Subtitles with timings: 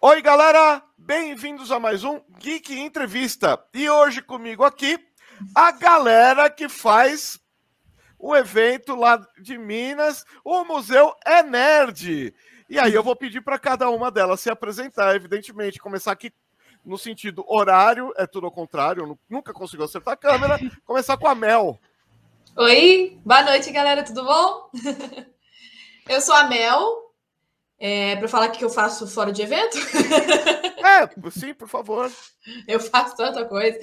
[0.00, 0.80] Oi, galera!
[0.96, 3.60] Bem-vindos a mais um Geek Entrevista.
[3.74, 4.96] E hoje comigo aqui,
[5.52, 7.40] a galera que faz
[8.16, 12.32] o evento lá de Minas, o Museu é Nerd.
[12.70, 16.32] E aí eu vou pedir para cada uma delas se apresentar, evidentemente, começar aqui
[16.84, 20.60] no sentido horário, é tudo ao contrário, eu nunca consigo acertar a câmera.
[20.86, 21.76] Começar com a Mel.
[22.54, 24.70] Oi, boa noite, galera, tudo bom?
[26.08, 27.07] eu sou a Mel,
[27.78, 29.76] é, para falar o que eu faço fora de evento?
[30.88, 32.10] É, sim, por favor.
[32.66, 33.78] Eu faço tanta coisa.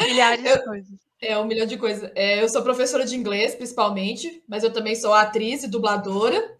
[0.00, 0.98] Milhares eu, de coisas.
[1.22, 2.10] É, um milhão de coisas.
[2.14, 6.56] É, eu sou professora de inglês, principalmente, mas eu também sou atriz e dubladora.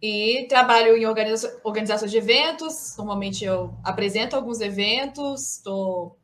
[0.00, 2.96] E trabalho em organiza organização de eventos.
[2.96, 6.16] Normalmente eu apresento alguns eventos, tô,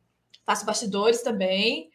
[0.45, 1.85] faço bastidores também.
[1.85, 1.89] O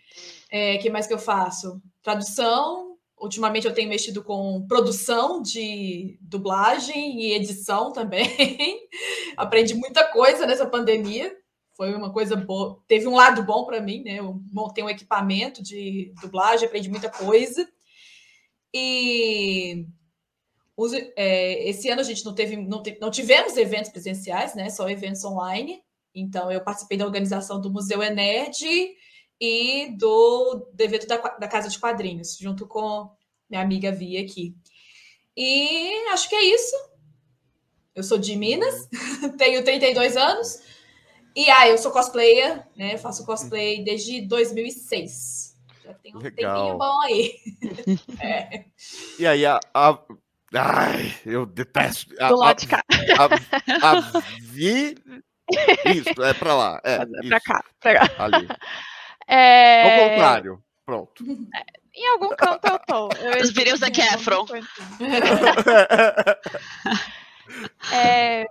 [0.50, 1.80] é, que mais que eu faço?
[2.02, 8.28] Tradução, Ultimamente eu tenho mexido com produção de dublagem e edição também.
[9.36, 11.34] Aprendi muita coisa nessa pandemia.
[11.74, 12.82] Foi uma coisa boa.
[12.86, 14.18] Teve um lado bom para mim, né?
[14.18, 17.66] Eu montei um equipamento de dublagem, aprendi muita coisa.
[18.72, 19.86] E
[21.16, 24.68] é, esse ano a gente não teve, não, tivemos eventos presenciais, né?
[24.68, 25.82] Só eventos online.
[26.14, 28.64] Então eu participei da organização do Museu Enerd
[29.40, 33.10] e do, do evento da, da Casa de Quadrinhos, junto com
[33.48, 34.54] minha amiga Via aqui.
[35.36, 36.76] E acho que é isso.
[37.94, 38.88] Eu sou de Minas,
[39.38, 40.60] tenho 32 anos.
[41.34, 42.96] E ah, eu sou cosplayer, né?
[42.96, 45.54] Faço cosplay desde 2006.
[45.84, 46.56] Já tem um Legal.
[46.56, 47.34] tempinho bom aí.
[48.20, 48.64] é.
[49.18, 49.98] E aí, a, a,
[50.54, 52.14] Ai, eu detesto.
[52.20, 52.82] A, Do lado de cá.
[53.18, 54.96] A, a, Vi.
[55.94, 56.80] Isso, é pra lá.
[56.84, 58.24] É, é pra cá, pra cá.
[58.24, 58.48] Ali.
[59.26, 59.82] É...
[59.82, 60.62] Ao contrário.
[60.84, 61.24] Pronto.
[61.54, 63.08] É, em algum canto eu tô.
[63.16, 64.46] Eu Os vídeos da Kefron.
[67.92, 68.46] é,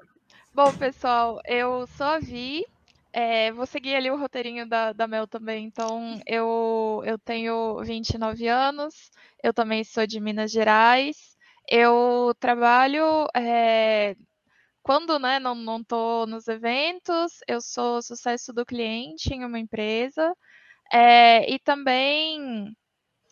[0.53, 2.65] bom, pessoal, eu sou a Vi.
[3.13, 5.63] É, vou seguir ali o roteirinho da, da Mel também.
[5.65, 9.09] Então, eu, eu tenho 29 anos.
[9.41, 11.37] Eu também sou de Minas Gerais.
[11.69, 14.15] Eu trabalho é,
[14.85, 20.31] quando né, não, não tô nos eventos, eu sou sucesso do cliente em uma empresa.
[20.91, 22.75] É, e também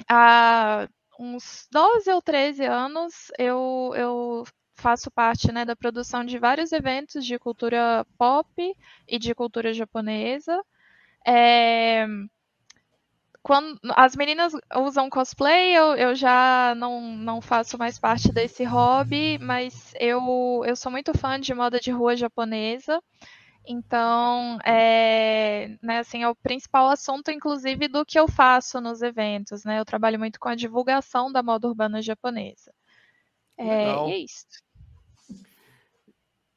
[0.10, 0.88] há
[1.20, 4.44] uns 12 ou 13 anos eu, eu
[4.76, 8.48] faço parte né, da produção de vários eventos de cultura pop
[9.08, 10.62] e de cultura japonesa.
[11.28, 12.08] É,
[13.42, 19.38] quando as meninas usam cosplay, eu, eu já não, não faço mais parte desse hobby,
[19.40, 23.02] mas eu, eu sou muito fã de moda de rua japonesa.
[23.66, 29.64] Então, é, né, assim, é o principal assunto, inclusive, do que eu faço nos eventos,
[29.64, 29.80] né?
[29.80, 32.74] Eu trabalho muito com a divulgação da moda urbana japonesa.
[33.58, 34.46] É, e é isso.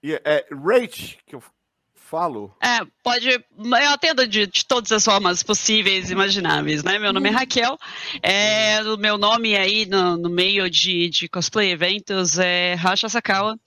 [0.03, 1.43] E é Rach, que eu
[2.06, 2.55] falo?
[2.62, 3.28] É, pode.
[3.28, 6.99] Eu atendo de, de, todas as formas possíveis e imagináveis, né?
[6.99, 7.39] Meu nome é uhum.
[7.39, 7.78] Raquel.
[8.22, 13.59] É, o meu nome aí no, no meio de, de, cosplay eventos é Racha Sakawa.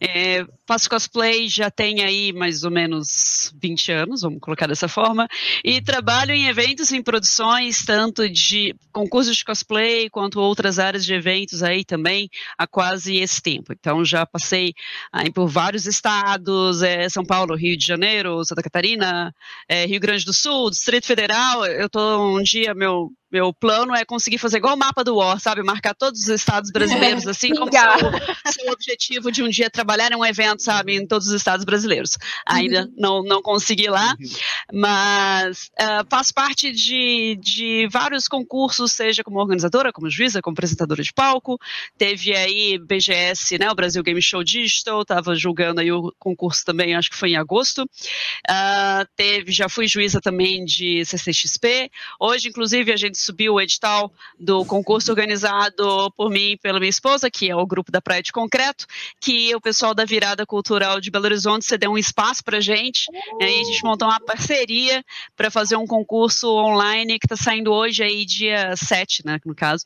[0.00, 5.26] É, faço cosplay já tem aí mais ou menos 20 anos, vamos colocar dessa forma.
[5.64, 11.14] E trabalho em eventos, em produções, tanto de concursos de cosplay quanto outras áreas de
[11.14, 13.72] eventos aí também, há quase esse tempo.
[13.72, 14.74] Então já passei
[15.12, 19.32] aí por vários estados, é, São Paulo, Rio de de Janeiro, Santa Catarina,
[19.68, 21.64] é, Rio Grande do Sul, Distrito Federal.
[21.64, 25.38] Eu tô um dia, meu meu plano é conseguir fazer igual o mapa do War,
[25.38, 25.62] sabe?
[25.62, 30.16] Marcar todos os estados brasileiros, assim, como seu, seu objetivo de um dia trabalhar em
[30.16, 30.96] um evento, sabe?
[30.96, 32.16] Em todos os estados brasileiros.
[32.46, 32.94] Ainda uhum.
[32.96, 34.80] não, não consegui lá, uhum.
[34.80, 41.02] mas uh, faço parte de, de vários concursos, seja como organizadora, como juíza, como apresentadora
[41.02, 41.58] de palco.
[41.98, 43.70] Teve aí BGS, né?
[43.70, 47.36] O Brasil Game Show Digital, estava julgando aí o concurso também, acho que foi em
[47.36, 47.82] agosto.
[47.82, 51.90] Uh, teve, já fui juíza também de CCXP.
[52.18, 56.78] Hoje, inclusive, a gente gente subiu o edital do concurso organizado por mim e pela
[56.78, 58.86] minha esposa, que é o grupo da Praia de Concreto,
[59.20, 63.06] que o pessoal da Virada Cultural de Belo Horizonte cedeu um espaço para gente,
[63.40, 65.04] e aí a gente montou uma parceria
[65.36, 69.84] para fazer um concurso online que está saindo hoje aí, dia 7, né, no caso.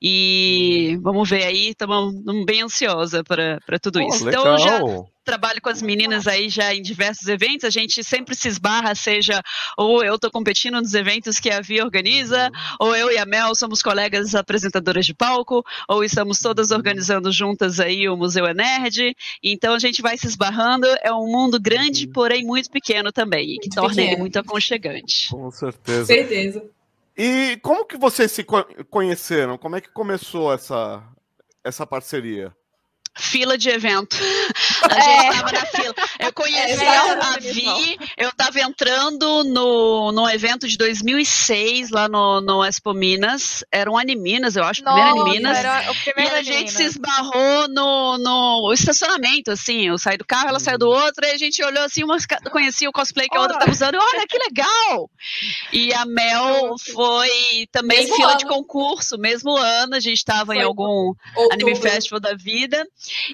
[0.00, 2.14] E vamos ver aí, estamos
[2.44, 4.24] bem ansiosa para tudo oh, isso.
[4.24, 4.42] Legal.
[4.42, 4.80] Então já
[5.24, 9.40] trabalho com as meninas aí já em diversos eventos, a gente sempre se esbarra, seja
[9.78, 12.86] ou eu estou competindo nos eventos que a Via organiza, uhum.
[12.88, 16.76] ou eu e a Mel somos colegas apresentadoras de palco, ou estamos todas uhum.
[16.76, 19.14] organizando juntas aí o Museu é Nerd.
[19.42, 22.12] Então a gente vai se esbarrando, é um mundo grande, uhum.
[22.12, 24.08] porém muito pequeno também, e que torna pequeno.
[24.08, 25.28] ele muito aconchegante.
[25.30, 26.06] Com certeza.
[26.06, 26.64] Certeza.
[27.16, 28.44] E como que vocês se
[28.90, 29.58] conheceram?
[29.58, 31.02] Como é que começou essa,
[31.62, 32.54] essa parceria?
[33.16, 34.16] Fila de evento.
[34.90, 35.94] A gente estava na fila.
[36.18, 42.40] Eu conheci É, a Vi, eu estava entrando no, no evento de 2006, lá no,
[42.40, 43.64] no Expo Minas.
[43.70, 45.58] Era um Animinas, eu acho, o primeiro Animinas.
[45.58, 49.88] era o E a gente se esbarrou no, no estacionamento, assim.
[49.88, 52.16] Eu saí do carro, ela saiu do outro, e a gente olhou assim, uma
[52.50, 53.96] conhecia o cosplay que a outra estava usando.
[53.96, 55.10] Olha, que legal!
[55.72, 58.38] E a Mel foi também Mesmo fila ano.
[58.38, 61.12] de concurso, mesmo ano, a gente estava em algum
[61.52, 61.90] Anime Outubro.
[61.90, 62.86] Festival da vida.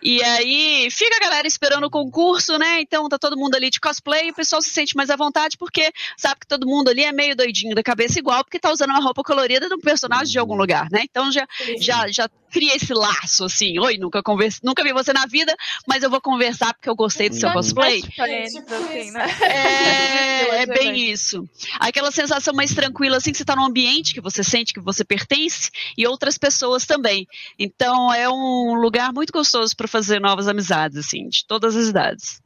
[0.02, 2.80] E aí fica a galera esperando o concurso, né?
[2.80, 5.92] Então tá todo mundo ali de cosplay, o pessoal se sente mais à vontade, porque
[6.16, 9.00] sabe que todo mundo ali é meio doidinho da cabeça igual, porque tá usando uma
[9.00, 11.02] roupa colorida de um personagem de algum lugar, né?
[11.02, 11.46] Então já,
[11.80, 13.78] já, já cria esse laço, assim.
[13.78, 15.54] Oi, nunca, converse, nunca vi você na vida,
[15.86, 18.02] mas eu vou conversar porque eu gostei do seu cosplay.
[18.18, 19.26] É tipo assim, né?
[19.42, 21.48] É, é Mas bem isso.
[21.78, 25.04] Aquela sensação mais tranquila, assim, que você está num ambiente que você sente que você
[25.04, 27.26] pertence e outras pessoas também.
[27.58, 32.40] Então é um lugar muito gostoso para fazer novas amizades, assim, de todas as idades.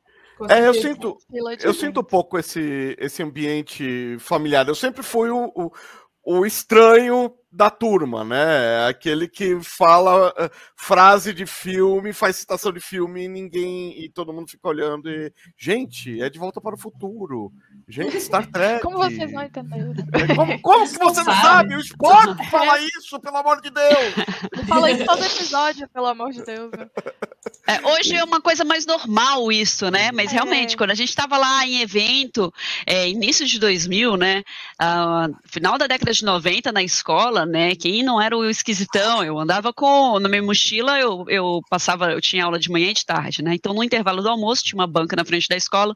[0.49, 1.19] É, eu sinto,
[1.63, 4.67] eu sinto um pouco esse, esse ambiente familiar.
[4.67, 5.73] Eu sempre fui o, o,
[6.25, 8.87] o estranho da turma, né?
[8.89, 14.03] Aquele que fala eh, frase de filme, faz citação de filme e ninguém.
[14.03, 15.33] E todo mundo fica olhando e.
[15.59, 17.53] Gente, é de volta para o futuro.
[17.93, 18.81] Gente, Star Trek.
[18.81, 19.93] Como vocês não entenderam?
[20.35, 21.43] Como, como que você não Sabe.
[21.43, 21.75] sabe?
[21.77, 24.15] O Spock fala isso, pelo amor de Deus!
[24.67, 26.71] Fala isso todo episódio, pelo amor de Deus.
[27.67, 30.11] É, hoje é uma coisa mais normal isso, né?
[30.13, 30.35] Mas É.
[30.35, 32.53] realmente, quando a gente estava lá em evento,
[32.87, 34.43] é, início de 2000, né?
[34.79, 37.75] ah, final da década de 90 na escola, né?
[37.75, 42.21] Quem não era o esquisitão, eu andava com, na minha mochila, eu, eu passava, eu
[42.21, 43.55] tinha aula de manhã e de tarde, né?
[43.55, 45.95] Então no intervalo do almoço tinha uma banca na frente da escola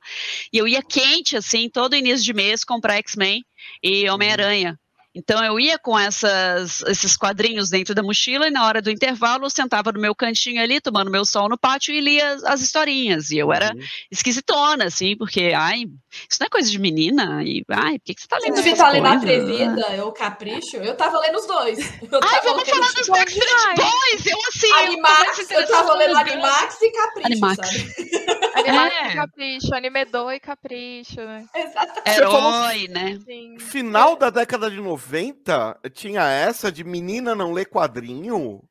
[0.53, 3.45] e eu ia quente, assim, todo início de mês comprar X-Men
[3.83, 4.79] e Homem-Aranha.
[5.19, 9.47] Então eu ia com essas, esses quadrinhos dentro da mochila e na hora do intervalo
[9.47, 12.61] eu sentava no meu cantinho ali, tomando meu sol no pátio e lia as, as
[12.61, 13.31] historinhas.
[13.31, 13.81] E eu era Uhum.
[14.11, 15.85] esquisitona, assim, porque, ai,
[16.29, 17.43] isso não é coisa de menina.
[17.43, 19.07] E, ai, por que, que você tá lendo Devia essas estar lendo?
[19.07, 20.77] Atrevida, eu Capricho.
[20.77, 21.79] Eu tava lendo os dois.
[21.79, 23.77] Eu Ai, vamos falar dos Backstreet.
[23.77, 24.27] Boys!
[24.27, 27.57] Eu, assim, eu Animax, eu interessada tava lendo Animax e Capricho, Animax.
[27.57, 27.95] sabe?
[28.57, 29.09] Animax É.
[29.09, 31.45] e Capricho, Anime 2 e Capricho, né?
[31.55, 32.03] Exatamente.
[32.05, 33.19] Você Herói, né?
[33.25, 33.59] Sim.
[33.59, 35.06] Final da década de 90,
[35.95, 38.63] tinha essa de menina não lê quadrinho?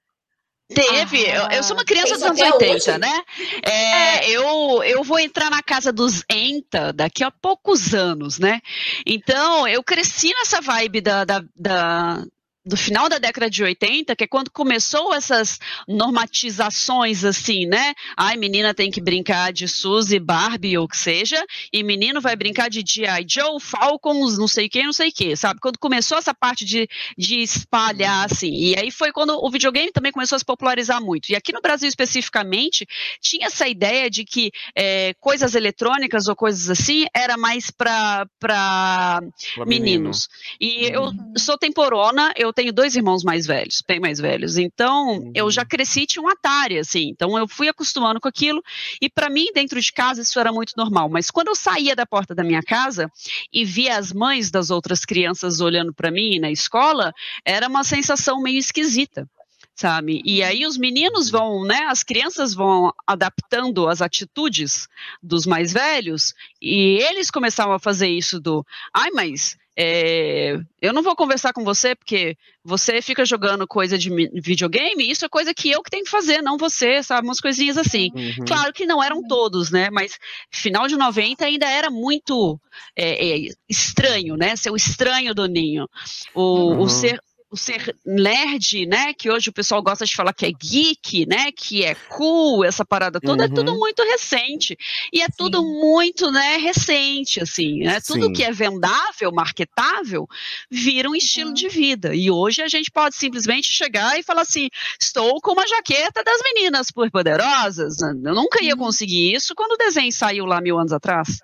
[0.67, 2.97] Teve, eu, eu sou uma criança Tem dos anos isso até 80, hoje?
[2.97, 3.23] né?
[3.63, 8.61] É, eu, eu vou entrar na casa dos Enta daqui a poucos anos, né?
[9.05, 12.25] Então, eu cresci nessa vibe da, da, da-
[12.65, 17.93] do final da década de 80, que é quando começou essas normatizações assim, né?
[18.17, 22.35] Ai, menina tem que brincar de Suzy, Barbie ou o que seja, e menino vai
[22.35, 23.25] brincar de G.I.
[23.29, 25.59] Joe, Falcons, não sei o que, não sei o que, sabe?
[25.59, 30.11] Quando começou essa parte de, de espalhar, assim, e aí foi quando o videogame também
[30.11, 31.29] começou a se popularizar muito.
[31.29, 32.87] E aqui no Brasil especificamente,
[33.21, 39.19] tinha essa ideia de que é, coisas eletrônicas ou coisas assim era mais para Pra
[39.65, 40.27] meninos.
[40.59, 41.33] E eu Uhum.
[41.37, 44.57] sou temporona, eu tenho dois irmãos mais velhos, bem mais velhos.
[44.57, 45.31] Então, Uhum.
[45.35, 47.09] eu já cresci tinha um Atari, assim.
[47.09, 48.63] Então, eu fui acostumando com aquilo.
[49.01, 51.09] E para mim, dentro de casa, isso era muito normal.
[51.09, 53.11] Mas quando eu saía da porta da minha casa
[53.51, 57.13] e via as mães das outras crianças olhando para mim na escola,
[57.43, 59.29] era uma sensação meio esquisita.
[59.77, 60.21] Sabe?
[60.23, 61.87] E aí os meninos vão, né?
[61.89, 64.87] As crianças vão adaptando as atitudes
[65.21, 71.03] dos mais velhos e eles começavam a fazer isso do, ai, mas é, eu não
[71.03, 75.69] vou conversar com você porque você fica jogando coisa de videogame, isso é coisa que
[75.69, 77.27] eu que tenho que fazer, não você, sabe?
[77.27, 78.09] Umas coisinhas assim.
[78.15, 78.45] Uhum.
[78.45, 79.89] Claro que não eram todos, né?
[79.91, 80.17] Mas
[80.49, 82.59] final de 90 ainda era muito
[82.95, 84.55] é, é, estranho, né?
[84.55, 85.87] Ser o estranho do ninho.
[86.33, 86.81] O, Uhum.
[86.81, 87.19] o ser.
[87.55, 89.13] O ser nerd, né?
[89.13, 91.53] Que hoje o pessoal gosta de falar que é geek, né?
[91.53, 93.79] Que é cool, essa parada toda, é tudo Uhum.
[93.79, 94.75] muito recente.
[95.13, 97.79] E é tudo muito, né, recente, assim.
[97.79, 98.01] Né?
[98.05, 98.33] Tudo Sim.
[98.33, 100.27] que é vendável, marketável,
[100.69, 102.13] vira um estilo de vida.
[102.13, 104.67] E hoje a gente pode simplesmente chegar e falar assim:
[104.99, 108.01] estou com uma jaqueta das meninas superpoderosas.
[108.01, 111.39] Eu nunca ia conseguir isso quando o desenho saiu lá mil anos atrás.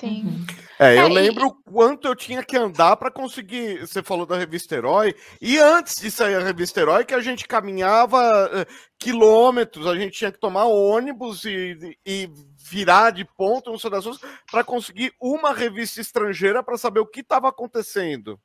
[0.00, 0.46] Sim.
[0.78, 3.80] É, eu É, e- lembro o quanto eu tinha que andar para conseguir.
[3.80, 7.46] Você falou da revista Herói, e antes de sair a revista Herói, que a gente
[7.46, 8.66] caminhava eh,
[8.98, 14.04] quilômetros, a gente tinha que tomar ônibus e, e virar de ponto, não sei das
[14.50, 18.40] para conseguir uma revista estrangeira para saber o que estava acontecendo.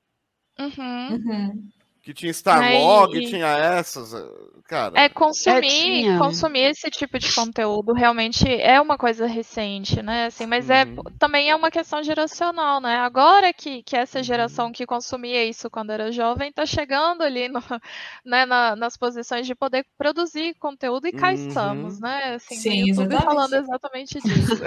[0.59, 1.13] Uhum.
[1.13, 1.69] Uhum.
[2.05, 3.27] Que tinha Starlog, e...
[3.27, 4.23] tinha essas, eh,
[4.67, 4.93] cara.
[4.95, 10.27] É, consumir, é, consumir esse tipo de conteúdo realmente é uma coisa recente, né?
[10.27, 11.01] Assim, mas é, uhum.
[11.07, 12.97] é também é uma questão geracional, né?
[12.97, 14.71] Agora que, que essa geração uhum.
[14.71, 17.59] que consumia isso quando era jovem está chegando ali no,
[18.23, 21.33] né, na, nas posições de poder produzir conteúdo e cá uhum.
[21.33, 22.35] estamos, né?
[22.35, 23.23] Assim, Sim, exatamente.
[23.23, 24.61] falando exatamente disso.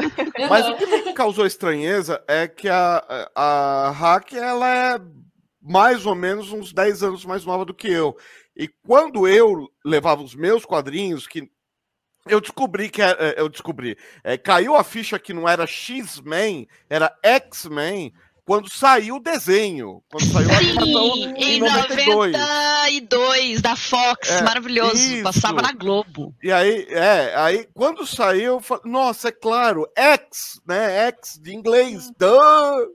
[0.50, 5.00] mas o que me causou estranheza é que a, a Hack, ela é
[5.68, 8.16] mais ou menos uns 10 anos mais nova do que eu.
[8.56, 11.48] E quando eu levava os meus quadrinhos, que
[12.26, 17.14] eu descobri que era, eu descobri, é, caiu a ficha que não era X-Men, era
[17.22, 18.12] X-Men,
[18.48, 20.02] quando saiu o desenho.
[20.10, 22.32] Quando saiu a Sim, em 92.
[22.32, 24.96] 92 da Fox, é, maravilhoso.
[24.96, 25.22] Isso.
[25.22, 26.34] Passava na Globo.
[26.42, 31.08] E aí, é, aí quando saiu, eu falei, nossa, é claro, X, né?
[31.08, 32.10] X de inglês.
[32.18, 32.88] Duh!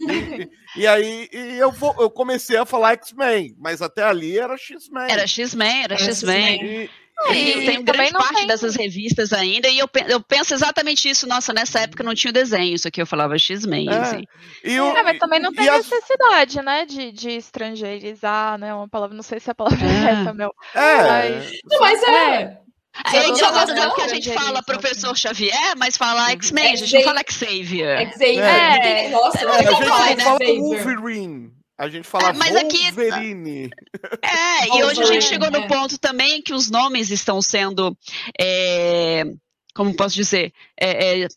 [0.00, 4.56] E, e, aí e eu, vou, eu comecei a falar X-Men, mas até ali era
[4.56, 5.10] X-Men.
[5.10, 6.88] Era X-Men, era X-Men.
[7.30, 8.46] E, e, tem grande parte tem...
[8.46, 12.76] dessas revistas ainda, e eu, eu penso exatamente isso, nossa, nessa época não tinha desenho,
[12.76, 13.98] isso aqui eu falava X-Men, é.
[13.98, 14.24] assim.
[14.62, 16.64] E o, é, mas também não tem necessidade, as...
[16.64, 20.32] né, de, de estrangeirizar, né, uma palavra, não sei se a palavra é, é essa,
[20.32, 20.54] meu.
[20.74, 21.02] É.
[21.02, 22.58] Mas, não, mas é.
[23.06, 23.18] É.
[23.18, 26.94] A gente só gosta que a gente fala professor Xavier, mas fala X-Men, a gente
[26.94, 28.12] não fala Xavier.
[28.12, 28.44] Xavier.
[28.44, 29.08] É.
[29.08, 30.24] Nossa, a gente não fala, né?
[30.58, 31.52] Wolverine.
[31.78, 33.66] A gente fala é, mas Wolverine.
[33.66, 37.96] Aqui, é, e hoje a gente chegou no ponto também que os nomes estão sendo,
[38.38, 39.22] é,
[39.74, 41.28] como posso dizer, é, é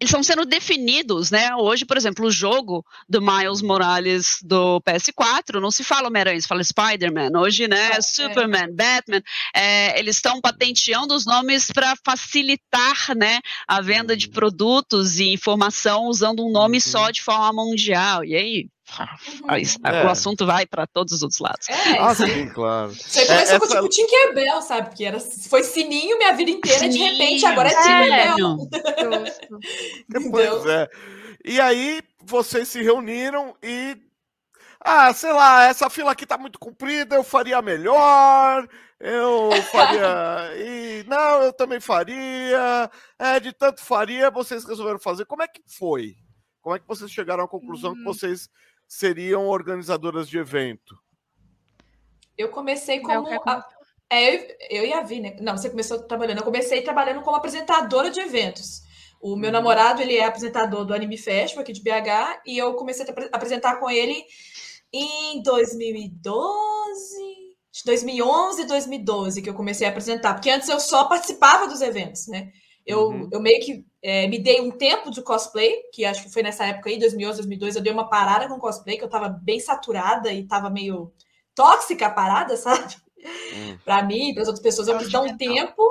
[0.00, 1.54] eles estão sendo definidos, né?
[1.56, 6.46] Hoje, por exemplo, o jogo do Miles Morales do PS4 não se fala Homem-Aranha, se
[6.46, 7.30] fala Spider-Man.
[7.36, 7.90] Hoje, né?
[7.92, 8.72] É, Superman, é.
[8.72, 14.32] Batman, é, eles estão patenteando os nomes para facilitar, né, a venda de uhum.
[14.32, 16.80] produtos e informação usando um nome uhum.
[16.80, 18.24] só de forma mundial.
[18.24, 18.68] E aí,
[19.84, 20.04] é.
[20.04, 21.68] O assunto vai para todos os outros lados.
[21.68, 22.92] É, ah, sim, claro.
[22.92, 23.76] Você começou é, com essa...
[23.76, 24.88] tipo Tinkerbell, sabe?
[24.88, 27.12] Porque era, foi sininho minha vida inteira, sininho.
[27.12, 28.56] de repente agora é Tinkerbell.
[30.30, 30.88] pois é.
[31.44, 33.96] E aí, vocês se reuniram e.
[34.80, 38.68] Ah, sei lá, essa fila aqui tá muito comprida, eu faria melhor.
[39.00, 40.52] Eu faria.
[40.58, 42.90] e não, eu também faria.
[43.18, 45.24] É, de tanto faria, vocês resolveram fazer.
[45.24, 46.16] Como é que foi?
[46.60, 47.94] Como é que vocês chegaram à conclusão hum.
[47.94, 48.48] que vocês
[48.88, 50.98] seriam organizadoras de evento?
[52.36, 53.28] Eu comecei como.
[53.46, 53.64] A...
[54.10, 55.36] É, eu, eu e a Vi, né?
[55.40, 56.38] Não, você começou trabalhando.
[56.38, 58.82] Eu comecei trabalhando como apresentadora de eventos.
[59.20, 59.52] O meu uhum.
[59.52, 63.76] namorado, ele é apresentador do Anime Festival aqui de BH, e eu comecei a apresentar
[63.76, 64.24] com ele
[64.92, 66.18] em 2012,
[67.84, 72.52] 2011, 2012, que eu comecei a apresentar, porque antes eu só participava dos eventos, né?
[72.86, 73.28] Eu, uhum.
[73.32, 76.64] eu meio que é, me dei um tempo de cosplay, que acho que foi nessa
[76.64, 80.32] época aí, 2011, 2002, eu dei uma parada com cosplay, que eu tava bem saturada
[80.32, 81.12] e tava meio
[81.54, 82.96] tóxica a parada, sabe?
[83.18, 83.78] Uhum.
[83.84, 85.82] para mim, para as outras pessoas, eu quis dar um tempo.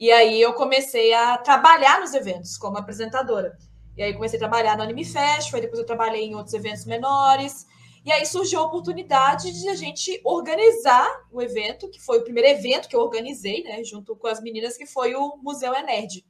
[0.00, 3.56] E aí eu comecei a trabalhar nos eventos como apresentadora.
[3.96, 7.66] E aí comecei a trabalhar no Anime Festival, depois eu trabalhei em outros eventos menores.
[8.04, 12.48] E aí surgiu a oportunidade de a gente organizar o evento, que foi o primeiro
[12.48, 16.24] evento que eu organizei, né, junto com as meninas, que foi o Museu é Nerd.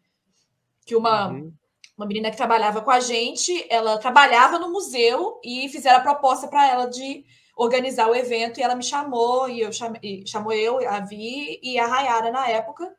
[0.84, 1.52] Que uma, uhum.
[1.96, 6.48] uma menina que trabalhava com a gente, ela trabalhava no museu e fizeram a proposta
[6.48, 7.24] para ela de
[7.56, 11.78] organizar o evento e ela me chamou, e eu chamei, chamou eu, a Vi e
[11.78, 12.92] a Rayara na época.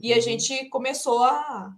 [0.00, 0.22] E a uhum.
[0.22, 1.72] gente começou a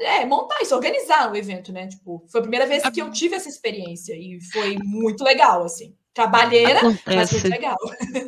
[0.00, 1.88] é, montar isso, organizar o evento, né?
[1.88, 5.96] Tipo, foi a primeira vez que eu tive essa experiência e foi muito legal, assim.
[6.12, 7.16] Trabalheira, Acontece.
[7.16, 7.78] mas muito legal.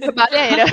[0.00, 0.64] Trabalheira.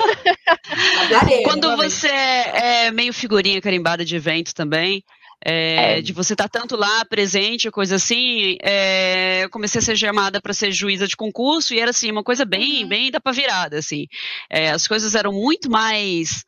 [1.08, 5.04] Trabalheira Quando você é meio figurinha carimbada de evento também,
[5.44, 6.02] é, é.
[6.02, 10.40] de você estar tá tanto lá presente, coisa assim, é, eu comecei a ser chamada
[10.40, 12.88] para ser juíza de concurso e era assim uma coisa bem, uhum.
[12.88, 14.06] bem da para virada, assim.
[14.48, 16.44] É, as coisas eram muito mais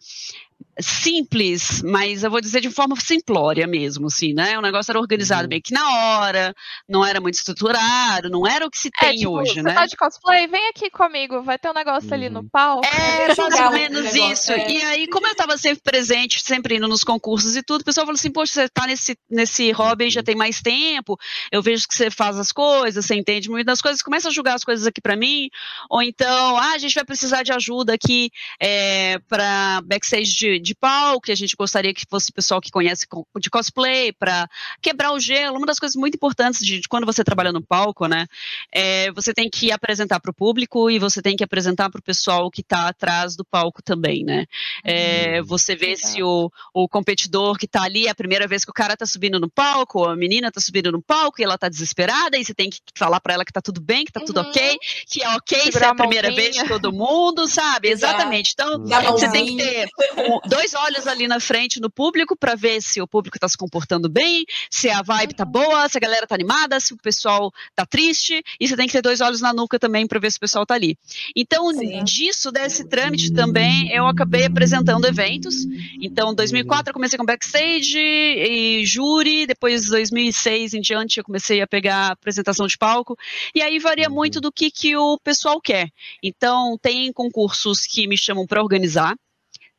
[0.80, 4.58] simples, mas eu vou dizer de forma simplória mesmo, assim, né?
[4.58, 5.48] O negócio era organizado uhum.
[5.48, 6.54] meio que na hora,
[6.88, 9.74] não era muito estruturado, não era o que se é, tem tipo, hoje, você né?
[9.74, 12.14] Tá de cosplay, vem aqui comigo, vai ter um negócio uhum.
[12.14, 12.48] ali no uhum.
[12.48, 12.86] palco.
[12.86, 14.52] É, mais ou menos isso.
[14.52, 14.70] É.
[14.70, 18.06] E aí, como eu estava sempre presente, sempre indo nos concursos e tudo, o pessoal
[18.06, 21.18] falou assim, poxa, você tá nesse, nesse hobby já tem mais tempo,
[21.50, 24.54] eu vejo que você faz as coisas, você entende muito das coisas, começa a julgar
[24.54, 25.48] as coisas aqui para mim,
[25.90, 30.74] ou então, ah, a gente vai precisar de ajuda aqui é, para backstage de, de
[30.74, 33.06] palco, que a gente gostaria que fosse pessoal que conhece
[33.38, 34.48] de cosplay, para
[34.82, 35.56] quebrar o gelo.
[35.56, 38.26] Uma das coisas muito importantes de, de quando você trabalha no palco, né,
[38.72, 42.02] é você tem que apresentar para o público e você tem que apresentar para o
[42.02, 44.46] pessoal que está atrás do palco também, né.
[44.82, 48.70] É, você vê se o, o competidor que está ali é a primeira vez que
[48.70, 51.54] o cara está subindo no palco, ou a menina está subindo no palco e ela
[51.54, 54.20] está desesperada, e você tem que falar para ela que está tudo bem, que está
[54.20, 54.26] uhum.
[54.26, 57.46] tudo ok, que é ok Segurar se é a, a primeira vez de todo mundo,
[57.46, 57.88] sabe?
[57.88, 58.52] Exatamente.
[58.54, 62.80] Então, você tem que ter um, dois olhos ali na frente no público para ver
[62.80, 66.28] se o público está se comportando bem, se a vibe tá boa, se a galera
[66.28, 69.52] tá animada, se o pessoal tá triste, e você tem que ter dois olhos na
[69.52, 70.96] nuca também para ver se o pessoal tá ali.
[71.34, 72.04] Então, Sim.
[72.04, 75.64] disso, desse trâmite também, eu acabei apresentando eventos.
[76.00, 81.66] Então, 2004 eu comecei com backstage e júri, depois 2006 em diante eu comecei a
[81.66, 83.16] pegar apresentação de palco,
[83.52, 85.88] e aí varia muito do que, que o pessoal quer.
[86.22, 89.16] Então, tem concursos que me chamam para organizar,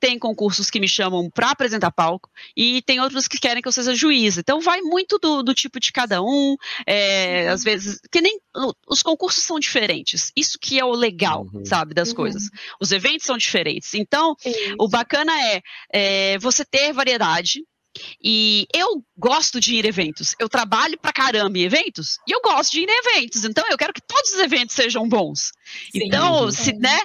[0.05, 3.71] tem concursos que me chamam para apresentar palco e tem outros que querem que eu
[3.71, 4.39] seja juíza.
[4.39, 6.55] Então vai muito do, do tipo de cada um.
[6.85, 8.39] É, às vezes, que nem
[8.87, 10.31] os concursos são diferentes.
[10.37, 11.65] Isso que é o legal, uhum.
[11.65, 12.17] sabe, das uhum.
[12.17, 12.43] coisas.
[12.79, 13.95] Os eventos são diferentes.
[13.95, 14.35] Então,
[14.79, 17.63] o bacana é, é você ter variedade
[18.23, 20.35] e eu gosto de ir em eventos.
[20.39, 23.43] Eu trabalho pra caramba em eventos e eu gosto de ir em eventos.
[23.45, 25.51] Então eu quero que todos os eventos sejam bons.
[25.91, 26.97] Sim, então, se, né,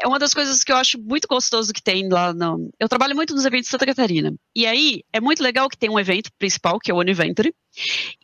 [0.00, 3.14] é uma das coisas que eu acho muito gostoso que tem lá no, eu trabalho
[3.14, 4.32] muito nos eventos de Santa Catarina.
[4.54, 7.54] E aí é muito legal que tem um evento principal que é o Aniventure.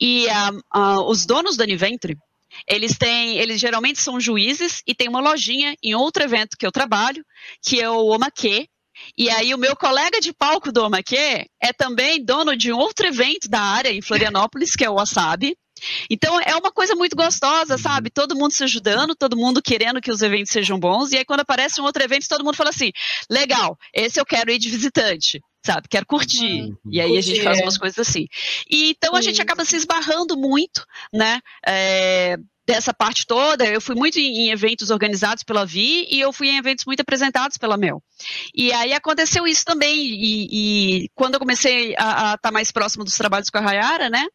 [0.01, 2.17] E uh, uh, os donos do Aniventure
[2.67, 6.73] eles têm, eles geralmente são juízes e tem uma lojinha em outro evento que eu
[6.73, 7.25] trabalho,
[7.63, 8.69] que é o Omaque,
[9.17, 13.07] e aí o meu colega de palco do Omaquê é também dono de um outro
[13.07, 15.57] evento da área em Florianópolis, que é o Wasabi.
[16.11, 18.11] Então é uma coisa muito gostosa, sabe?
[18.11, 21.13] Todo mundo se ajudando, todo mundo querendo que os eventos sejam bons.
[21.13, 22.91] E aí quando aparece um outro evento, todo mundo fala assim:
[23.31, 25.89] legal, esse eu quero ir de visitante sabe?
[25.91, 26.63] Quero curtir.
[26.63, 26.77] Uhum.
[26.91, 28.27] E aí curtir, a gente faz umas coisas assim.
[28.71, 31.39] E então a gente acaba se esbarrando muito, né?
[31.67, 32.37] É,
[32.71, 36.49] dessa parte toda, eu fui muito em, em, eventos organizados pela Vi e eu fui
[36.49, 38.03] em eventos muito apresentados pela Mel.
[38.55, 40.49] E aí aconteceu isso também, e,
[41.05, 44.27] e quando eu comecei a estar tá mais próximo dos trabalhos com a Rayara, né,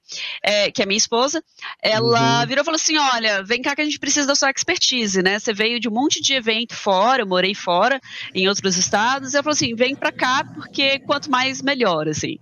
[0.44, 1.44] é, que é minha esposa,
[1.82, 2.48] ela uhum.
[2.48, 5.40] virou e falou assim, olha, vem cá que a gente precisa da sua expertise, né,
[5.40, 8.00] você veio de um monte de evento fora, eu morei fora,
[8.34, 12.38] em outros estados, e ela falou assim, vem pra cá, porque quanto mais melhor, assim.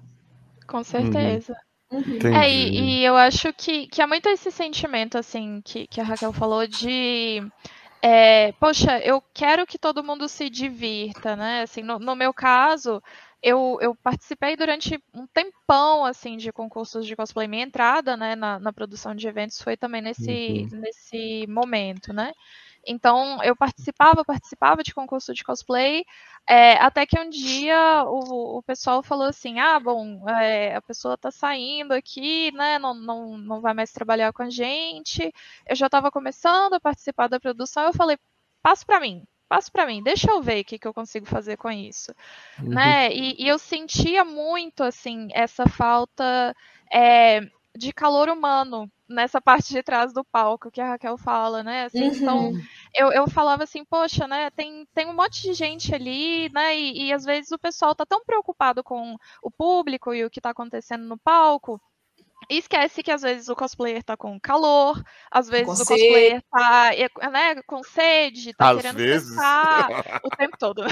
[0.68, 1.54] Com certeza.
[1.54, 1.63] Uhum.
[1.94, 2.36] Uhum.
[2.36, 6.04] É, e, e, eu acho que, que há muito esse sentimento, assim, que, que a
[6.04, 7.42] Raquel falou de.
[8.02, 11.62] É, poxa, eu quero que todo mundo se divirta, né?
[11.62, 13.02] Assim, no, no meu caso,
[13.42, 17.48] eu, eu, participei durante um tempão assim de concursos de cosplay.
[17.48, 20.80] Minha entrada né, na, na produção de eventos foi também nesse, uhum.
[20.80, 22.34] nesse momento, né?
[22.86, 26.06] Então eu participava, participava de concurso de cosplay,
[26.48, 31.18] é, até que um dia o, o, pessoal falou assim: ah, bom, é, a pessoa
[31.18, 32.78] tá saindo aqui, né?
[32.78, 35.34] Não, não, não vai mais trabalhar com a gente.
[35.66, 38.18] Eu já estava começando a participar da produção, eu falei,
[38.62, 41.58] passa para mim, passa para mim, deixa eu ver o que, que eu consigo fazer
[41.58, 42.14] com isso,
[42.60, 42.70] uhum.
[42.70, 43.14] né?
[43.14, 46.56] E, e, eu sentia muito assim essa falta
[46.92, 47.42] é,
[47.76, 51.86] de calor humano nessa parte de trás do palco que a Raquel fala, né?
[51.86, 52.50] Assim, então, uhum.
[52.50, 52.62] Então,
[52.96, 54.50] eu, eu falava assim, poxa, né?
[54.52, 56.76] Tem, tem um monte de gente ali, né?
[56.78, 60.42] E, e às vezes o pessoal tá tão preocupado com o público e o que
[60.42, 61.82] tá acontecendo no palco
[62.50, 66.32] e esquece que às vezes o cosplayer tá com calor, às vezes com o cosplayer
[66.32, 66.46] sede.
[66.52, 69.38] tá né, com sede, tá às querendo vezes.
[70.24, 70.84] o tempo todo.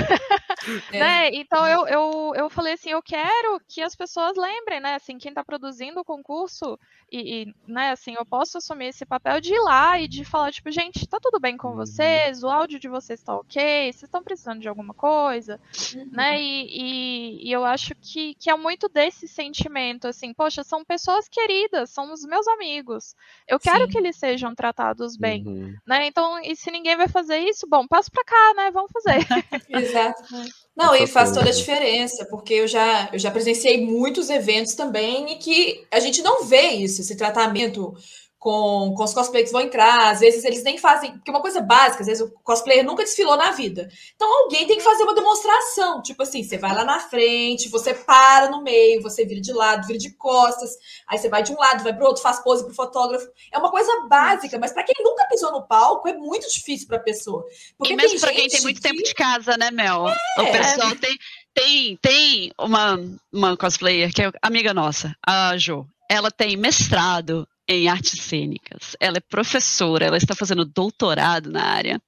[0.92, 1.00] É.
[1.00, 1.30] né?
[1.34, 4.96] Então eu, eu, eu falei assim, eu quero que as pessoas lembrem, né?
[4.96, 6.78] Assim, quem tá produzindo o concurso,
[7.12, 10.50] e, e, né, assim, eu posso assumir esse papel de ir lá e de falar,
[10.50, 11.76] tipo, gente, tá tudo bem com uhum.
[11.76, 15.60] vocês, o áudio de vocês tá ok, vocês estão precisando de alguma coisa,
[15.94, 16.10] uhum.
[16.10, 16.42] né?
[16.42, 21.28] E, e, e, eu acho que, que é muito desse sentimento, assim, poxa, são pessoas
[21.28, 23.15] que queridas, são os meus amigos.
[23.47, 23.91] Eu quero Sim.
[23.91, 25.73] que eles sejam tratados bem, uhum.
[25.88, 26.08] né?
[26.08, 28.71] Então, e se ninguém vai fazer isso, bom, passo para cá, né?
[28.71, 29.25] Vamos fazer.
[29.69, 30.23] Exato.
[30.75, 35.34] Não, e faz toda a diferença, porque eu já, eu já presenciei muitos eventos também
[35.34, 37.93] e que a gente não vê isso, esse tratamento
[38.41, 41.62] com, com os cosplayers que vão entrar, às vezes eles nem fazem, porque uma coisa
[41.62, 43.88] básica, às vezes o cosplayer nunca desfilou na vida.
[44.15, 47.93] Então alguém tem que fazer uma demonstração, tipo assim, você vai lá na frente, você
[47.93, 50.71] para no meio, você vira de lado, vira de costas,
[51.08, 53.27] aí você vai de um lado, vai para o outro, faz pose pro fotógrafo.
[53.54, 56.97] É uma coisa básica, mas para quem nunca pisou no palco é muito difícil para
[56.97, 57.45] a pessoa.
[57.77, 58.82] Porque e mesmo para quem tem muito que...
[58.82, 60.10] tempo de casa, né, Mel?
[60.10, 60.41] É.
[60.41, 61.15] O pessoal tem
[61.54, 62.97] tem, tem uma,
[63.32, 65.86] uma cosplayer que é amiga nossa, a Jo.
[66.10, 68.95] Ela tem mestrado em artes cênicas.
[69.00, 72.02] Ela é professora, ela está fazendo doutorado na área.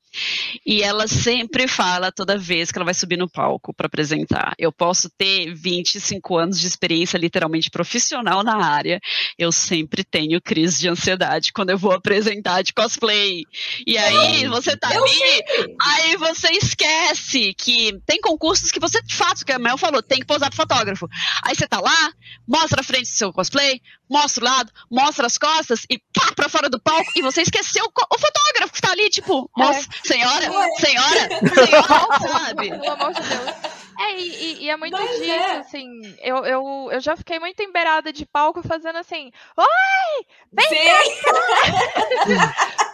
[0.65, 4.53] E ela sempre fala toda vez que ela vai subir no palco para apresentar.
[4.57, 8.99] Eu posso ter 25 anos de experiência literalmente profissional na área.
[9.37, 13.43] Eu sempre tenho crise de ansiedade quando eu vou apresentar de cosplay.
[13.85, 15.43] E aí você tá ali,
[15.81, 20.19] aí você esquece que tem concursos que você de fato, que a Mel falou, tem
[20.19, 21.07] que posar pro fotógrafo.
[21.43, 22.11] Aí você tá lá,
[22.47, 26.49] mostra a frente do seu cosplay, mostra o lado, mostra as costas e pá pra
[26.49, 30.02] fora do palco e você esqueceu o fotógrafo que tá ali, tipo, moça, é.
[30.05, 30.45] Senhora,
[30.79, 32.69] senhora, senhora, sabe?
[32.69, 33.51] Pelo amor de Deus.
[33.99, 35.57] É, e, e é muito Mas disso, é.
[35.57, 36.17] assim.
[36.21, 40.25] Eu, eu, eu já fiquei muito embeirada de palco fazendo assim: Oi!
[40.51, 40.67] Vem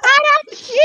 [0.02, 0.80] Para aqui!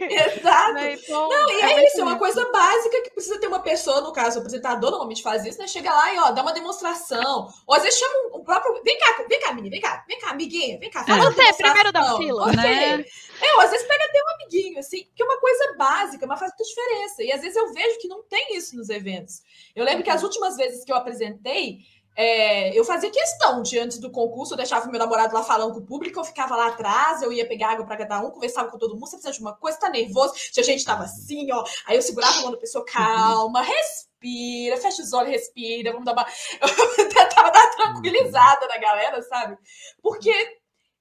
[0.00, 0.72] Exato.
[0.74, 3.60] Né, então, não, e é, é isso, é uma coisa básica que precisa ter uma
[3.60, 5.66] pessoa, no caso, o apresentador normalmente faz isso, né?
[5.66, 7.48] Chega lá e ó, dá uma demonstração.
[7.66, 8.82] Ou às vezes chama o próprio.
[8.82, 11.04] Vem cá, vem cá, menina, vem cá, vem cá, amiguinha, vem cá.
[11.04, 12.56] Fala você, primeiro da fila, você.
[12.56, 13.04] né?
[13.40, 16.38] É, ou às vezes pega até um amiguinho, assim, que é uma coisa básica, mas
[16.38, 17.22] faz muita diferença.
[17.22, 19.42] E às vezes eu vejo que não tem isso nos eventos.
[19.74, 21.78] Eu lembro que as últimas vezes que eu apresentei,
[22.16, 25.74] é, eu fazia questão de antes do concurso, eu deixava o meu namorado lá falando
[25.74, 28.70] com o público, eu ficava lá atrás, eu ia pegar água para cada um, conversava
[28.70, 30.32] com todo mundo, você precisa de uma coisa, tá nervoso?
[30.50, 34.78] Se a gente tava assim, ó, aí eu segurava a mão da pessoa, calma, respira,
[34.78, 36.26] fecha os olhos, respira, vamos dar uma.
[36.98, 39.58] Eu tentava dar tranquilizada na galera, sabe?
[40.02, 40.32] Porque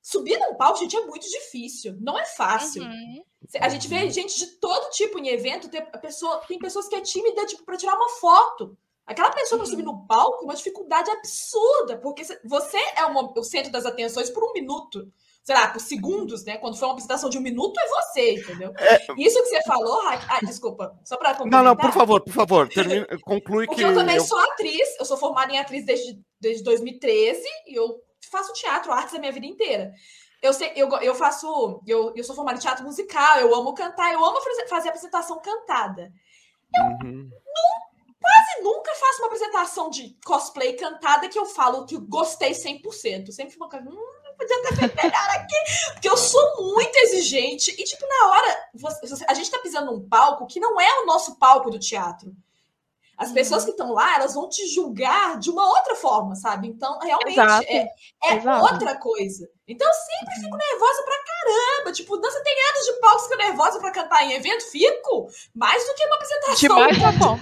[0.06, 2.84] subir num palco, gente, é muito difícil, não é fácil.
[2.84, 3.24] Uhum.
[3.60, 7.02] A gente vê gente de todo tipo em evento, tem, pessoa, tem pessoas que é
[7.02, 8.78] tímida, tipo, para tirar uma foto.
[9.04, 13.72] Aquela pessoa para subir no palco, uma dificuldade absurda, porque você é uma, o centro
[13.72, 15.12] das atenções por um minuto.
[15.44, 16.58] Sei lá, por segundos, né?
[16.58, 18.74] Quando for uma apresentação de um minuto, é você, entendeu?
[18.78, 18.96] É...
[19.18, 23.06] Isso que você falou, Ah, desculpa, só para Não, não, por favor, por favor, termine,
[23.22, 23.84] conclui porque que.
[23.84, 24.24] Porque eu também eu...
[24.24, 29.14] sou atriz, eu sou formada em atriz desde, desde 2013 e eu faço teatro, artes
[29.14, 29.94] a minha vida inteira.
[30.42, 31.82] Eu, sei, eu, eu faço.
[31.88, 36.12] Eu, eu sou formada em teatro musical, eu amo cantar, eu amo fazer apresentação cantada.
[36.76, 37.30] Eu uhum
[38.26, 43.32] quase nunca faço uma apresentação de cosplay cantada que eu falo que gostei 100%.
[43.32, 45.56] Sempre fico uma hum, podia ter feito melhor aqui.
[45.94, 47.72] Porque eu sou muito exigente.
[47.72, 48.70] E, tipo, na hora,
[49.28, 52.36] a gente tá pisando num palco que não é o nosso palco do teatro.
[53.18, 56.68] As pessoas que estão lá, elas vão te julgar de uma outra forma, sabe?
[56.68, 57.66] Então, realmente, Exato.
[57.70, 57.88] é,
[58.24, 58.74] é Exato.
[58.74, 59.50] outra coisa.
[59.68, 61.92] Então, eu sempre fico nervosa pra caramba.
[61.94, 64.70] Tipo, você tem anos de palco, fica nervosa pra cantar em evento?
[64.70, 65.28] Fico!
[65.56, 66.56] Mais do que uma apresentação.
[66.56, 67.38] Demais tá bom.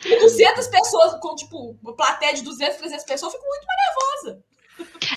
[0.00, 3.78] Tipo, 200 pessoas, com, tipo, uma plateia de 200, 300 pessoas, eu fico muito mais
[3.86, 4.48] nervosa.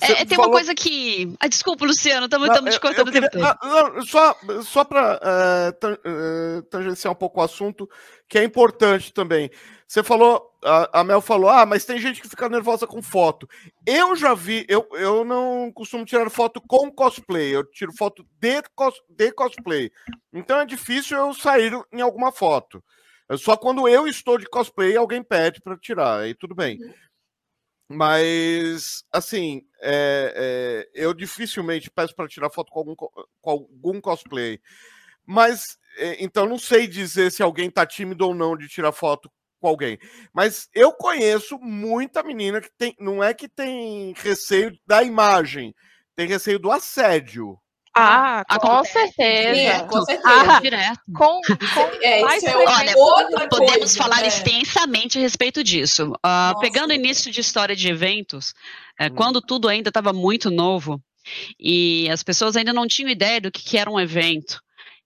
[0.02, 0.47] É, tem falou...
[0.47, 1.34] uma coisa que.
[1.39, 3.41] Ah, desculpa, Luciano, estamos te cortando o tempo todo.
[3.41, 7.89] Não, só só para uh, uh, tangenciar um pouco o assunto,
[8.28, 9.52] que é importante também.
[9.91, 13.45] Você falou, a, a, Mel falou, ah, mas tem gente que fica nervosa com foto.
[13.86, 18.62] Eu já vi, eu, eu não costumo tirar foto com cosplay, eu tiro foto de,
[18.73, 19.91] cos, de cosplay.
[20.32, 22.82] Então é difícil eu sair em alguma foto.
[23.27, 26.82] É só quando eu estou de cosplay, alguém pede para tirar, aí tudo bem.
[26.82, 26.93] Uhum.
[27.89, 34.58] Mas, assim, é, é, eu dificilmente peço para tirar foto com algum, com algum cosplay.
[35.25, 39.30] Mas, é, então, não sei dizer se alguém está tímido ou não de tirar foto
[39.62, 39.97] com alguém.
[40.34, 45.74] Mas eu conheço muita menina que tem, não é que tem receio da imagem,
[46.15, 47.58] tem receio do assédio.
[47.93, 49.80] Ah, com, com certeza.
[49.80, 50.54] Sim, com certeza.
[50.54, 51.02] Ah, direto.
[51.13, 52.93] Com, com é, mais é Olha,
[53.50, 54.28] podemos coisa, falar é.
[54.28, 56.13] extensamente a respeito disso.
[56.13, 58.54] Uh, pegando o início de história de eventos,
[58.97, 59.15] é, hum.
[59.15, 61.02] quando tudo ainda estava muito novo
[61.60, 64.62] e as pessoas ainda não tinham ideia do que, que era um evento.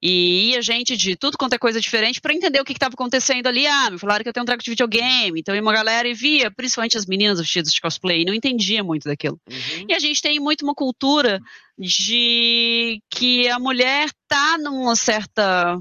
[0.07, 3.47] E ia gente de tudo quanto é coisa diferente para entender o que estava acontecendo
[3.47, 3.65] ali.
[3.65, 5.39] Ah, me falaram que eu tenho um treco de videogame.
[5.39, 8.83] Então ia uma galera e via, principalmente as meninas vestidas de cosplay, e não entendia
[8.83, 9.39] muito daquilo.
[9.49, 9.85] Uhum.
[9.89, 11.41] E a gente tem muito uma cultura
[11.75, 15.75] de que a mulher tá numa certa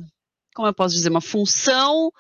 [0.55, 2.13] como eu posso dizer, uma função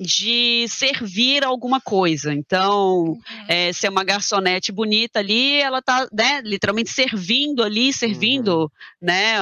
[0.00, 2.32] de servir alguma coisa.
[2.32, 3.20] Então, uhum.
[3.46, 8.68] é, se é uma garçonete bonita ali, ela está né, literalmente servindo ali, servindo, uhum.
[9.02, 9.36] né,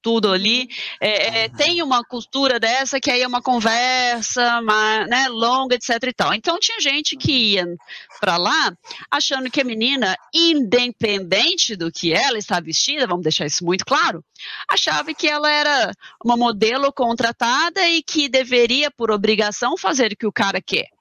[0.00, 0.68] tudo ali, uhum.
[1.00, 5.90] é, é, tem uma cultura dessa que aí é uma conversa uma, né, longa, etc
[6.02, 6.34] e tal.
[6.34, 7.66] Então tinha gente que ia
[8.20, 8.72] para lá
[9.10, 14.24] achando que a menina, independente do que ela está vestida, vamos deixar isso muito claro,
[14.68, 15.92] achava que ela era
[16.24, 20.93] uma modelo contratada e que deveria, por obrigação, fazer o que o cara quer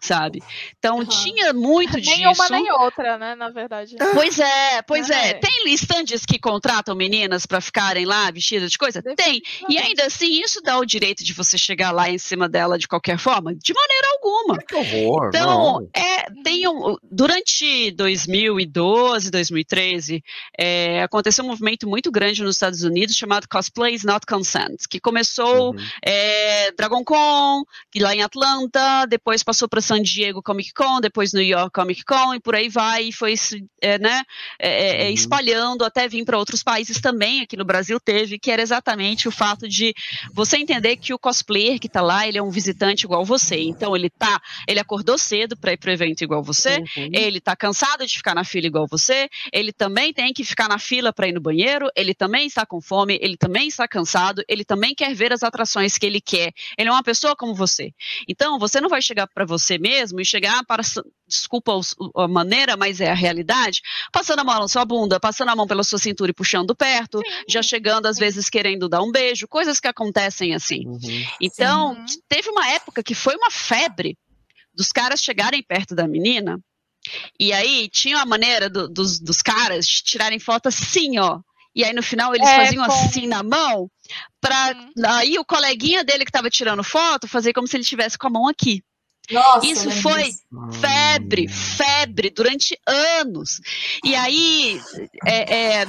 [0.00, 0.42] sabe?
[0.78, 1.04] Então uhum.
[1.04, 2.16] tinha muito nem disso.
[2.16, 3.96] Nem uma nem outra, né, na verdade.
[4.14, 5.30] Pois é, pois é.
[5.30, 5.34] é.
[5.34, 9.02] Tem estandes que contratam meninas para ficarem lá vestidas de coisa?
[9.02, 9.42] Tem.
[9.68, 12.88] E ainda assim, isso dá o direito de você chegar lá em cima dela de
[12.88, 13.54] qualquer forma?
[13.54, 14.58] De maneira alguma.
[14.58, 15.28] Que horror.
[15.28, 15.88] Então, não.
[15.94, 20.22] é, tem um, durante 2012, 2013,
[20.58, 25.70] é, aconteceu um movimento muito grande nos Estados Unidos chamado Cosplays Not Consent, que começou
[25.70, 25.76] Uhum.
[26.04, 31.32] é, Dragon Con, que lá em Atlanta, depois passou para San Diego Comic Con, depois
[31.32, 33.34] New York Comic Con, e por aí vai, e foi
[33.82, 34.22] é, né,
[34.58, 35.14] é, é, Uhum.
[35.14, 39.32] espalhando até vir para outros países também, aqui no Brasil teve, que era exatamente o
[39.32, 39.92] fato de
[40.32, 43.96] você entender que o cosplayer que está lá, ele é um visitante igual você, então
[43.96, 47.10] ele tá, ele acordou cedo para ir para o evento igual você, Uhum.
[47.12, 50.78] ele tá cansado de ficar na fila igual você, ele também tem que ficar na
[50.78, 54.64] fila para ir no banheiro, ele também está com fome, ele também está cansado, ele
[54.64, 56.52] também quer ver as atrações que ele quer.
[56.78, 57.92] Ele é uma pessoa como você.
[58.28, 60.82] Então, você não vai chegar para você mesmo e chegar para
[61.26, 61.72] desculpa
[62.16, 63.80] a maneira, mas é a realidade,
[64.12, 67.20] passando a mão na sua bunda, passando a mão pela sua cintura e puxando perto,
[67.48, 70.86] já chegando às vezes querendo dar um beijo, coisas que acontecem assim.
[70.86, 71.24] Uhum.
[71.40, 72.20] Então, Sim.
[72.28, 74.16] teve uma época que foi uma febre
[74.74, 76.60] dos caras chegarem perto da menina,
[77.38, 81.40] e aí tinha uma maneira do- dos, dos caras tirarem foto assim, ó.
[81.74, 83.88] E aí no final eles É, faziam com- assim na mão,
[84.40, 85.06] pra Uhum.
[85.06, 88.30] aí o coleguinha dele que tava tirando foto fazer como se ele tivesse com a
[88.30, 88.82] mão aqui.
[89.30, 90.42] Nossa, Isso foi disso.
[90.80, 93.60] Febre, febre, durante anos.
[94.04, 94.80] E aí,
[95.26, 95.86] é, é,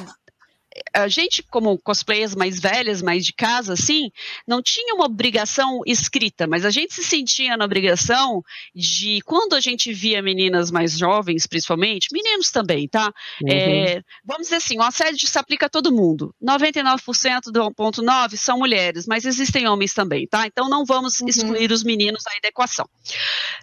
[0.93, 4.11] a gente, como cosplayers mais velhas, mais de casa, assim,
[4.47, 8.43] não tinha uma obrigação escrita, mas a gente se sentia na obrigação
[8.75, 13.13] de, quando a gente via meninas mais jovens, principalmente, meninos também, tá?
[13.41, 13.49] Uhum.
[13.49, 16.35] É, vamos dizer assim, o assédio se aplica a todo mundo.
[16.43, 20.45] 99% do 1.9 são mulheres, mas existem homens também, tá?
[20.45, 21.27] Então não vamos Uhum.
[21.27, 22.87] excluir os meninos aí da equação.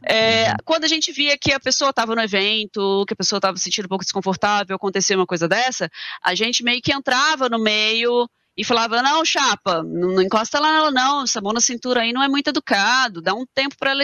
[0.05, 3.57] É, quando a gente via que a pessoa estava no evento, que a pessoa estava
[3.57, 5.91] se sentindo um pouco desconfortável, acontecia uma coisa dessa,
[6.23, 7.18] a gente meio que entrava
[7.49, 8.29] no meio
[8.59, 12.13] e falava, não, chapa, não, não encosta lá nela não, essa mão na cintura aí
[12.13, 14.03] não é muito educado, dá um tempo para ela,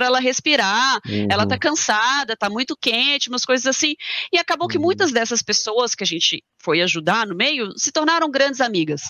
[0.00, 3.94] ela respirar, ela tá cansada, tá muito quente, umas coisas assim.
[4.32, 4.82] E acabou que Uhum.
[4.82, 9.02] muitas dessas pessoas que a gente foi ajudar no meio se tornaram grandes amigas,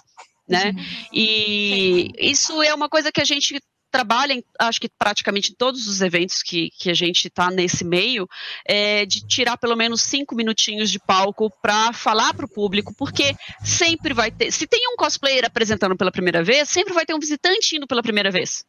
[0.46, 0.72] né?
[0.76, 0.84] Uhum.
[1.14, 3.58] E isso é uma coisa que a gente
[3.94, 7.84] trabalha, em, acho que praticamente em todos os eventos que, que a gente está nesse
[7.84, 8.26] meio,
[8.66, 13.36] é, de tirar pelo menos cinco minutinhos de palco para falar para o público, porque
[13.64, 14.50] sempre vai ter.
[14.50, 18.02] Se tem um cosplayer apresentando pela primeira vez, sempre vai ter um visitante indo pela
[18.02, 18.64] primeira vez.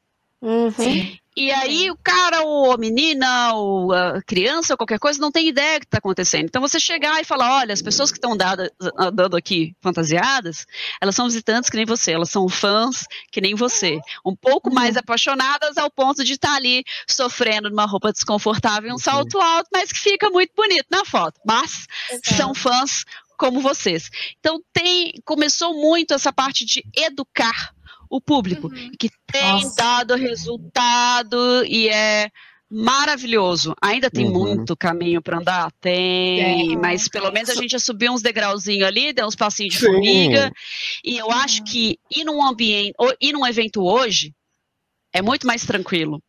[0.76, 1.18] Sim.
[1.38, 5.50] E aí o cara, ou a menina, ou a criança, ou qualquer coisa, não tem
[5.50, 6.46] ideia do que está acontecendo.
[6.46, 8.38] Então você chegar e falar, olha, as pessoas que estão
[8.98, 10.66] andando aqui fantasiadas,
[11.02, 14.00] elas são visitantes que nem você, elas são fãs que nem você.
[14.26, 18.98] Um pouco mais apaixonadas ao ponto de estar ali sofrendo numa roupa desconfortável e um
[18.98, 21.42] salto alto, mas que fica muito bonito na foto.
[21.46, 21.86] Mas
[22.24, 23.04] são fãs
[23.38, 24.10] como vocês.
[24.40, 27.75] Então tem, começou muito essa parte de educar
[28.10, 28.92] o público, Uhum.
[29.00, 29.76] que tem Nossa.
[29.76, 32.30] dado resultado e é
[32.70, 33.76] maravilhoso.
[33.82, 34.32] Ainda tem Uhum.
[34.34, 35.72] muito caminho para andar?
[35.80, 36.78] Tem, Tem.
[36.78, 39.86] mas pelo menos a gente já subiu uns degrauzinhos ali, deu uns passinhos de Sim.
[39.86, 40.52] formiga.
[41.04, 44.34] E eu acho que ir num ambiente, ou ir num evento hoje
[45.14, 46.22] é muito mais tranquilo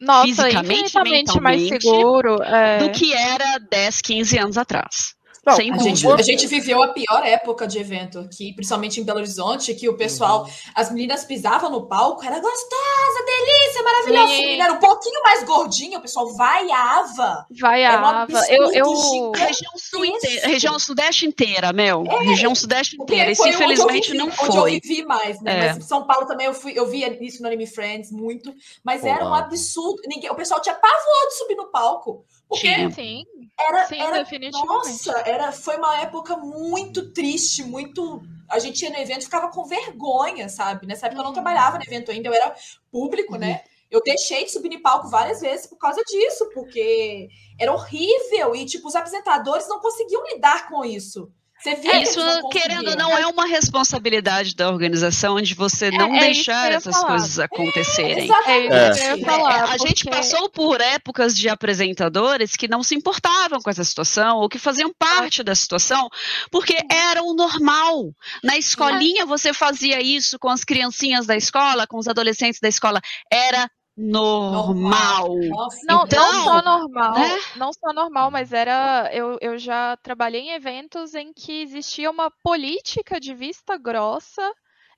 [0.00, 2.42] Nossa, Fisicamente, infinitamente mais mentalmente, seguro.
[2.42, 2.78] é.
[2.78, 5.14] do que era 10, 15 anos atrás.
[5.44, 9.04] Não, Sem A gente, a gente viveu a pior época de evento aqui, principalmente em
[9.04, 14.62] Belo Horizonte, que o pessoal, as meninas pisavam no palco, era gostosa, delícia, maravilhosa.
[14.62, 17.44] Era um pouquinho mais gordinha, o pessoal vaiava.
[17.60, 18.44] Vai É um a Ava.
[18.48, 22.04] Eu, eu, região, sul inteira, região sudeste inteira, Mel.
[22.06, 23.32] É, região sudeste inteira.
[23.32, 24.80] Isso foi infelizmente vivi- não Onde eu foi.
[24.80, 25.52] vivi mais, né?
[25.52, 25.68] É.
[25.68, 28.54] Mas em São Paulo também eu, fui, eu via isso no Anime Friends muito.
[28.84, 30.02] Mas era um absurdo.
[30.06, 32.24] Ninguém, o pessoal tinha pavor de subir no palco.
[32.52, 33.24] Porque sim,
[33.58, 34.66] era, sim, era definitivamente.
[34.66, 38.22] Nossa, era, foi uma época muito triste, muito.
[38.48, 40.86] A gente ia no evento e ficava com vergonha, sabe?
[40.86, 41.34] Nessa época eu não Uhum.
[41.34, 42.54] trabalhava no evento ainda, eu era
[42.90, 43.62] público, né?
[43.90, 48.64] Eu deixei de subir em palco várias vezes por causa disso, porque era horrível e,
[48.64, 51.30] tipo, os apresentadores não conseguiam lidar com isso.
[51.62, 56.14] Que Isso, não querendo ou não, é uma responsabilidade da organização de você É- não
[56.14, 57.08] é que deixar essas falar.
[57.08, 58.22] coisas acontecerem.
[58.22, 59.64] É isso que eu ia É, falar.
[59.64, 64.38] a gente porque- passou por épocas de apresentadores que não se importavam com essa situação
[64.38, 66.08] ou que faziam parte da situação
[66.50, 68.12] porque era o normal.
[68.42, 73.00] Na escolinha você fazia isso com as criancinhas da escola, com os adolescentes da escola.
[73.30, 75.28] Era normal.
[75.48, 77.38] Nossa, Não, Então, não só normal, né?
[77.56, 79.10] não só normal, mas era.
[79.12, 84.42] Eu, eu já trabalhei em eventos em que existia uma política de vista grossa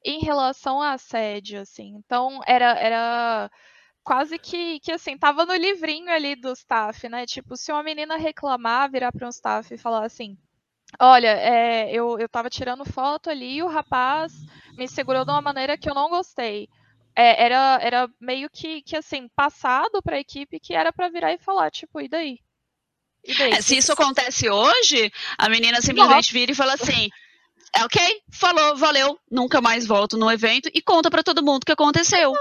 [0.05, 1.95] em relação a assédio, assim.
[1.97, 3.51] Então era, era
[4.05, 7.27] quase que, que assim, tava no livrinho ali do staff, né?
[7.27, 10.37] Tipo, se uma menina reclamar, virar para um staff e falar assim.
[11.01, 14.33] Olha, é, eu, eu tava tirando foto ali e o rapaz
[14.77, 16.69] me segurou de uma maneira que eu não gostei.
[17.17, 21.33] É, era, era meio que, que assim, passado para a equipe que era para virar
[21.33, 22.39] e falar, tipo, e daí?
[23.25, 23.53] E daí?
[23.53, 26.33] É, se isso acontece hoje, a menina simplesmente Nossa.
[26.33, 27.09] vira e fala assim:
[27.75, 31.67] é ok, falou, valeu, nunca mais volto no evento e conta para todo mundo o
[31.67, 32.33] que aconteceu.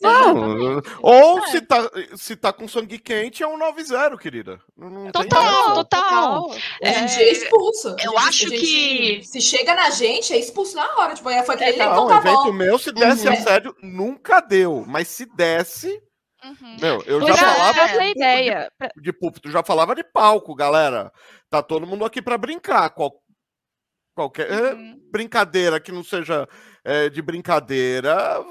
[0.00, 1.46] Não, ou é.
[1.46, 4.60] se, tá, se tá com sangue quente, é um 9-0, querida.
[4.76, 6.54] Não total, total.
[6.82, 7.96] É, a gente é expulso.
[7.98, 9.22] Eu acho que.
[9.24, 11.14] Se chega na gente, é expulso na hora.
[11.14, 12.52] Tipo, foi aquele não, então tá evento bom.
[12.52, 13.32] meu, se desse uhum.
[13.32, 14.84] assédio, nunca deu.
[14.86, 15.88] Mas se desse.
[16.44, 16.76] Uhum.
[16.80, 18.70] Meu, eu já, já falava essa de, ideia.
[18.80, 21.10] De, de púlpito, já falava de palco, galera.
[21.48, 22.90] Tá todo mundo aqui para brincar.
[22.90, 23.18] Qual,
[24.14, 25.00] qualquer uhum.
[25.10, 26.46] brincadeira que não seja
[26.84, 28.44] é, de brincadeira,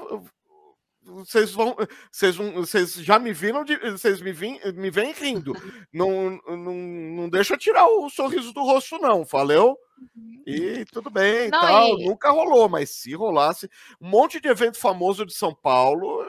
[1.06, 1.76] vocês vão,
[2.10, 5.52] vocês, vocês já me viram, de, vocês me, vim, me vêm rindo.
[5.92, 9.78] Não, não, não deixa tirar o sorriso do rosto, não, valeu?
[9.98, 10.42] Uhum.
[10.46, 12.00] E tudo bem, não, tal.
[12.00, 12.04] E...
[12.06, 16.24] Nunca rolou, mas se rolasse, um monte de evento famoso de São Paulo,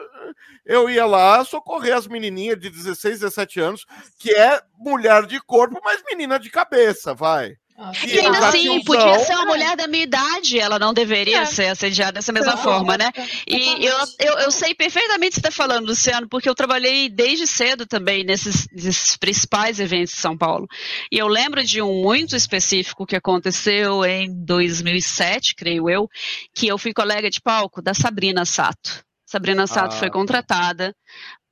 [0.64, 3.86] eu ia lá socorrer as menininhas de 16, 17 anos,
[4.18, 7.56] que é mulher de corpo, mas menina de cabeça, vai.
[8.04, 11.44] E ainda assim, podia ser uma mulher da minha idade, ela não deveria é.
[11.44, 13.12] ser assediada dessa mesma não, forma, né?
[13.46, 17.08] E eu, eu, eu sei perfeitamente o que você está falando, Luciano, porque eu trabalhei
[17.08, 20.66] desde cedo também nesses, nesses, principais eventos de São Paulo.
[21.10, 26.08] E eu lembro de um muito específico que aconteceu em 2007, creio eu,
[26.52, 29.04] que eu fui colega de palco da Sabrina Sato.
[29.24, 29.98] Sabrina Sato ah.
[29.98, 30.92] foi contratada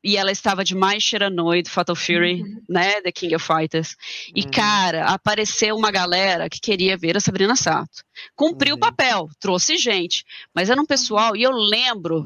[0.06, 2.62] e ela estava de mais Shiranui do Fatal Fury, uhum.
[2.68, 3.96] né, The King of Fighters.
[4.32, 4.50] E, uhum.
[4.52, 8.04] cara, apareceu uma galera que queria ver a Sabrina Sato.
[8.36, 8.76] Cumpriu uhum.
[8.76, 12.24] o papel, trouxe gente, mas era um pessoal, e eu lembro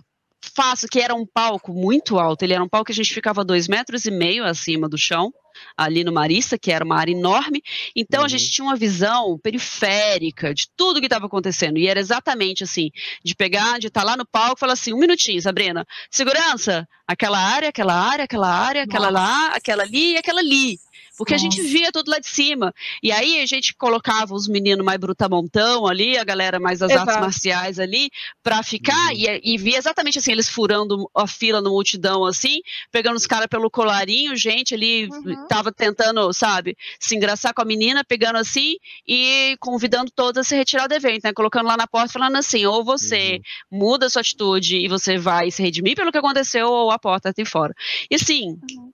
[0.54, 2.42] faço que era um palco muito alto.
[2.42, 5.32] Ele era um palco que a gente ficava dois metros e meio acima do chão,
[5.77, 7.62] ali no Marista, que era uma área enorme.
[7.94, 8.27] Então uhum.
[8.27, 11.79] a gente tinha uma visão periférica de tudo que estava acontecendo.
[11.79, 12.90] E era exatamente assim,
[13.25, 16.87] de pegar, de estar tá lá no palco e falar assim, um minutinho, Sabrina, segurança,
[17.07, 19.25] aquela área, aquela área, aquela área, aquela Nossa.
[19.25, 20.79] lá, aquela ali e aquela ali.
[21.20, 21.46] Porque Nossa.
[21.46, 22.73] a gente via tudo lá de cima.
[23.03, 27.11] E aí a gente colocava os meninos mais brutamontão ali, a galera mais das Exato.
[27.11, 28.11] artes marciais ali,
[28.42, 29.14] para ficar uhum.
[29.14, 33.49] e, e via exatamente assim, eles furando a fila no multidão assim, pegando os caras
[33.49, 35.46] pelo colarinho, gente ali uhum.
[35.50, 40.54] Tava tentando, sabe, se engraçar com a menina, pegando assim e convidando todos a se
[40.54, 41.32] retirar do evento, né?
[41.32, 43.40] Colocando lá na porta falando assim, ou você
[43.72, 43.78] uhum.
[43.80, 47.44] muda sua atitude e você vai se redimir pelo que aconteceu, ou a porta tem
[47.44, 47.74] fora.
[48.08, 48.92] E assim, uhum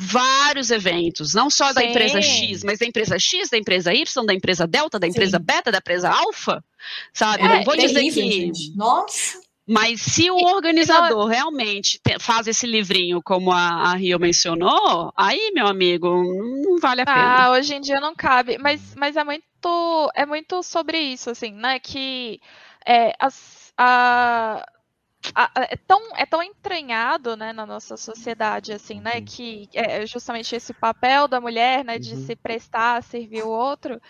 [0.00, 1.74] vários eventos, não só Sim.
[1.74, 5.38] da empresa X, mas da empresa X, da empresa Y, da empresa Delta, da empresa
[5.38, 5.44] Sim.
[5.44, 6.64] Beta, da empresa Alfa,
[7.12, 7.42] sabe?
[7.42, 8.10] É, não vou dizer que.
[8.12, 8.76] Gente.
[8.76, 9.40] Nossa!
[9.68, 15.66] Mas se o organizador realmente faz esse livrinho, como a, a Rio mencionou, aí, meu
[15.66, 17.44] amigo, não vale a pena.
[17.44, 18.56] Ah, hoje em dia não cabe.
[18.56, 19.44] Mas, mas é muito
[20.14, 21.78] é muito sobre isso, assim, né?
[21.78, 22.40] Que
[22.86, 24.64] é, as, a,
[25.56, 29.16] é tão, é tão entranhado né, na nossa sociedade, assim, né?
[29.16, 29.24] Uhum.
[29.24, 31.98] Que é justamente esse papel da mulher, né?
[31.98, 32.24] De uhum.
[32.24, 34.00] se prestar a servir o outro,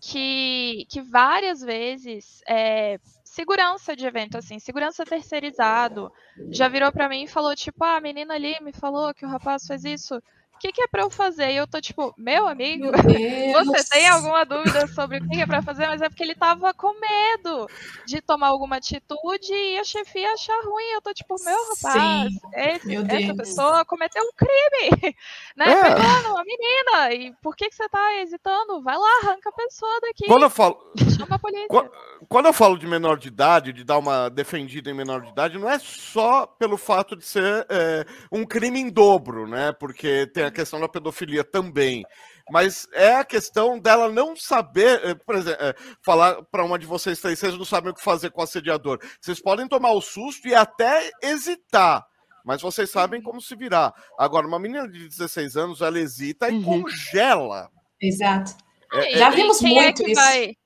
[0.00, 2.98] que, que várias vezes é,
[3.32, 6.12] segurança de evento, assim, segurança terceirizado,
[6.50, 9.28] já virou para mim e falou, tipo, ah, a menina ali me falou que o
[9.28, 10.22] rapaz fez isso
[10.62, 11.50] que, que é para eu fazer?
[11.50, 12.92] E eu tô tipo, meu amigo, meu
[13.66, 15.88] você tem alguma dúvida sobre o que é para fazer?
[15.88, 17.68] Mas é porque ele tava com medo
[18.06, 20.84] de tomar alguma atitude e a chefia achar ruim.
[20.94, 25.16] Eu tô tipo, meu rapaz, esse, meu essa pessoa cometeu um crime,
[25.56, 25.72] né?
[25.72, 25.82] É.
[25.82, 27.12] Pegando a menina.
[27.12, 28.80] E por que, que você tá hesitando?
[28.82, 30.26] Vai lá, arranca a pessoa daqui.
[30.26, 30.78] Quando eu falo.
[31.18, 31.66] Chama a polícia.
[31.66, 31.90] Quando,
[32.28, 35.58] quando eu falo de menor de idade, de dar uma defendida em menor de idade,
[35.58, 39.72] não é só pelo fato de ser é, um crime em dobro, né?
[39.72, 42.04] Porque tem a questão da pedofilia também.
[42.50, 46.86] Mas é a questão dela não saber, eh, por exemplo, eh, falar para uma de
[46.86, 48.98] vocês três, vocês não sabem o que fazer com o assediador.
[49.20, 52.04] Vocês podem tomar o susto e até hesitar,
[52.44, 53.92] mas vocês sabem como se virar.
[54.18, 56.82] Agora, uma menina de 16 anos, ela hesita e uhum.
[56.82, 57.70] congela.
[58.00, 58.52] Exato.
[58.92, 60.20] É, Já é, vimos muito é isso.
[60.20, 60.56] Vai...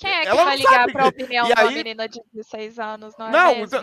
[0.00, 3.14] Quem é que ela vai ligar para a opinião de uma menina de 16 anos,
[3.18, 3.78] não é Não, mesmo?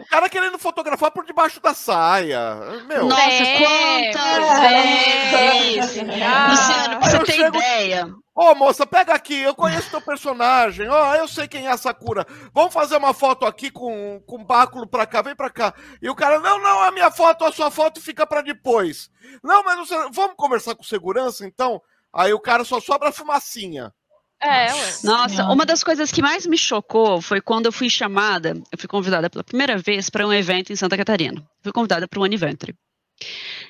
[0.00, 2.40] o cara querendo fotografar por debaixo da saia.
[2.86, 3.04] Meu.
[3.04, 6.02] Nossa, é, quantas vezes!
[6.22, 7.58] Ah, Luciano, você tem chego...
[7.58, 8.06] ideia?
[8.34, 10.88] Ô, oh, moça, pega aqui, eu conheço teu personagem.
[10.88, 12.26] Ó, oh, eu sei quem é a Sakura.
[12.54, 15.74] Vamos fazer uma foto aqui com, com báculo pra cá, vem pra cá.
[16.00, 19.10] E o cara, não, não, a minha foto, a sua foto fica pra depois.
[19.44, 19.94] Não, mas você...
[20.10, 21.82] vamos conversar com segurança, então?
[22.10, 23.92] Aí o cara só sobra a fumacinha.
[24.42, 24.68] É,
[25.04, 28.88] Nossa, uma das coisas que mais me chocou foi quando eu fui chamada, eu fui
[28.88, 31.46] convidada pela primeira vez para um evento em Santa Catarina.
[31.62, 32.74] Fui convidada para o Aniventre.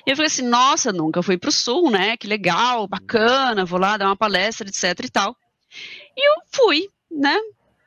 [0.07, 2.15] E eu falei assim, nossa, nunca fui para o Sul, né?
[2.15, 5.35] Que legal, bacana, vou lá dar uma palestra, etc e tal.
[6.15, 7.37] E eu fui, né?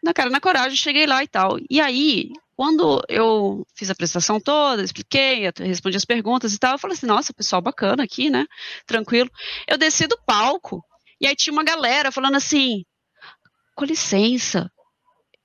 [0.03, 1.57] Na cara, na coragem, cheguei lá e tal.
[1.70, 6.79] E aí, quando eu fiz a apresentação toda, expliquei, respondi as perguntas e tal, eu
[6.79, 8.47] falei assim, nossa, pessoal bacana aqui, né?
[8.87, 9.31] Tranquilo.
[9.66, 10.85] Eu desci do palco
[11.20, 12.85] e aí tinha uma galera falando assim,
[13.74, 14.70] com licença,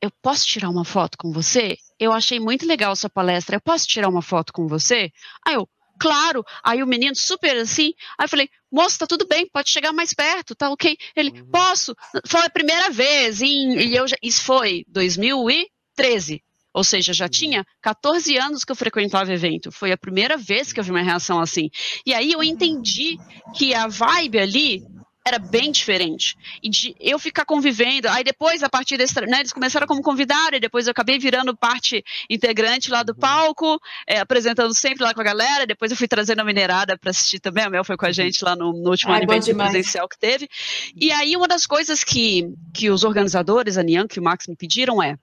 [0.02, 1.78] eu posso tirar uma foto com você?
[2.00, 5.12] Eu achei muito legal sua palestra, eu posso tirar uma foto com você?
[5.46, 5.68] Aí eu,
[6.00, 6.44] claro.
[6.64, 10.14] Aí o menino super assim, aí eu falei, moça, tá tudo bem, pode chegar mais
[10.14, 10.98] perto, tá ok?
[11.16, 11.52] Ele, uhum.
[11.52, 11.94] posso?
[12.26, 16.42] Foi a primeira vez, e eu já, isso foi 2013.
[16.72, 17.32] Ou seja, já uhum.
[17.32, 19.72] tinha 14 anos que eu frequentava evento.
[19.72, 21.70] Foi a primeira vez que eu vi uma reação assim.
[22.06, 23.18] E aí eu entendi
[23.56, 24.84] que a vibe ali
[25.30, 26.36] era bem diferente.
[26.62, 30.56] E de eu ficar convivendo, aí depois, a partir desse, né, eles começaram como convidado,
[30.56, 33.20] e depois eu acabei virando parte integrante lá do uhum.
[33.20, 37.12] palco, é, apresentando sempre lá com a galera, depois eu fui trazendo a minerada para
[37.12, 38.14] assistir também, a Mel foi com a uhum.
[38.14, 40.50] gente lá no, no último evento presencial que teve.
[40.96, 44.56] E aí uma das coisas que, que os organizadores, a Nian, que o Max me
[44.56, 45.16] pediram é,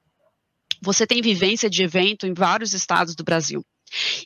[0.82, 3.64] você tem vivência de evento em vários estados do Brasil.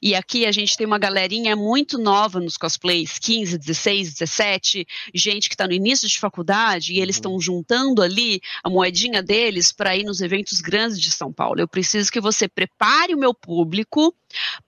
[0.03, 5.49] E aqui a gente tem uma galerinha muito nova nos cosplays, 15, 16, 17, gente
[5.49, 7.41] que está no início de faculdade e eles estão uhum.
[7.41, 11.61] juntando ali a moedinha deles para ir nos eventos grandes de São Paulo.
[11.61, 14.15] Eu preciso que você prepare o meu público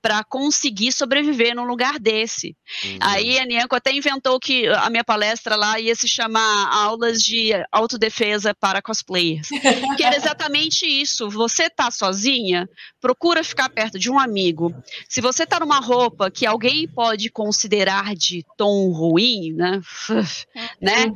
[0.01, 2.57] para conseguir sobreviver num lugar desse.
[2.85, 2.99] Uhum.
[3.01, 7.53] Aí a Nianco até inventou que a minha palestra lá ia se chamar Aulas de
[7.71, 9.49] Autodefesa para Cosplayers,
[9.97, 11.31] que era exatamente isso.
[11.31, 12.69] Você tá sozinha,
[13.01, 14.75] procura ficar perto de um amigo.
[15.09, 19.81] Se você tá numa roupa que alguém pode considerar de tom ruim, né,
[20.81, 21.13] né?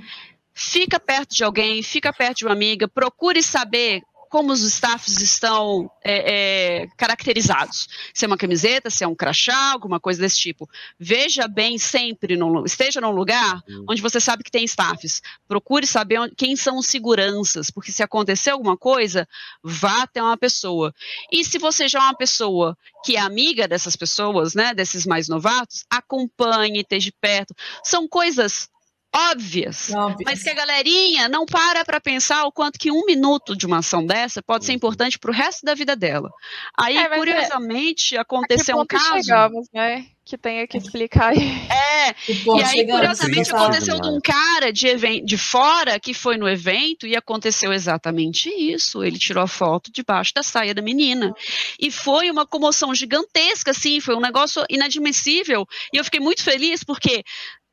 [0.54, 5.90] Fica perto de alguém, fica perto de uma amiga, procure saber como os staffs estão
[6.04, 7.88] é, é, caracterizados.
[8.12, 10.68] Se é uma camiseta, se é um crachá, alguma coisa desse tipo.
[10.98, 13.86] Veja bem sempre, no, esteja num lugar hum.
[13.88, 15.22] onde você sabe que tem staffs.
[15.48, 19.28] Procure saber onde, quem são os seguranças, porque se acontecer alguma coisa,
[19.62, 20.94] vá até uma pessoa.
[21.30, 25.28] E se você já é uma pessoa que é amiga dessas pessoas, né, desses mais
[25.28, 27.54] novatos, acompanhe, esteja perto.
[27.82, 28.68] São coisas
[29.14, 33.56] óbvias, óbvias, mas que a galerinha não para para pensar o quanto que um minuto
[33.56, 34.76] de uma ação dessa pode ser uhum.
[34.76, 36.30] importante para o resto da vida dela.
[36.78, 38.20] Aí, é, curiosamente, é...
[38.20, 39.24] aconteceu um caso.
[39.24, 40.06] Chegamos, né?
[40.24, 41.32] Que tenha que explicar.
[41.36, 47.06] É, e aí, curiosamente, aconteceu de um cara de, de fora que foi no evento
[47.06, 49.04] e aconteceu exatamente isso.
[49.04, 51.32] Ele tirou a foto debaixo da saia da menina.
[51.78, 55.64] E foi uma comoção gigantesca, assim, foi um negócio inadmissível.
[55.92, 57.22] E eu fiquei muito feliz porque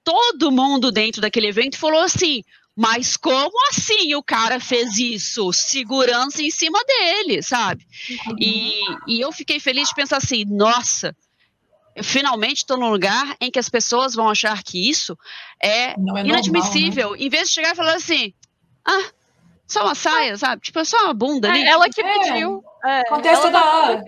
[0.04, 2.44] todo mundo dentro daquele evento falou assim:
[2.76, 5.54] mas como assim o cara fez isso?
[5.54, 7.86] Segurança em cima dele, sabe?
[8.28, 8.36] Uhum.
[8.40, 11.16] E, e eu fiquei feliz de pensar assim: nossa,
[11.96, 15.18] eu finalmente estou num lugar em que as pessoas vão achar que isso
[15.62, 15.96] é, é
[16.26, 17.10] inadmissível.
[17.10, 17.26] Normal, né?
[17.26, 18.34] Em vez de chegar e falar assim:
[18.86, 19.10] ah,
[19.68, 20.62] só uma saia, sabe?
[20.64, 21.62] Tipo, é só uma bunda ali.
[21.62, 22.20] É, ela que é.
[22.20, 22.64] pediu.
[22.84, 24.04] É, Acontece toda hora.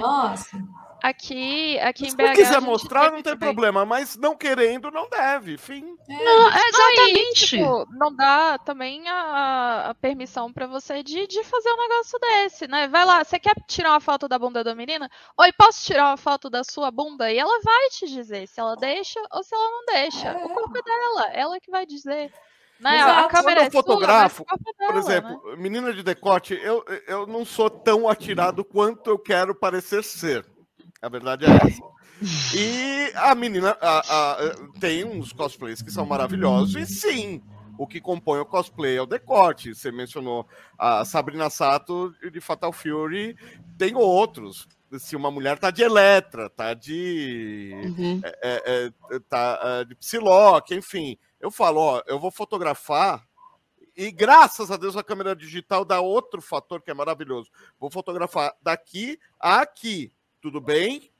[0.00, 0.56] Nossa.
[1.02, 2.26] Aqui, aqui em BH.
[2.28, 5.58] Se quiser mostrar, não tem problema, mas não querendo, não deve.
[5.58, 5.96] Fim.
[6.08, 6.24] É.
[6.24, 7.56] Não, exatamente.
[7.56, 12.18] Aí, tipo, não dá também a, a permissão para você de, de fazer um negócio
[12.20, 12.86] desse, né?
[12.86, 15.10] Vai lá, você quer tirar uma foto da bunda da menina?
[15.36, 17.32] Oi, posso tirar uma foto da sua bunda?
[17.32, 20.28] E ela vai te dizer se ela deixa ou se ela não deixa.
[20.28, 20.44] É.
[20.44, 22.32] O corpo é dela, ela que vai dizer.
[22.78, 23.00] Né?
[23.00, 25.56] A câmera Quando eu é fotografo, sua, é por exemplo, né?
[25.56, 30.51] menina de decote, eu, eu não sou tão atirado quanto eu quero parecer ser.
[31.02, 31.82] A verdade é essa.
[32.56, 34.36] E a menina a, a,
[34.78, 37.42] tem uns cosplays que são maravilhosos, e sim,
[37.76, 39.74] o que compõe o cosplay é o decote.
[39.74, 40.46] Você mencionou
[40.78, 43.36] a Sabrina Sato de Fatal Fury,
[43.76, 44.68] tem outros.
[44.98, 47.72] Se uma mulher tá de Eletra, tá de.
[47.74, 48.20] Uhum.
[48.22, 51.18] É, é, tá de Psylocke, enfim.
[51.40, 53.26] Eu falo, ó, eu vou fotografar
[53.96, 57.50] e graças a Deus a câmera digital dá outro fator que é maravilhoso.
[57.80, 60.12] Vou fotografar daqui a aqui
[60.42, 61.10] tudo bem?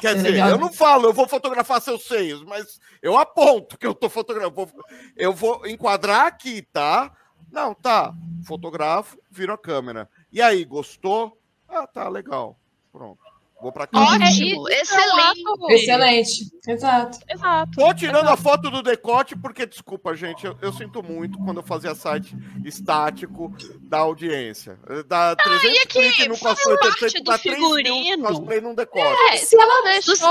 [0.00, 0.50] Quer é dizer, legal.
[0.50, 4.72] eu não falo, eu vou fotografar seus seios, mas eu aponto que eu tô fotografando.
[5.16, 7.12] Eu vou enquadrar aqui, tá?
[7.50, 8.14] Não, tá.
[8.44, 10.08] Fotografo, viro a câmera.
[10.32, 11.38] E aí, gostou?
[11.68, 12.58] Ah, tá, legal.
[12.92, 13.25] Pronto.
[13.60, 13.98] Vou pra cá.
[13.98, 15.42] Ótimo, é excelente.
[15.70, 17.18] Excelente, exato.
[17.28, 17.70] Exato.
[17.74, 18.32] Tô tirando exato.
[18.32, 22.36] a foto do decote porque, desculpa, gente, eu, eu, sinto muito quando eu fazia site
[22.64, 24.78] estático da audiência.
[25.08, 26.76] Dá 300 ah, cliques no cosplay
[27.24, 29.32] dá 3 mil cosplay num decote.
[29.32, 30.24] É, se ela deixou, se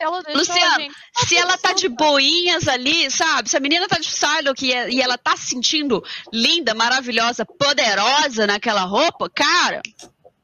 [0.00, 0.94] ela deixou Luciano,
[1.26, 3.50] se ela tá de boinhas ali, sabe?
[3.50, 8.46] Se a menina tá de Psylocke e, e ela tá se sentindo linda, maravilhosa, poderosa
[8.46, 9.82] naquela roupa, cara...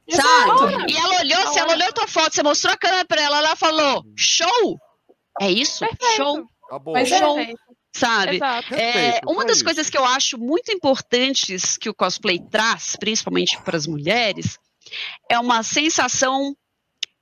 [0.08, 0.92] Sabe?
[0.92, 3.38] E ela olhou, se ela olhou a tua foto, você mostrou a câmera pra ela,
[3.38, 4.78] ela falou: show!
[5.40, 5.80] É isso?
[5.80, 6.16] Perfeito.
[6.16, 6.46] Show!
[6.68, 7.36] Tá show!
[7.96, 8.38] Sabe?
[8.72, 13.76] É, uma das coisas que eu acho muito importantes que o cosplay traz, principalmente para
[13.76, 14.58] as mulheres,
[15.30, 16.54] é uma sensação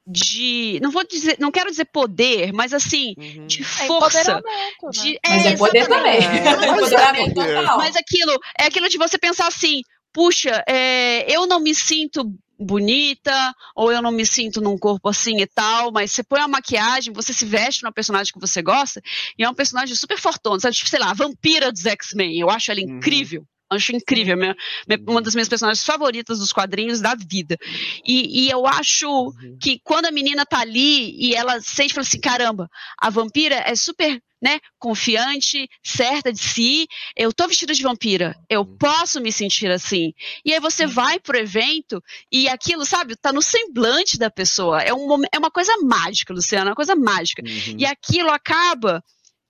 [0.07, 3.47] de não vou dizer não quero dizer poder mas assim uhum.
[3.47, 4.43] de é força né?
[4.91, 9.81] de, é, mas é poder também é, mas aquilo é aquilo de você pensar assim
[10.13, 12.23] puxa é, eu não me sinto
[12.59, 16.49] bonita, ou eu não me sinto num corpo assim e tal, mas você põe a
[16.49, 19.03] maquiagem, você se veste numa personagem que você gosta,
[19.39, 20.75] e é um personagem super fortona, sabe?
[20.75, 23.45] Tipo, sei lá, a vampira dos X-Men, eu acho ela uhum.
[23.75, 24.57] Acho incrível, minha,
[24.87, 27.57] minha, uma das minhas personagens favoritas dos quadrinhos da vida.
[28.05, 29.59] E, e eu acho uhum.
[29.61, 32.69] que quando a menina tá ali e ela sente, fala assim, caramba,
[32.99, 38.61] a vampira é super né, confiante, certa de si, eu tô vestida de vampira, eu
[38.61, 38.77] uhum.
[38.77, 40.13] posso me sentir assim.
[40.45, 44.83] E aí você vai pro evento e aquilo, sabe, tá no semblante da pessoa.
[44.83, 47.43] É, um, é uma coisa mágica, Luciana, uma coisa mágica.
[47.43, 47.77] Uhum.
[47.79, 49.03] E aquilo acaba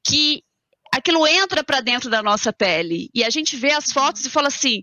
[0.07, 0.45] que
[0.97, 3.11] aquilo entra para dentro da nossa pele.
[3.15, 4.83] E a gente vê as fotos e fala assim: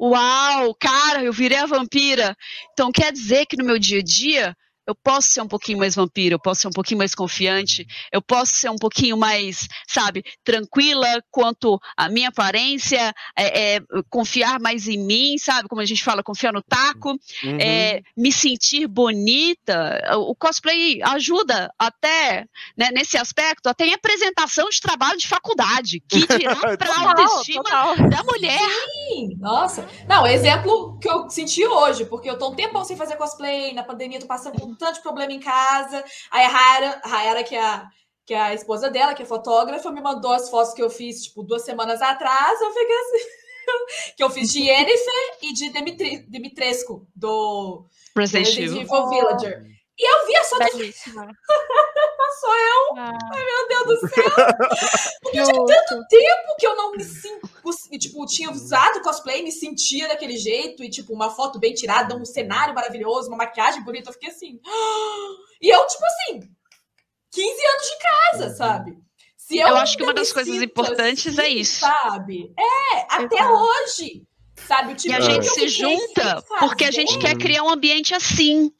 [0.00, 2.36] Uau, cara, eu virei a vampira.
[2.72, 4.56] Então quer dizer que no meu dia a dia
[4.86, 8.20] eu posso ser um pouquinho mais vampiro, eu posso ser um pouquinho mais confiante, eu
[8.20, 13.80] posso ser um pouquinho mais, sabe, tranquila quanto à minha aparência, é, é,
[14.10, 17.10] confiar mais em mim, sabe, como a gente fala, confiar no taco,
[17.44, 17.58] uhum.
[17.60, 20.00] é, me sentir bonita.
[20.16, 26.26] O cosplay ajuda até né, nesse aspecto, até em apresentação de trabalho de faculdade, que
[26.38, 27.96] dirá para a autoestima total.
[28.08, 28.60] da mulher.
[29.08, 29.88] Sim, nossa.
[30.08, 33.82] Não, exemplo que eu senti hoje, porque eu tô um tempão sem fazer cosplay, na
[33.82, 36.04] pandemia tô passando um tanto de problema em casa.
[36.30, 37.86] Aí a Rayara, Rayara que é a,
[38.24, 41.24] que é a esposa dela, que é fotógrafa, me mandou as fotos que eu fiz,
[41.24, 42.60] tipo, duas semanas atrás.
[42.60, 43.28] Eu fiquei assim.
[44.16, 49.64] que eu fiz de Yennefer e de Dimitri, Dimitrescu, do Resident Evil Villager.
[50.02, 50.58] E eu vi a sua.
[52.40, 52.98] Sou eu.
[52.98, 53.16] Ah.
[53.32, 54.24] Ai, meu Deus do céu.
[55.22, 57.48] Porque tinha tanto tempo que eu não me sinto.
[58.00, 60.82] Tipo, tinha usado cosplay, me sentia daquele jeito.
[60.82, 64.10] E, tipo, uma foto bem tirada, um cenário maravilhoso, uma maquiagem bonita.
[64.10, 64.60] Eu fiquei assim.
[65.64, 66.40] E eu, tipo assim,
[67.30, 68.56] 15 anos de casa, uhum.
[68.56, 68.98] sabe?
[69.36, 71.78] Se eu, eu acho que uma das coisas importantes é assim, é isso.
[71.78, 72.52] Sabe?
[72.58, 73.54] É, até Exato.
[73.54, 74.26] hoje.
[74.66, 74.94] Sabe?
[74.96, 78.72] Tipo, e a gente se junta porque a gente quer criar um ambiente assim.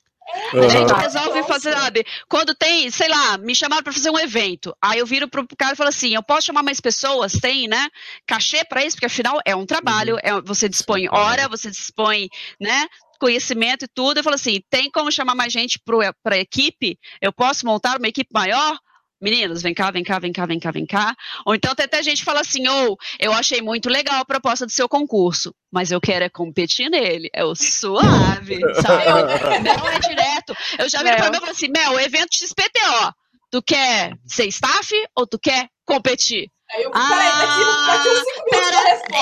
[0.55, 0.65] Uhum.
[0.65, 2.05] A gente resolve fazer, sabe?
[2.29, 4.75] Quando tem, sei lá, me chamaram para fazer um evento.
[4.81, 7.33] Aí eu viro pro cara e falo assim: eu posso chamar mais pessoas?
[7.33, 7.89] Tem, né?
[8.27, 10.21] Cachê para isso, porque afinal é um trabalho, uhum.
[10.23, 12.29] é, você dispõe hora, você dispõe,
[12.61, 12.87] né?
[13.19, 14.19] Conhecimento e tudo.
[14.19, 16.99] Eu falo assim: tem como chamar mais gente para a equipe?
[17.21, 18.79] Eu posso montar uma equipe maior?
[19.23, 21.15] Meninos, vem cá, vem cá, vem cá, vem cá, vem cá.
[21.47, 24.25] Ou então tem até gente que fala assim, ou oh, eu achei muito legal a
[24.25, 27.31] proposta do seu concurso, mas eu quero é competir nele.
[27.33, 29.63] É o suave, sabe?
[29.63, 30.55] Não é direto.
[30.79, 31.17] Eu já vi é.
[31.17, 33.15] pra mim e falei assim, Mel, evento XPTO,
[33.51, 36.51] tu quer ser staff ou tu quer competir?
[36.75, 38.73] Aí eu, ah, peraí, daqui, daqui uns cinco minutos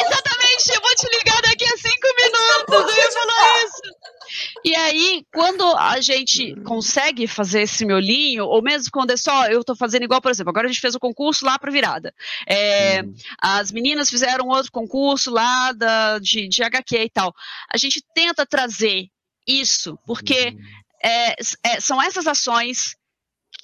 [0.07, 4.00] Exatamente, eu vou te ligar daqui a cinco minutos, eu ia falar isso.
[4.65, 9.61] E aí, quando a gente consegue fazer esse miolinho, ou mesmo quando é só, eu
[9.61, 12.15] estou fazendo igual, por exemplo, agora a gente fez o concurso lá para virada.
[12.47, 13.15] É, uhum.
[13.41, 17.35] As meninas fizeram outro concurso lá da, de, de HQ e tal.
[17.73, 19.09] A gente tenta trazer
[19.47, 20.61] isso, porque uhum.
[21.03, 22.97] é, é, são essas ações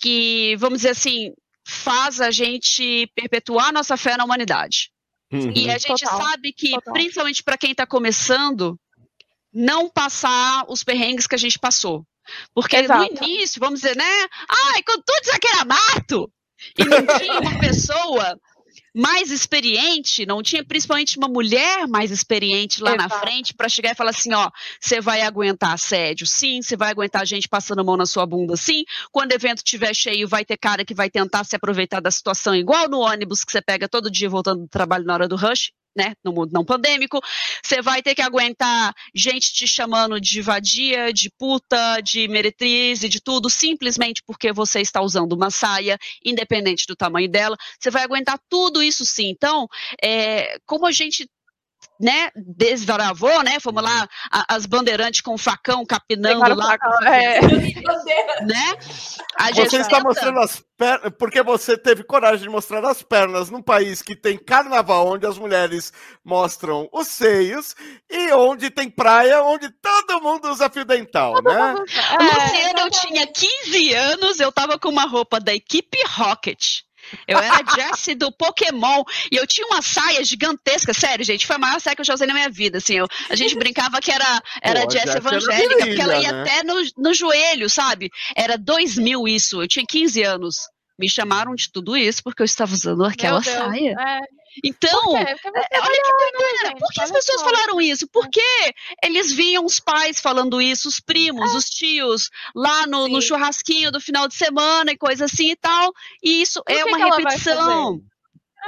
[0.01, 1.33] que, vamos dizer assim,
[1.67, 4.91] faz a gente perpetuar nossa fé na humanidade.
[5.33, 5.53] Uhum.
[5.55, 6.21] E a gente Total.
[6.21, 6.93] sabe que, Total.
[6.93, 8.79] principalmente para quem está começando,
[9.57, 12.05] não passar os perrengues que a gente passou.
[12.55, 13.01] Porque Exato.
[13.01, 14.27] no início, vamos dizer, né?
[14.75, 16.31] Ai, quando tudo isso aqui era mato,
[16.79, 18.39] e não tinha uma pessoa
[18.95, 23.09] mais experiente, não tinha principalmente uma mulher mais experiente lá Exato.
[23.09, 24.51] na frente para chegar e falar assim, ó,
[24.81, 28.57] você vai aguentar assédio, sim, você vai aguentar gente passando a mão na sua bunda,
[28.57, 28.85] sim.
[29.13, 32.55] Quando o evento estiver cheio, vai ter cara que vai tentar se aproveitar da situação,
[32.55, 35.73] igual no ônibus que você pega todo dia voltando do trabalho na hora do rush
[35.97, 37.21] né, no mundo não pandêmico,
[37.63, 43.09] você vai ter que aguentar gente te chamando de vadia, de puta, de meretriz e
[43.09, 47.57] de tudo, simplesmente porque você está usando uma saia, independente do tamanho dela.
[47.81, 49.31] Você vai aguentar tudo isso sim.
[49.31, 49.67] Então,
[50.03, 51.29] é, como a gente
[51.99, 54.07] né, desvaravou, né, fomos lá
[54.49, 57.41] as bandeirantes com o facão capinando lá, facão, é.
[58.45, 58.77] né?
[59.37, 63.63] A você está mostrando as pernas, porque você teve coragem de mostrar as pernas num
[63.63, 65.93] país que tem carnaval, onde as mulheres
[66.25, 67.75] mostram os seios,
[68.11, 71.73] e onde tem praia, onde todo mundo usa fio dental, todo né?
[71.73, 71.85] Mundo...
[71.89, 76.86] É, Luciana, eu tinha 15 anos, eu tava com uma roupa da equipe Rocket.
[77.27, 81.59] Eu era Jessie do Pokémon e eu tinha uma saia gigantesca, sério, gente, foi a
[81.59, 84.11] maior saia que eu já usei na minha vida, assim, eu, a gente brincava que
[84.11, 86.43] era, era Pô, Jessie evangélica, porque ela ia né?
[86.43, 88.11] até no, no joelho, sabe?
[88.35, 90.57] Era 2000 isso, eu tinha 15 anos.
[90.99, 93.95] Me chamaram de tudo isso porque eu estava usando aquela saia.
[93.99, 94.21] É.
[94.65, 95.37] Então, Por é,
[95.81, 96.77] olha que doideira.
[96.79, 97.47] Por que as pessoas só.
[97.47, 98.09] falaram isso?
[98.09, 98.41] Porque
[99.03, 104.01] eles viam os pais falando isso, os primos, os tios, lá no, no churrasquinho do
[104.01, 105.93] final de semana e coisa assim e tal.
[106.23, 108.01] E isso Por é que uma que repetição.
[108.13, 108.17] É,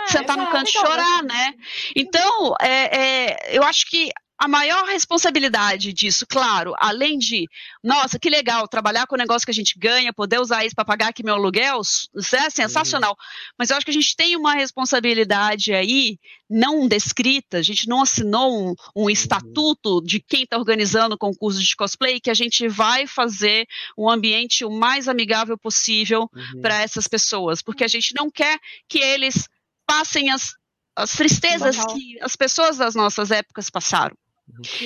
[0.07, 1.55] Sentar no canto e então, chorar, né?
[1.97, 7.47] Então, é, é, eu acho que a maior responsabilidade disso, claro, além de,
[7.83, 10.85] nossa, que legal, trabalhar com o negócio que a gente ganha, poder usar isso para
[10.85, 13.17] pagar aqui meu aluguel, isso é sensacional.
[13.59, 16.19] Mas eu acho que a gente tem uma responsabilidade aí,
[16.49, 21.61] não descrita, a gente não assinou um, um estatuto de quem está organizando o concurso
[21.61, 23.67] de cosplay, que a gente vai fazer
[23.97, 26.61] um ambiente o mais amigável possível Uhum.
[26.61, 28.59] para essas pessoas, porque a gente não quer
[28.89, 29.49] que eles
[29.87, 30.55] passem as,
[30.97, 34.17] as tristezas que as pessoas das nossas épocas passaram.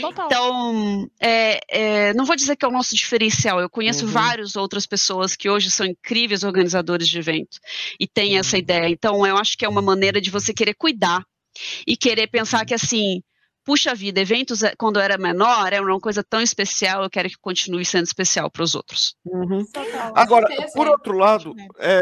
[0.01, 0.27] Total.
[0.27, 4.11] Então, é, é, não vou dizer que é o nosso diferencial, eu conheço Uhum.
[4.13, 7.59] várias outras pessoas que hoje são incríveis organizadores de evento
[7.99, 8.61] e têm essa Uhum.
[8.63, 8.89] ideia.
[8.89, 11.25] Então, eu acho que é uma maneira de você querer cuidar
[11.87, 13.23] e querer pensar que assim.
[13.65, 17.29] Puxa vida, eventos eh, quando eu era menor era uma coisa tão especial, eu quero
[17.29, 19.15] que continue sendo especial para os outros.
[19.25, 19.65] Uhum.
[19.73, 20.13] Total.
[20.17, 20.91] Agora, por é.
[20.91, 21.69] outro lado, Né?
[21.79, 22.01] é,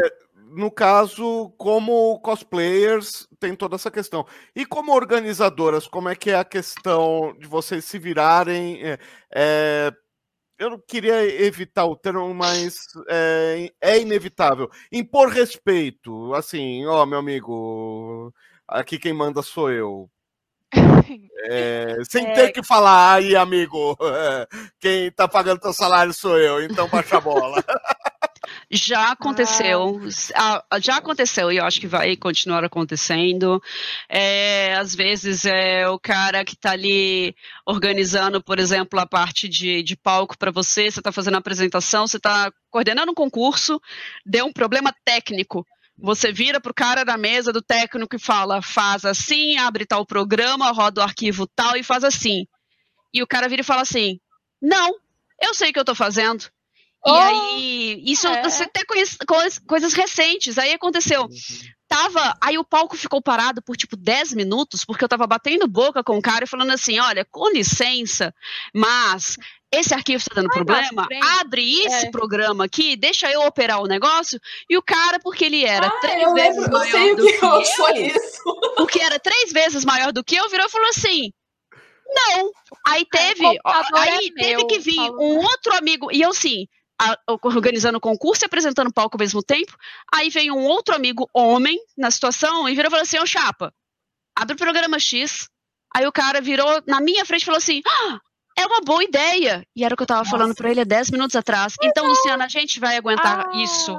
[0.51, 4.25] no caso, como cosplayers, tem toda essa questão.
[4.55, 8.81] E como organizadoras, como é que é a questão de vocês se virarem?
[8.83, 8.99] é,
[9.33, 9.91] é,
[10.59, 12.75] eu queria evitar o termo, mas
[13.09, 14.69] é, é inevitável.
[14.91, 18.33] Impor respeito, assim, ó, meu amigo,
[18.67, 20.09] aqui quem manda sou eu.
[21.45, 22.33] É, sem É.
[22.33, 23.97] ter que falar, aí, amigo,
[24.79, 27.63] quem tá pagando teu salário sou eu, então baixa a bola.
[28.73, 29.99] Já aconteceu,
[30.33, 33.61] ah, já aconteceu e eu acho que vai continuar acontecendo.
[34.07, 39.83] É, às vezes é o cara que está ali organizando, por exemplo, a parte de,
[39.83, 43.77] de palco para você, você está fazendo a apresentação, você está coordenando um concurso,
[44.25, 45.65] deu um problema técnico.
[45.97, 50.05] Você vira para o cara da mesa do técnico e fala: faz assim, abre tal
[50.05, 52.47] programa, roda o arquivo tal e faz assim.
[53.13, 54.17] E o cara vira e fala assim:
[54.61, 54.95] não,
[55.41, 56.45] eu sei o que eu estou fazendo.
[57.05, 58.43] E Oh, aí, isso é.
[58.43, 60.57] você até conhece cois- coisas recentes.
[60.57, 61.27] Aí aconteceu.
[61.87, 66.03] Tava, aí o palco ficou parado por tipo 10 minutos, porque eu tava batendo boca
[66.03, 68.33] com o cara e falando assim: olha, com licença,
[68.73, 69.35] mas
[69.73, 71.07] esse arquivo tá dando pra problema,
[71.39, 72.11] abre esse É.
[72.11, 74.39] programa aqui, deixa eu operar o negócio.
[74.69, 78.73] E o cara, porque ele era Ah, três vezes lembro, maior do que, que eu,
[78.77, 81.31] porque era três vezes maior do que eu, virou e falou assim:
[82.07, 82.51] não.
[82.87, 86.67] Aí teve, computador aí é teve meu, que vir um outro amigo, e eu sim,
[87.01, 89.75] a- organizando o concurso e apresentando o palco ao mesmo tempo.
[90.13, 93.73] Aí veio um outro amigo, homem, na situação, e virou e falou assim: Ô chapa,
[94.37, 95.47] abre o programa X.
[95.95, 98.19] Aí o cara virou na minha frente e falou assim: ah,
[98.57, 99.65] é uma boa ideia.
[99.75, 100.55] E era o que eu tava falando Nossa.
[100.61, 101.75] pra ele há 10 minutos atrás.
[101.83, 103.97] Então, Luciana, a gente vai aguentar Ah, isso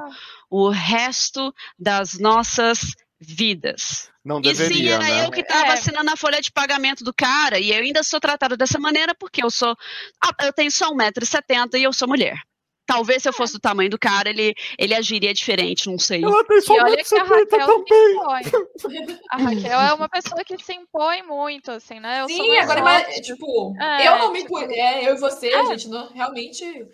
[0.51, 4.11] o resto das nossas vidas.
[4.25, 5.27] Não E sim, deveria, era né?
[5.27, 5.73] eu que estava É.
[5.73, 9.43] assinando a folha de pagamento do cara, e eu ainda sou tratada dessa maneira porque
[9.43, 9.77] eu sou.
[10.25, 12.41] ah, Eu tenho só 1,70m e eu sou mulher.
[12.87, 16.23] Talvez se eu fosse do tamanho do cara, ele, ele agiria diferente, não sei.
[16.23, 18.13] Ela tem só E olha que a 1,70m Raquel se também.
[18.15, 19.21] impõe.
[19.31, 22.23] A Raquel é uma pessoa que se impõe muito, assim, né?
[22.23, 24.59] Eu Sim, agora, mas, tipo, É, eu não me tipo-.
[24.59, 25.67] É, eu e você, É.
[25.67, 26.87] gente, não, realmente.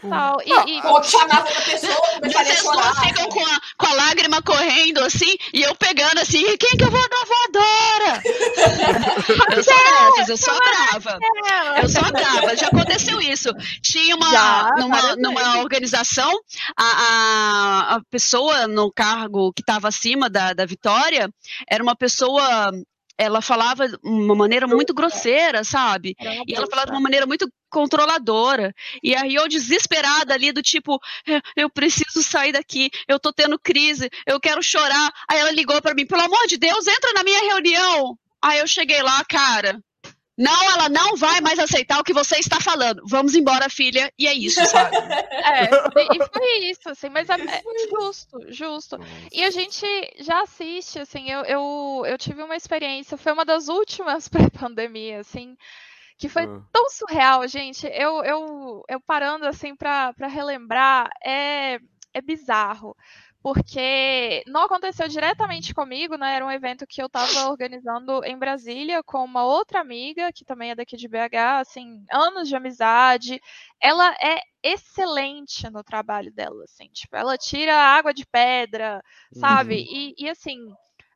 [0.00, 0.38] Total.
[0.44, 2.82] E, e- Pô, chamava outra pessoa, começaria a Vocês chorar.
[2.94, 6.84] dois ficam com a, com a lágrima correndo assim, e eu pegando assim, quem que
[6.84, 8.22] eu vou dar voadora?
[9.56, 11.18] eu sou dessas, eu sou brava.
[11.82, 13.50] Eu sou brava, já aconteceu isso.
[13.82, 16.30] Tinha uma, Já, numa, numa organização,
[16.76, 21.28] a, a, a pessoa no cargo que estava acima da, da Vitória
[21.68, 22.70] era uma pessoa.
[23.18, 26.14] Ela falava de uma maneira muito grosseira, sabe?
[26.46, 28.74] E ela falava de uma maneira muito controladora.
[29.02, 30.98] E aí eu desesperada ali, do tipo,
[31.28, 35.12] "É, eu preciso sair daqui, eu tô tendo crise, eu quero chorar.
[35.30, 38.16] Aí ela ligou pra mim, pelo amor de Deus, entra na minha reunião.
[38.42, 39.80] Aí eu cheguei lá, cara.
[40.38, 43.02] Não, ela não vai mais aceitar o que você está falando.
[43.06, 44.10] Vamos embora, filha.
[44.18, 44.96] E é isso, sabe?
[45.44, 45.64] É,
[46.14, 48.96] e foi isso, assim, mas é, é justo, justo.
[49.32, 49.84] E a gente
[50.20, 55.56] já assiste, assim, eu, eu, eu tive uma experiência, foi uma das últimas pré-pandemia, assim,
[56.16, 56.60] que foi Ah.
[56.72, 57.86] tão surreal, gente.
[57.88, 61.78] Eu, eu, eu parando, assim, pra, pra relembrar, é,
[62.14, 62.96] é bizarro.
[63.42, 66.36] Porque não aconteceu diretamente comigo, né?
[66.36, 70.70] Era um evento que eu estava organizando em Brasília com uma outra amiga, que também
[70.70, 73.40] é daqui de BH, assim, anos de amizade.
[73.80, 79.84] Ela é excelente no trabalho dela, assim, tipo, ela tira água de pedra, sabe?
[79.88, 80.56] E, e assim,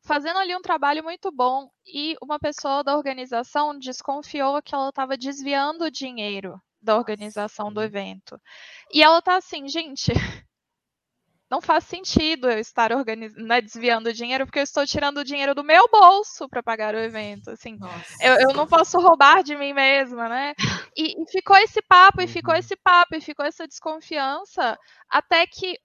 [0.02, 1.68] fazendo ali um trabalho muito bom.
[1.86, 8.40] E uma pessoa da organização desconfiou que ela estava desviando dinheiro da organização do evento.
[8.92, 10.12] E ela tá assim, gente,
[11.50, 13.34] não faz sentido eu estar organiz...
[13.36, 16.98] né, desviando dinheiro, porque eu estou tirando o dinheiro do meu bolso para pagar o
[16.98, 17.50] evento.
[17.50, 17.78] Assim,
[18.20, 20.54] eu, eu, não posso roubar de mim mesma, né?
[20.96, 22.60] E, e, ficou esse papo, e ficou uhum.
[22.60, 24.78] esse papo, e ficou essa desconfiança,
[25.08, 25.78] até que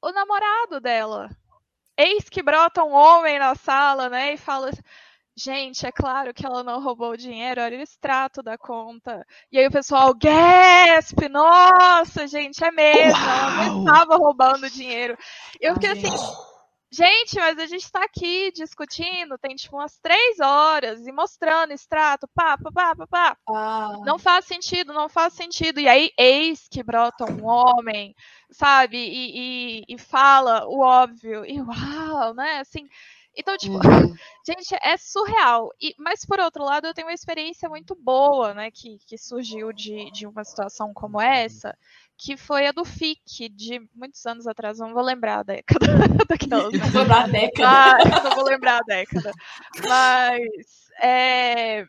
[0.00, 1.28] o namorado dela,
[1.96, 4.82] eis que brota um homem na sala, né, e fala assim,
[5.34, 9.26] Gente, é claro que ela não roubou o dinheiro, olha o extrato da conta.
[9.50, 11.26] E aí o pessoal, gasp!
[11.30, 13.38] Nossa, gente, é mesmo, Uau!
[13.38, 15.16] ela não estava roubando dinheiro.
[15.58, 16.10] Eu fiquei assim,
[16.90, 22.28] gente, mas a gente está aqui discutindo, tem tipo umas três horas, e mostrando extrato,
[22.34, 23.36] pá, pá, pá, pá, pá.
[23.48, 23.96] Ah.
[24.04, 25.80] Não faz sentido, não faz sentido.
[25.80, 28.14] E aí, eis que brota um homem,
[28.50, 32.86] sabe, e, e, e fala o óbvio, e uau, né, assim...
[33.36, 33.80] Então, tipo, uhum.
[34.46, 35.70] gente, é surreal.
[35.80, 39.72] E, mas, por outro lado, eu tenho uma experiência muito boa, né, que, que surgiu
[39.72, 41.76] de, de uma situação como essa,
[42.18, 45.86] que foi a do FIC, de muitos anos atrás, não vou lembrar a década.
[46.28, 48.04] Daquelas, não vou lembrar a década.
[48.04, 49.32] Mas, não vou lembrar a década.
[49.88, 51.86] Mas, é,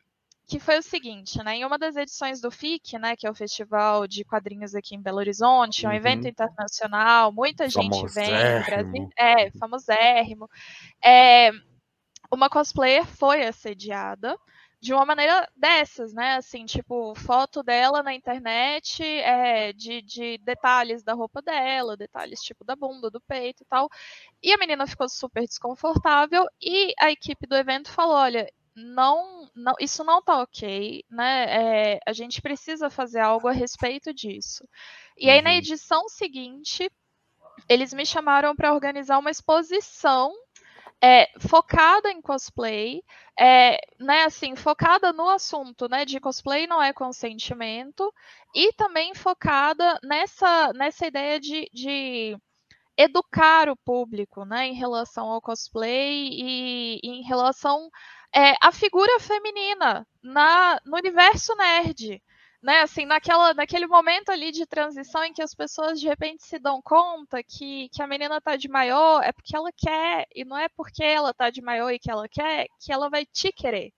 [0.53, 1.55] que foi o seguinte, né?
[1.55, 5.01] Em uma das edições do FIC, né, que é o festival de quadrinhos aqui em
[5.01, 5.97] Belo Horizonte, é um uhum.
[5.97, 10.47] evento internacional, muita gente vem do Brasil, é, famosérrimo.
[11.03, 11.49] É,
[12.31, 14.37] uma cosplayer foi assediada
[14.79, 16.35] de uma maneira dessas, né?
[16.35, 22.63] Assim, tipo, foto dela na internet, é, de, de detalhes da roupa dela, detalhes tipo
[22.63, 23.89] da bunda, do peito e tal.
[24.39, 29.73] E a menina ficou super desconfortável e a equipe do evento falou: olha, não, não,
[29.79, 31.93] isso não está ok, né?
[31.95, 34.67] É, a gente precisa fazer algo a respeito disso.
[35.17, 35.57] E aí, na uhum.
[35.57, 36.89] edição seguinte,
[37.69, 40.33] eles me chamaram para organizar uma exposição
[41.01, 43.03] é, focada em cosplay,
[43.37, 48.11] é, né, assim, focada no assunto, né, de cosplay não é consentimento,
[48.55, 52.37] e também focada nessa, nessa ideia de, de
[52.97, 57.89] educar o público, né, em relação ao cosplay e, e em relação
[58.35, 62.21] é, a figura feminina na, no universo nerd.
[62.61, 66.57] Né, assim, naquela, naquele momento ali de transição em que as pessoas de repente se
[66.57, 70.57] dão conta que, que a menina tá de maior é porque ela quer, e não
[70.57, 73.91] é porque ela tá de maior e que ela quer, que ela vai te querer.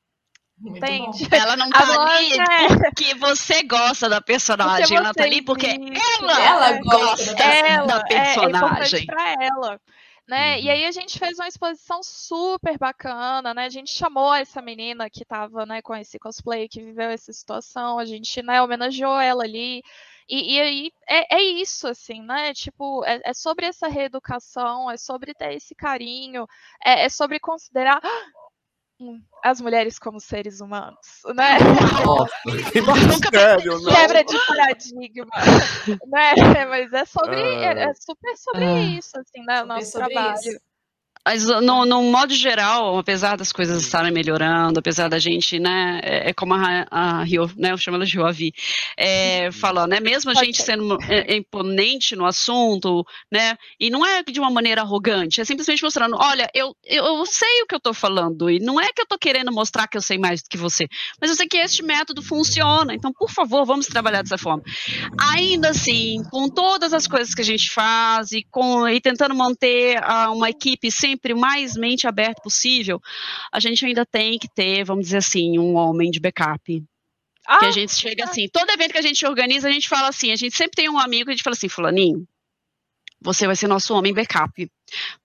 [0.60, 1.28] Entende?
[1.36, 2.68] Ela não tá Agora, ali é...
[2.80, 9.02] porque você gosta da personagem, ela tá ali porque ela, ela gosta ela, da personagem.
[9.02, 9.82] É, é pra ela
[10.28, 10.56] né?
[10.56, 10.64] Uhum.
[10.64, 13.66] E aí a gente fez uma exposição super bacana, né?
[13.66, 18.00] A gente chamou essa menina que estava, né, com esse cosplay, que viveu essa situação,
[18.00, 19.84] a gente, né, homenageou ela ali.
[20.28, 22.54] E, e aí é, é, isso, assim, né?
[22.54, 26.48] Tipo, é, é, sobre essa reeducação, é sobre ter esse carinho,
[26.84, 28.02] é, é sobre considerar
[29.44, 31.00] as mulheres como seres humanos,
[31.36, 31.58] né?
[32.06, 32.34] Nossa,
[33.08, 33.94] mistério, não.
[33.94, 35.32] Quebra de paradigma,
[36.08, 36.66] né?
[36.66, 38.82] Mas é sobre, é, é super sobre ah.
[38.82, 39.64] isso, assim, né?
[39.64, 40.36] Nosso trabalho.
[40.36, 40.60] Isso.
[41.26, 46.30] Mas no, no, modo geral, apesar das coisas estarem melhorando, apesar da gente, né, é,
[46.30, 48.54] é como a, a Rio, né, eu chamo ela de Rio Avi,
[48.96, 54.22] é, falando, né, mesmo a gente sendo é, imponente no assunto, né, e não é
[54.22, 57.94] de uma maneira arrogante, é simplesmente mostrando, olha, eu, eu sei o que eu estou
[57.94, 60.58] falando, e não é que eu estou querendo mostrar que eu sei mais do que
[60.58, 60.88] você,
[61.20, 64.62] mas eu sei que este método funciona, então, por favor, vamos trabalhar dessa forma.
[65.34, 70.00] Ainda assim, com todas as coisas que a gente faz, e, com, e tentando manter
[70.00, 73.02] uh, uma equipe sempre sempre o mais mente aberto possível,
[73.52, 76.84] a gente ainda tem que ter, vamos dizer assim, um homem de backup.
[77.48, 80.10] Ah, que a gente chega assim, todo evento que a gente organiza, a gente fala
[80.10, 82.28] assim, a gente sempre tem um amigo que a gente fala assim, fulaninho,
[83.22, 84.70] você vai ser nosso homem backup.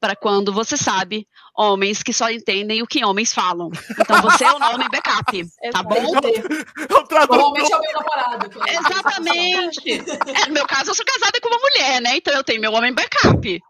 [0.00, 3.70] Para quando você sabe, homens que só entendem o que homens falam.
[3.98, 6.00] Então você é o nome backup, tá bom?
[6.00, 8.50] Normalmente é o meu namorado.
[8.68, 9.90] Exatamente.
[9.90, 12.16] É, no meu caso, eu sou casada com uma mulher, né?
[12.16, 13.62] Então eu tenho meu homem backup.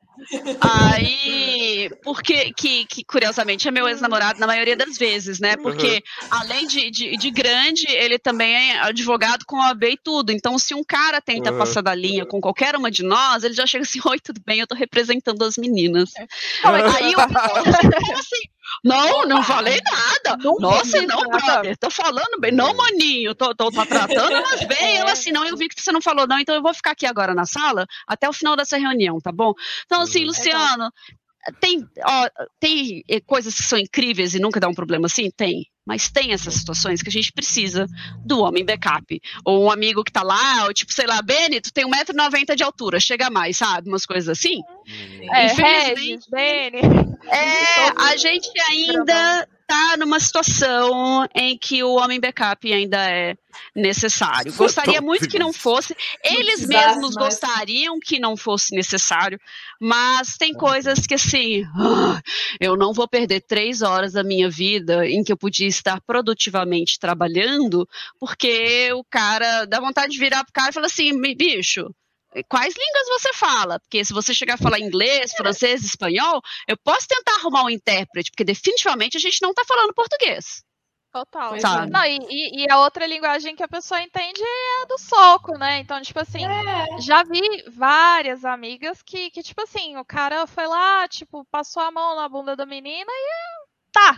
[0.61, 5.57] Aí, porque que, que, curiosamente é meu ex-namorado na maioria das vezes, né?
[5.57, 6.29] Porque uhum.
[6.31, 10.31] além de, de, de, grande, ele também é advogado com a OAB e tudo.
[10.33, 11.59] Então, se um cara tenta uhum.
[11.59, 14.61] passar da linha com qualquer uma de nós, ele já chega assim: Oi, tudo bem,
[14.61, 16.11] eu tô representando as meninas.
[16.17, 16.27] É.
[16.65, 17.21] Aí eu
[18.19, 20.43] assim, não, não falei nada.
[20.43, 21.39] Não Nossa, não, nada.
[21.39, 21.77] brother.
[21.77, 22.53] Tô falando bem.
[22.53, 23.35] Não, maninho.
[23.35, 24.79] Tô, tô, tratando, mas bem.
[24.79, 24.97] É.
[24.97, 26.39] Ela assim, não, eu vi que você não falou, não.
[26.39, 29.53] Então eu vou ficar aqui agora na sala até o final dessa reunião, tá bom?
[29.85, 30.27] Então, assim, uhum.
[30.29, 30.91] Luciano,
[31.61, 32.29] tem, ó,
[32.59, 35.31] tem eh, coisas que são incríveis e nunca dá um problema assim?
[35.31, 35.67] Tem.
[35.87, 37.87] Mas tem essas situações que a gente precisa
[38.25, 39.21] do homem backup.
[39.45, 42.63] Ou um amigo que tá lá, ou tipo, sei lá, Beni, tu tem 1,90m de
[42.63, 43.89] altura, chega mais, sabe?
[43.89, 44.61] Umas coisas assim.
[45.33, 46.31] É, Infelizmente.
[46.31, 46.81] Beni.
[47.27, 53.37] É, a gente ainda tá numa situação em que o homem backup ainda é
[53.75, 54.53] necessário.
[54.53, 55.97] Gostaria muito que não fosse.
[56.25, 59.39] Eles mesmos gostariam que não fosse necessário,
[59.81, 61.65] mas tem coisas que assim,
[62.59, 66.99] eu não vou perder três horas da minha vida em que eu podia estar produtivamente
[66.99, 71.95] trabalhando, porque o cara dá vontade de virar pro cara e falar assim, bicho,
[72.49, 73.81] quais línguas você fala?
[73.81, 78.31] Porque se você chegar a falar inglês, francês, espanhol, eu posso tentar arrumar um intérprete,
[78.31, 80.63] porque definitivamente a gente não está falando português.
[81.13, 81.59] Total.
[81.59, 81.91] Sabe?
[81.91, 85.81] Não, e, e, a outra linguagem que a pessoa entende é a do soco, né?
[85.81, 87.01] Então, tipo assim, é.
[87.01, 91.91] já vi várias amigas que, que, tipo assim, o cara foi lá, tipo, passou a
[91.91, 94.17] mão na bunda da menina e tá,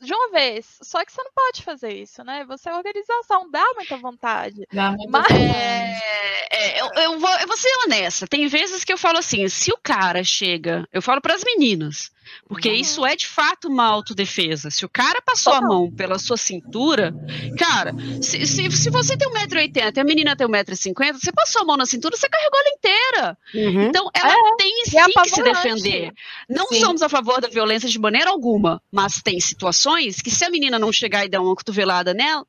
[0.00, 0.78] de uma vez.
[0.82, 2.44] Só que você não pode fazer isso, né?
[2.46, 4.66] Você é organização, dá muita vontade.
[4.72, 5.22] Dá muita mas...
[5.28, 5.42] vontade.
[5.42, 8.26] É, é, eu, eu, vou, eu vou ser honesta.
[8.26, 12.10] Tem vezes que eu falo assim: se o cara chega, eu falo para as meninas,
[12.48, 14.70] porque isso é de fato uma autodefesa.
[14.70, 17.14] Se o cara passou a mão pela sua cintura,
[17.58, 21.64] cara, se, se, se você tem 1,80m e a menina tem 1,50m, você passou a
[21.64, 23.38] mão na cintura, você carregou ela inteira.
[23.54, 23.88] Uhum.
[23.88, 26.12] Então ela é, tem sim é que se defender.
[26.48, 26.80] Não sim.
[26.80, 30.78] somos a favor da violência de maneira alguma, mas tem situações que se a menina
[30.78, 32.46] não chegar e dar uma cotovelada nela,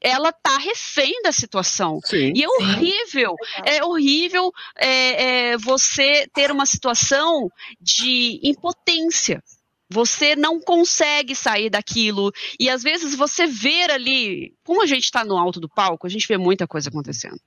[0.00, 2.00] ela tá refém da situação.
[2.04, 2.32] Sim.
[2.34, 3.34] E é horrível,
[3.64, 7.50] é horrível é, é, você ter uma situação
[7.80, 9.42] de impotência.
[9.88, 12.32] Você não consegue sair daquilo.
[12.58, 16.10] E às vezes você vê ali, como a gente está no alto do palco, a
[16.10, 17.40] gente vê muita coisa acontecendo.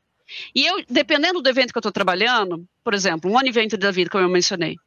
[0.56, 4.10] E eu, dependendo do evento que eu estou trabalhando, por exemplo, um evento da vida,
[4.10, 4.78] como eu mencionei,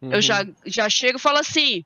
[0.00, 0.12] uhum.
[0.12, 1.84] eu já, já chego e falo assim: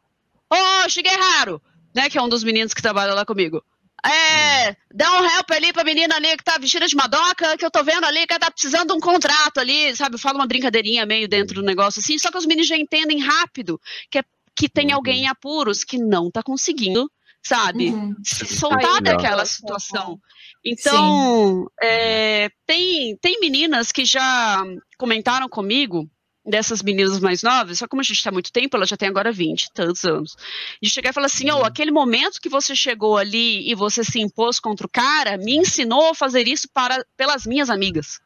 [0.51, 1.61] Ô, oh, cheguei raro,
[1.95, 2.09] né?
[2.09, 3.62] Que é um dos meninos que trabalha lá comigo.
[4.05, 7.70] É, dá um help ali pra menina ali que tá vestida de madoca, que eu
[7.70, 10.18] tô vendo ali que tá precisando de um contrato ali, sabe?
[10.18, 13.80] Fala uma brincadeirinha meio dentro do negócio assim, só que os meninos já entendem rápido
[14.11, 14.24] que, é,
[14.55, 14.94] que tem uhum.
[14.94, 17.11] alguém em apuros que não tá conseguindo,
[17.42, 17.90] sabe?
[17.90, 18.14] Uhum.
[18.22, 20.20] Se soltar daquela situação.
[20.64, 24.62] Então, é, tem, tem meninas que já
[24.96, 26.09] comentaram comigo
[26.49, 29.09] dessas meninas mais novas, só como a gente está há muito tempo, ela já tem
[29.09, 30.36] agora 20, tantos anos,
[30.82, 34.18] de chegar e falar assim, oh, aquele momento que você chegou ali e você se
[34.20, 38.20] impôs contra o cara, me ensinou a fazer isso para, pelas minhas amigas.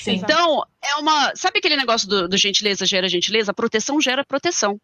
[0.00, 1.36] Sim, então, é uma.
[1.36, 3.50] Sabe aquele negócio do, do, gentileza gera gentileza?
[3.50, 4.80] A proteção gera proteção.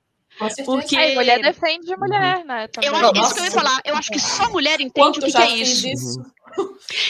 [0.65, 2.45] Porque a mulher defende mulher, uhum.
[2.45, 2.69] né?
[2.83, 3.81] Eu acho, isso que eu ia falar.
[3.85, 5.87] Eu acho que só mulher entende Quanto o que, que é isso.
[5.87, 6.23] isso?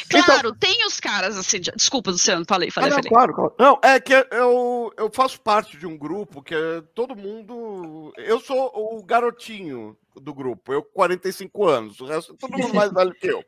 [0.08, 1.60] Claro, então, tem os caras assim.
[1.60, 1.70] De...
[1.72, 3.10] Desculpa, Luciano, falei, falei, ah, não, falei.
[3.10, 3.54] Claro, claro.
[3.58, 8.12] Não, é que eu, eu faço parte de um grupo que é todo mundo.
[8.16, 12.92] Eu sou o garotinho do grupo, eu 45 anos, o resto é todo mundo mais
[12.92, 13.44] velho que eu.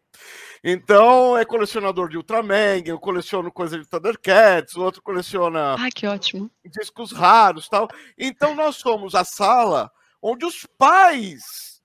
[0.63, 5.77] Então, é colecionador de Ultraman, eu coleciono coisa de Thundercats, o outro coleciona.
[5.79, 6.51] Ai, que ótimo.
[6.65, 7.89] Discos raros tal.
[8.19, 9.91] Então, nós somos a sala
[10.23, 11.76] onde os pais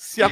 [0.00, 0.22] se,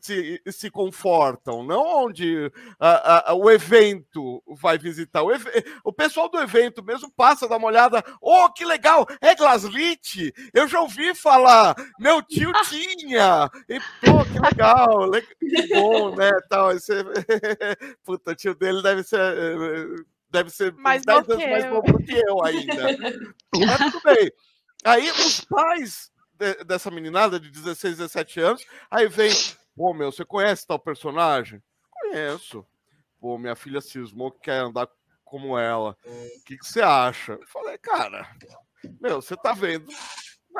[0.00, 2.50] se, se confortam, não onde
[2.80, 5.22] a, a, o evento vai visitar.
[5.22, 5.44] O, ev
[5.84, 8.02] o, pessoal do evento mesmo passa, dá uma olhada.
[8.22, 9.06] Oh, que legal!
[9.20, 10.32] É Glaslit?
[10.54, 11.76] Eu já ouvi falar.
[12.00, 13.50] Meu tio tinha.
[13.68, 15.10] E, pô, que legal!
[15.38, 16.30] Que bom, né?
[16.48, 16.94] Tal, esse...
[18.02, 19.18] Puta, tio dele deve ser
[20.30, 22.96] deve ser mais 10 anos mais novo que eu ainda.
[23.54, 24.32] Mas tudo bem.
[24.84, 28.66] Aí os pais de, dessa meninada de 16, 17 anos.
[28.90, 29.30] Aí vem,
[29.76, 31.62] pô, meu, você conhece tal personagem?
[31.90, 32.64] Conheço.
[33.20, 34.88] Pô, minha filha cismou que quer andar
[35.24, 35.96] como ela.
[36.04, 37.32] O que, que você acha?
[37.32, 38.28] Eu falei, cara,
[39.00, 39.88] meu, você tá vendo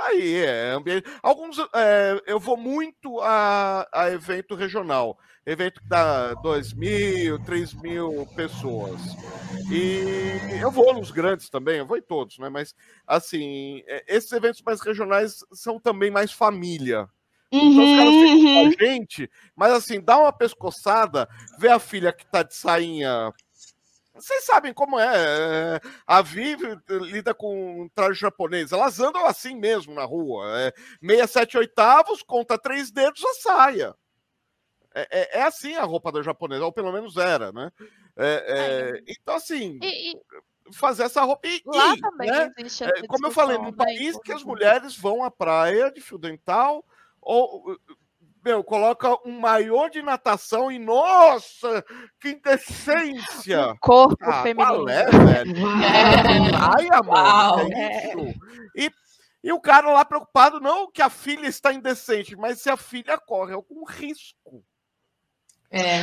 [0.00, 1.10] Aí é ambiente.
[1.22, 7.74] Alguns é, eu vou muito a, a evento regional, evento que dá 2 mil, 3
[7.74, 9.00] mil pessoas.
[9.70, 12.48] E eu vou nos grandes também, eu vou em todos, né?
[12.48, 12.74] Mas
[13.06, 17.08] assim, é, esses eventos mais regionais são também mais família.
[17.50, 18.72] Uhum, então os caras ficam com a uhum.
[18.78, 21.26] gente, mas assim, dá uma pescoçada,
[21.58, 23.32] vê a filha que tá de sainha
[24.20, 25.06] vocês sabem como é.
[25.06, 28.72] é a Vivi lida com traje japonês.
[28.72, 30.46] Elas andam assim mesmo na rua.
[30.60, 33.94] É, meia, sete oitavos, conta três dedos, a saia.
[34.94, 37.70] É, é, é assim a roupa da japonesa, ou pelo menos era, né?
[38.16, 40.20] É, é então, assim, e, e...
[40.72, 41.46] fazer essa roupa.
[41.46, 42.52] E, Lá também né?
[42.58, 46.84] existe Como eu falei, num país que as mulheres vão à praia de fio dental,
[47.20, 47.78] ou
[48.48, 51.84] meu, coloca um maiô de natação e, nossa,
[52.18, 53.72] que indecência!
[53.72, 54.84] O corpo ah, feminino.
[54.84, 55.54] Qual é, velho?
[56.78, 58.40] Ai, amor, é isso?
[58.74, 58.90] E,
[59.44, 63.18] e o cara lá preocupado, não que a filha está indecente, mas se a filha
[63.18, 64.64] corre algum risco.
[65.70, 66.00] É.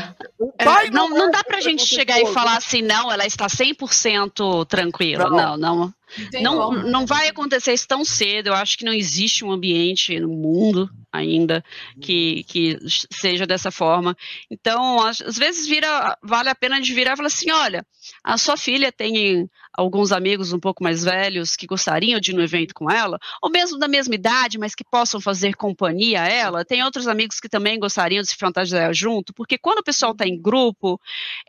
[0.60, 4.68] é não, não, não dá pra gente chegar e falar assim, não, ela está 100%
[4.68, 5.32] tranquila.
[5.32, 5.76] Não, não.
[5.78, 5.94] não.
[6.42, 8.48] Não, não vai acontecer isso tão cedo.
[8.48, 11.64] Eu acho que não existe um ambiente no mundo ainda
[12.02, 12.78] que, que
[13.12, 14.16] seja dessa forma.
[14.50, 17.86] Então, às, vezes vira, vale a pena de virar e falar assim: olha,
[18.24, 22.44] a sua filha tem alguns amigos um pouco mais velhos que gostariam de ir no
[22.44, 26.66] evento com ela, ou mesmo da mesma idade, mas que possam fazer companhia a ela.
[26.66, 30.26] Tem outros amigos que também gostariam de se fantasiar junto, porque quando o pessoal está
[30.26, 31.00] em grupo,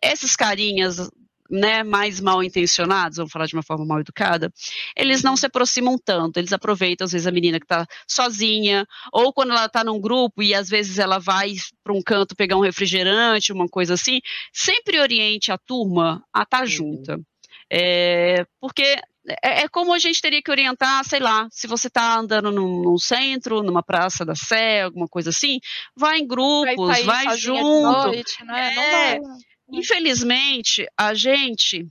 [0.02, 1.10] esses carinhas
[1.50, 4.52] né, mais mal intencionados, vamos falar de uma forma mal educada,
[4.96, 9.32] eles não se aproximam tanto, eles aproveitam, às vezes, a menina que está sozinha, ou
[9.32, 12.60] quando ela está num grupo e às vezes ela vai para um canto pegar um
[12.60, 14.20] refrigerante, uma coisa assim,
[14.52, 16.66] sempre oriente a turma a estar tá uhum.
[16.66, 17.20] junta.
[17.70, 18.96] É, porque
[19.42, 22.82] é, é, como a gente teria que orientar, sei lá, se você está andando num,
[22.82, 25.58] num, centro, numa praça da Sé, alguma coisa assim,
[25.96, 27.62] vai em grupos, vai, vai junto.
[27.62, 29.16] Noite, né?
[29.16, 29.20] é,
[29.70, 31.86] Infelizmente, a gente.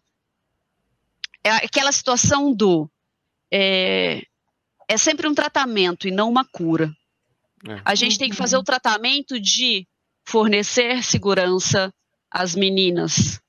[1.43, 2.89] É aquela situação do.
[3.51, 4.23] É,
[4.87, 6.91] é sempre um tratamento e não uma cura.
[7.67, 7.81] É.
[7.83, 9.87] A gente tem que fazer o tratamento de
[10.23, 11.93] fornecer segurança
[12.31, 13.39] às meninas.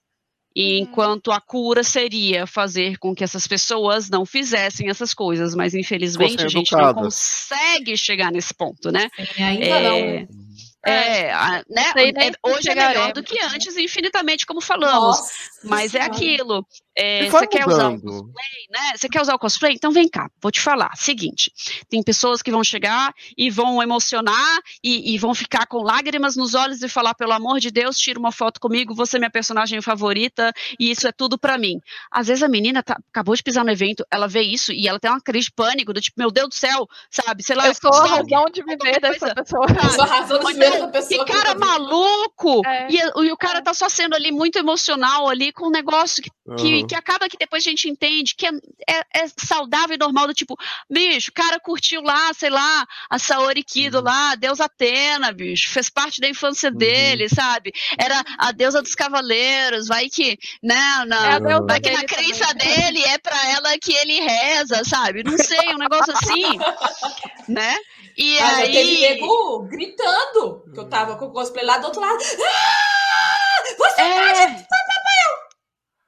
[0.55, 0.83] E uhum.
[0.85, 6.43] enquanto a cura seria fazer com que essas pessoas não fizessem essas coisas, mas infelizmente
[6.43, 9.11] a gente não consegue chegar nesse ponto, né?
[9.35, 10.46] Sim, ainda é, não.
[10.87, 11.93] É, é, a, né?
[11.97, 15.19] É, hoje é melhor do que antes, infinitamente, como falamos.
[15.19, 15.33] Nossa,
[15.65, 16.65] mas é aquilo.
[16.99, 18.93] É, você quer usar o cosplay, né?
[18.97, 19.75] Você quer usar o cosplay?
[19.75, 20.91] Então vem cá, vou te falar.
[20.97, 21.53] Seguinte,
[21.91, 26.55] tem pessoas que vão chegar e vão emocionar e, e, vão ficar com lágrimas nos
[26.55, 29.83] olhos e falar, pelo amor de Deus, tira uma foto comigo, você é minha personagem
[29.83, 31.81] favorita e isso é tudo para mim.
[32.11, 34.99] Às vezes a menina tá, acabou de pisar no evento, ela vê isso e ela
[34.99, 37.43] tem uma crise de pânico, do tipo, meu Deus do céu, sabe?
[37.43, 39.67] Sei lá, eu sou a razão de viver dessa pessoa.
[39.69, 41.25] Eu sou a razão de viver pessoa.
[41.25, 42.63] Que cara maluco!
[42.67, 42.89] É.
[42.91, 46.31] E, e, o cara tá só sendo ali muito emocional ali com um negócio que,
[46.47, 46.57] uhum.
[46.57, 48.51] que que acaba que depois a gente entende que é,
[48.89, 50.57] é, é, saudável e normal, do tipo,
[50.91, 54.05] bicho, o cara curtiu lá, sei lá, a Saori Kido uhum.
[54.05, 56.77] lá, a deusa Atena, bicho, fez parte da infância uhum.
[56.77, 57.73] dele, sabe?
[57.99, 62.69] Era a deusa dos cavaleiros, vai que, né, na, é vai que na crença também.
[62.69, 65.23] dele é pra ela que ele reza, sabe?
[65.23, 66.45] Não sei, um negócio assim,
[67.49, 67.77] né?
[68.17, 68.73] E ah, aí...
[68.73, 72.19] teve nego gritando, que eu tava com o cosplay lá do outro lado.
[72.19, 73.77] Ah!
[73.77, 74.15] Você é...
[74.15, 74.67] pode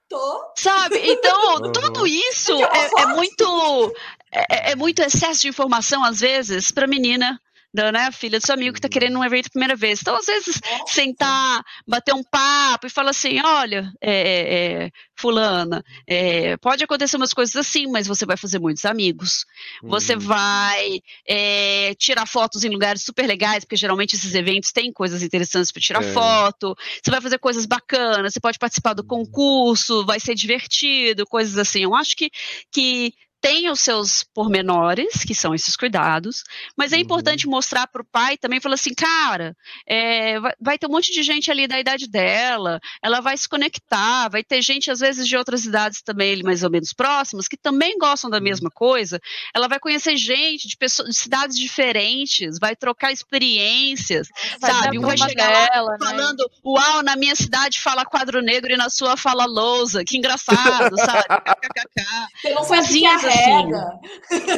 [0.09, 0.53] Tô.
[0.57, 0.99] Sabe?
[1.05, 3.95] Então, tudo isso é, é muito.
[4.33, 7.41] É, é, muito excesso de informação, às vezes, para menina
[7.73, 10.01] da né, filha do seu amigo que está querendo um evento primeira vez.
[10.01, 15.85] Então, às vezes, sentar, bater um papo e falar assim: olha, é, é, é fulana,
[16.07, 19.45] é, pode acontecer umas coisas assim, mas você vai fazer muitos amigos.
[19.83, 19.91] Uhum.
[19.91, 25.23] Você vai é, tirar fotos em lugares super legais, porque geralmente esses eventos têm coisas
[25.23, 26.13] interessantes para tirar é.
[26.13, 26.75] foto.
[27.03, 29.25] Você vai fazer coisas bacanas, você pode participar do uhum.
[29.25, 31.83] concurso, vai ser divertido, coisas assim.
[31.83, 32.31] Eu acho que,
[32.73, 33.13] que
[33.49, 36.45] tem os seus pormenores, que são esses cuidados,
[36.77, 37.03] mas é uhum.
[37.03, 41.11] importante mostrar para o pai também, falar assim, cara, é, vai, vai, ter um monte
[41.15, 45.27] de gente ali da idade dela, ela vai se conectar, vai ter gente, às vezes,
[45.27, 48.45] de outras idades também, mais ou menos próximas, que também gostam da uhum.
[48.45, 49.19] mesma coisa,
[49.55, 54.29] ela vai conhecer gente de, pessoas, de cidades diferentes, vai trocar experiências,
[54.61, 54.99] vai sabe?
[54.99, 55.99] Um vai chegar dela, lá né?
[55.99, 60.95] falando, uau, na minha cidade fala quadro negro e na sua fala lousa, que engraçado,
[60.99, 61.25] sabe?
[62.43, 63.38] Você não Coisinhas assim.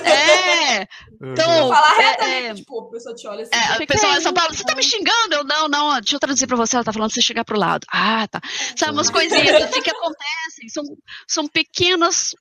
[0.05, 0.89] É.
[1.23, 1.69] Então.
[1.69, 3.51] Falar é, é, tipo, a pessoa te olha assim.
[3.53, 5.35] É, a pessoa São Paulo, você tá me xingando?
[5.35, 6.77] Eu, não, não, deixa eu traduzir pra você.
[6.77, 7.87] Ela tá falando pra você chegar pro lado.
[7.93, 8.41] Ah, tá.
[8.77, 10.69] Sabe, umas coisinhas assim que acontecem.
[10.69, 10.85] São,
[11.27, 12.35] são pequenas,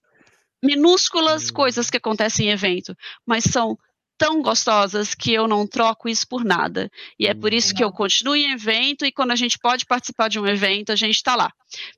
[0.64, 1.54] minúsculas hum.
[1.54, 3.78] coisas que acontecem em evento, mas são
[4.20, 6.92] tão gostosas que eu não troco isso por nada.
[7.18, 10.28] E é por isso que eu continuo em evento e quando a gente pode participar
[10.28, 11.50] de um evento, a gente está lá.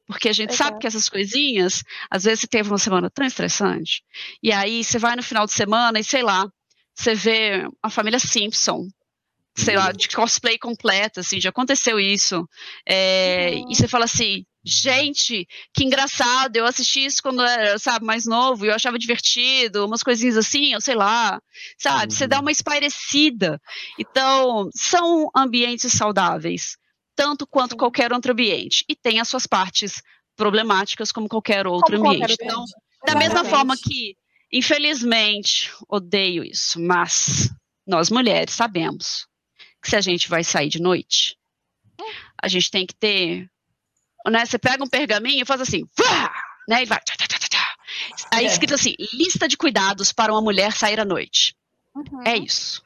[0.06, 4.04] Porque a gente sabe que essas coisinhas, às vezes você teve uma semana tão estressante,
[4.42, 6.48] e aí você vai no final de semana e sei lá,
[6.94, 8.88] você vê a família Simpson,
[9.56, 12.48] sei lá, de cosplay completa, assim, já aconteceu isso.
[12.88, 13.72] É, uhum.
[13.72, 18.66] E você fala assim, gente, que engraçado, eu assisti isso quando era, sabe, mais novo,
[18.66, 21.42] e eu achava divertido, umas coisinhas assim, eu sei lá,
[21.78, 22.18] sabe, uhum.
[22.18, 22.44] você dá uhum.
[22.44, 23.60] uma espairecida.
[23.98, 26.78] Então, são ambientes saudáveis,
[27.16, 30.02] tanto quanto qualquer outro ambiente, e tem as suas partes
[30.36, 32.38] problemáticas como qualquer outro como ambiente.
[32.38, 32.66] Qualquer então,
[33.06, 34.16] da mesma forma que,
[34.52, 37.50] infelizmente, odeio isso, mas
[37.86, 39.26] nós mulheres sabemos
[39.82, 41.36] que se a gente vai sair de noite,
[42.42, 43.50] a gente tem que ter
[44.28, 44.46] né?
[44.46, 45.84] Você pega um pergaminho e faz assim,
[46.68, 46.84] né?
[46.84, 47.00] E vai.
[48.34, 48.48] Aí é.
[48.48, 51.56] escrito assim: lista de cuidados para uma mulher sair à noite.
[51.96, 52.22] Uhum.
[52.26, 52.82] É isso.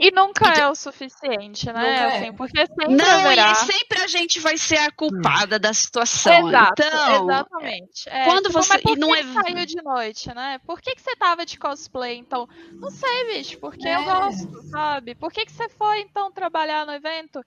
[0.00, 1.94] E nunca é o suficiente, né?
[1.94, 2.04] É.
[2.16, 3.52] Assim, porque sempre Não, haverá...
[3.52, 6.48] e sempre a gente vai ser a culpada da situação.
[6.48, 8.08] Exato, então, exatamente.
[8.08, 10.58] É, quando tipo, você- Mas por e não que é- saiu de noite, né?
[10.66, 12.48] Por que, que você tava de cosplay, então?
[12.72, 14.04] Não sei, bicho, porque eu É.
[14.04, 15.14] gosto, sabe?
[15.14, 17.40] Por que, que você foi, então, trabalhar no evento?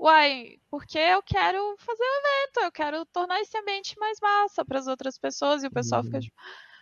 [0.00, 4.78] Uai, porque eu quero fazer o evento, eu quero tornar esse ambiente mais massa para
[4.78, 6.34] as outras pessoas, e o pessoal fica tipo,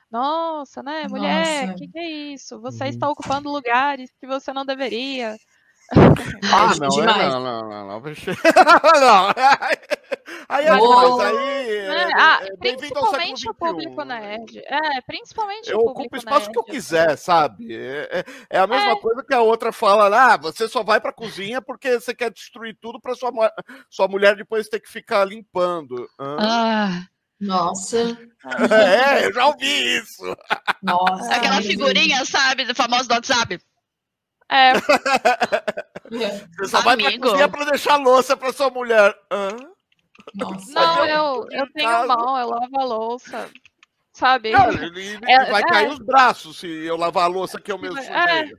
[0.09, 2.61] nossa, né, mulher, o que, que é isso?
[2.61, 2.91] Você Uhum.
[2.91, 5.37] está ocupando lugares que você não deveria.
[5.93, 7.33] Ah, É não, demais.
[7.35, 8.01] não, não, não, não.
[9.01, 9.98] não.
[10.49, 10.79] Aí é Não.
[11.17, 11.77] demais, aí.
[11.77, 12.13] é- né?
[12.17, 14.05] Ah, é ao século principalmente o público XXI.
[14.05, 14.59] nerd.
[14.67, 16.73] É, principalmente Eu o ocupo público o espaço que eu nerd.
[16.75, 17.75] quiser, sabe?
[17.75, 21.13] É, é- é a mesma coisa que a outra fala, ah, você só vai pra
[21.13, 23.31] cozinha porque você quer destruir tudo pra sua,
[23.91, 26.09] sua mulher depois ter que ficar limpando.
[26.19, 27.03] Ah,
[27.41, 28.19] Nossa.
[29.23, 30.23] É, eu já ouvi isso.
[30.83, 31.35] Nossa.
[31.35, 33.59] aquela figurinha, sabe, do famoso do WhatsApp.
[34.51, 34.73] É.
[36.11, 37.29] Você só vai pra Amigo.
[37.29, 39.15] cozinha pra deixar louça pra sua mulher.
[39.31, 39.49] Hã?
[40.35, 40.73] Nossa.
[40.73, 43.49] não, eu- eu, eu tenho mão, eu lavo a louça,
[44.13, 44.51] sabe?
[44.53, 45.67] Não, ele, ele É, vai é.
[45.67, 48.03] cair os braços se eu lavar a louça que eu mesmo É.
[48.47, 48.55] sujei.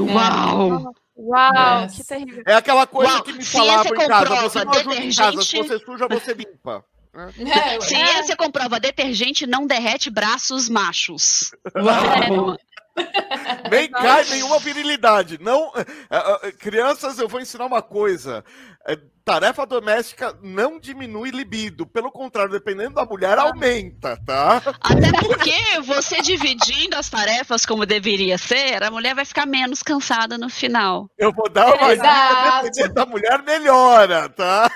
[0.00, 0.92] Uau!
[1.16, 1.96] Uau, Nossa.
[1.96, 2.42] que terrível.
[2.46, 4.36] É aquela coisa Uau, que me falavam em casa.
[4.42, 6.84] Você não ajuda em casa, se você suja, você limpa.
[7.18, 7.80] É, ué.
[7.80, 11.50] Ciência comprova, detergente não derrete braços machos.
[11.74, 12.56] Uau.
[13.70, 15.38] Nem cai nenhuma virilidade.
[15.40, 15.80] Não, é,
[16.10, 18.44] é, é, crianças, eu vou ensinar uma coisa.
[18.86, 21.86] É, tarefa doméstica não diminui libido.
[21.86, 24.62] Pelo contrário, dependendo da mulher, aumenta, tá?
[24.80, 30.38] Até porque você dividindo as tarefas como deveria ser, a mulher vai ficar menos cansada
[30.38, 31.10] no final.
[31.18, 32.64] Eu vou dar uma dica, Exato.
[32.64, 34.70] dependendo da mulher, melhora, tá?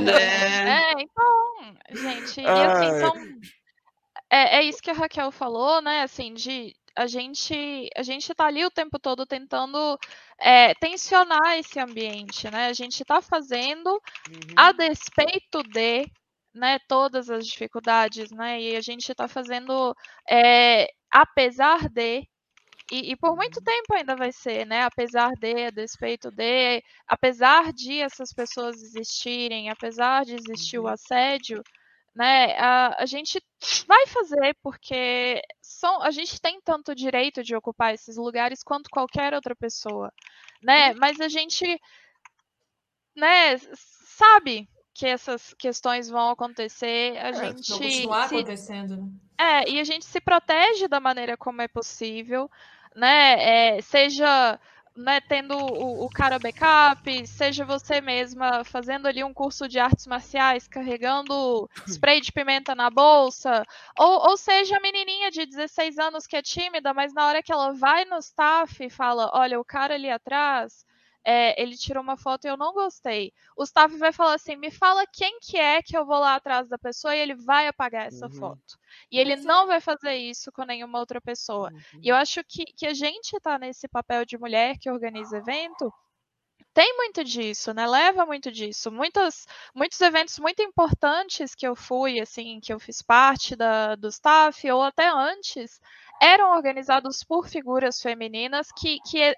[0.00, 0.74] Né?
[0.74, 3.12] É, então, gente, e assim, são.
[4.30, 6.02] É, é isso que a Raquel falou, né?
[6.02, 9.98] Assim, de a gente, a gente tá ali o tempo todo tentando
[10.38, 12.66] é, tensionar esse ambiente, né?
[12.66, 14.00] A gente tá fazendo
[14.56, 16.06] a despeito de
[16.54, 18.60] né, todas as dificuldades, né?
[18.60, 19.94] E a gente está fazendo
[20.30, 22.26] é, apesar de
[22.92, 24.82] e, e por muito tempo ainda vai ser, né?
[24.82, 31.62] Apesar de, a despeito de, apesar de essas pessoas existirem, apesar de existir o assédio,
[32.14, 32.56] né?
[32.58, 33.42] A, a gente
[33.86, 39.34] vai fazer porque são, a gente tem tanto direito de ocupar esses lugares quanto qualquer
[39.34, 40.12] outra pessoa,
[40.62, 40.94] né?
[40.94, 41.64] Mas a gente,
[43.16, 43.56] né?
[44.16, 48.96] Sabe que essas questões vão acontecer, a É, gente vão continuar se acontecendo.
[48.96, 49.12] né?
[49.40, 52.48] é, e a gente se protege da maneira como é possível,
[52.94, 53.76] né?
[53.78, 54.58] É, seja
[54.96, 60.06] né, tendo o, o cara backup, seja você mesma fazendo ali um curso de artes
[60.06, 63.64] marciais, carregando spray de pimenta na bolsa,
[63.98, 67.52] ou, ou seja a menininha de 16 anos que é tímida, mas na hora que
[67.52, 70.84] ela vai no staff e fala, olha, o cara ali atrás,
[71.24, 73.32] é, ele tirou uma foto e eu não gostei.
[73.56, 76.68] O staff vai falar assim, me fala quem que é que eu vou lá atrás
[76.68, 78.32] da pessoa e ele vai apagar essa Uhum.
[78.32, 78.78] foto.
[79.10, 79.36] E ele é.
[79.36, 81.72] não vai fazer isso com nenhuma outra pessoa.
[82.02, 85.92] E eu acho que, que a gente tá nesse papel de mulher que organiza evento,
[86.72, 87.86] tem muito disso, né?
[87.86, 88.90] Leva muito disso.
[88.90, 94.08] Muitos, muitos eventos muito importantes que eu fui, assim, que eu fiz parte da, do
[94.08, 95.80] staff, ou até antes,
[96.20, 99.34] eram organizados por figuras femininas que, que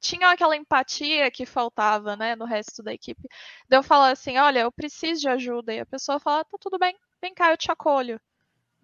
[0.00, 3.22] tinham aquela empatia que faltava, né, no resto da equipe.
[3.68, 6.78] De eu falar assim, olha, eu preciso de ajuda, e a pessoa fala, tá tudo
[6.78, 8.20] bem, vem cá, eu te acolho.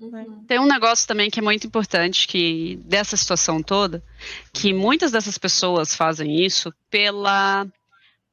[0.01, 0.45] Uhum.
[0.47, 4.03] Tem um negócio também que é muito importante que dessa situação toda,
[4.53, 7.67] que muitas dessas pessoas fazem isso pela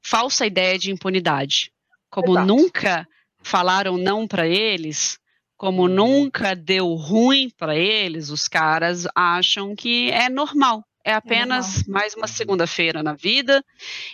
[0.02, 1.72] falsa ideia de impunidade.
[2.10, 2.48] Como Exato.
[2.48, 3.08] nunca
[3.44, 5.20] falaram não para eles,
[5.56, 10.84] como nunca deu ruim para eles, os caras acham que é normal.
[11.10, 13.66] É apenas mais uma segunda-feira na vida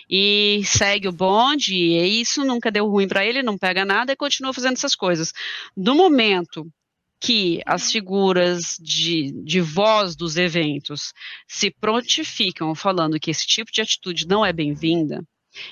[0.08, 4.16] e segue o bonde, e isso nunca deu ruim para ele, não pega nada e
[4.16, 5.30] continua fazendo essas coisas.
[5.76, 6.66] Do momento
[7.20, 11.12] que as figuras de, de voz dos eventos
[11.46, 15.22] se prontificam falando que esse tipo de atitude não é bem-vinda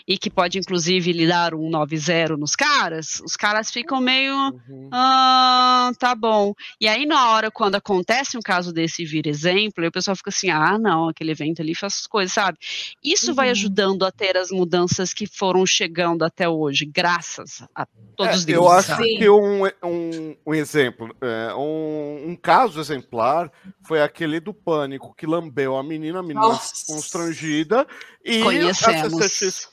[0.07, 4.89] e que pode inclusive lhe dar um 9-0 nos caras, os caras ficam meio Uhum.
[4.93, 6.55] ah, tá bom.
[6.80, 10.16] E aí, na hora, quando acontece um caso desse e vira exemplo, aí o pessoal
[10.16, 12.59] fica assim, ah, não, aquele evento ali faz as coisas, sabe?
[13.03, 13.53] Isso vai Uhum.
[13.53, 18.55] ajudando a ter as mudanças que foram chegando até hoje, graças a todos os É,
[18.55, 19.18] eu deuses, acho sabe?
[19.18, 23.51] Que um, um, um exemplo, é, um, um caso exemplar
[23.82, 26.87] foi aquele do pânico que lambeu a menina, a menina Nossa.
[26.87, 27.87] constrangida,
[28.24, 29.12] e a Conhecemos.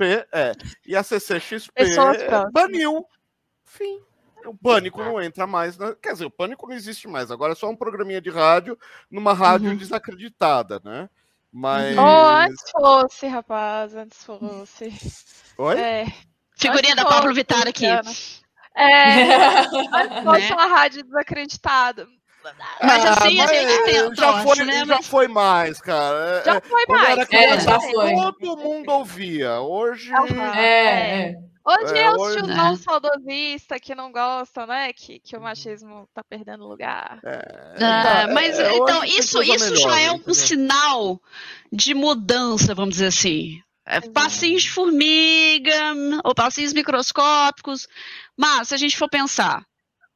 [0.02, 0.52] CCXP, é,
[0.86, 2.52] e a CCXP Pessoas próximas.
[2.52, 3.06] baniu.
[3.66, 4.00] Fim.
[4.46, 5.78] O pânico não entra mais.
[5.78, 7.30] na- Quer dizer, o pânico não existe mais.
[7.30, 8.78] Agora é só um programinha de rádio
[9.10, 9.78] numa rádio Uhum.
[9.78, 11.08] desacreditada, né?
[11.52, 11.96] Mas.
[11.98, 14.92] Oh, antes fosse, rapaz, antes fosse.
[15.58, 15.80] Oi?
[15.80, 16.06] É,
[16.58, 17.86] Figurinha da Pablo Vittar aqui.
[17.86, 18.00] É,
[19.94, 20.54] antes fosse Né?
[20.54, 22.08] uma rádio desacreditada.
[22.82, 24.74] Mas assim a mas gente tenta, já foi, né?
[24.80, 26.18] já Mas- foi mais, cara.
[26.40, 27.12] É, Já é, foi quando mais.
[27.12, 28.14] era É, criança, já foi.
[28.16, 29.60] Todo mundo ouvia.
[29.62, 30.12] Hoje.
[30.58, 30.62] É,
[31.32, 31.36] é.
[31.64, 32.78] Hoje É, é, tiozão Né?
[32.78, 34.92] saudosista que não gostam, né?
[34.94, 37.20] Que, que o machismo tá perdendo lugar.
[37.24, 40.34] É, Ah, tá, mas é, então isso, isso melhor, já é um entendeu?
[40.34, 41.22] sinal
[41.72, 43.62] de mudança, vamos dizer assim.
[43.86, 45.94] É, passinhos de formiga
[46.24, 47.88] ou passinhos microscópicos.
[48.38, 49.64] Mas se a gente for pensar,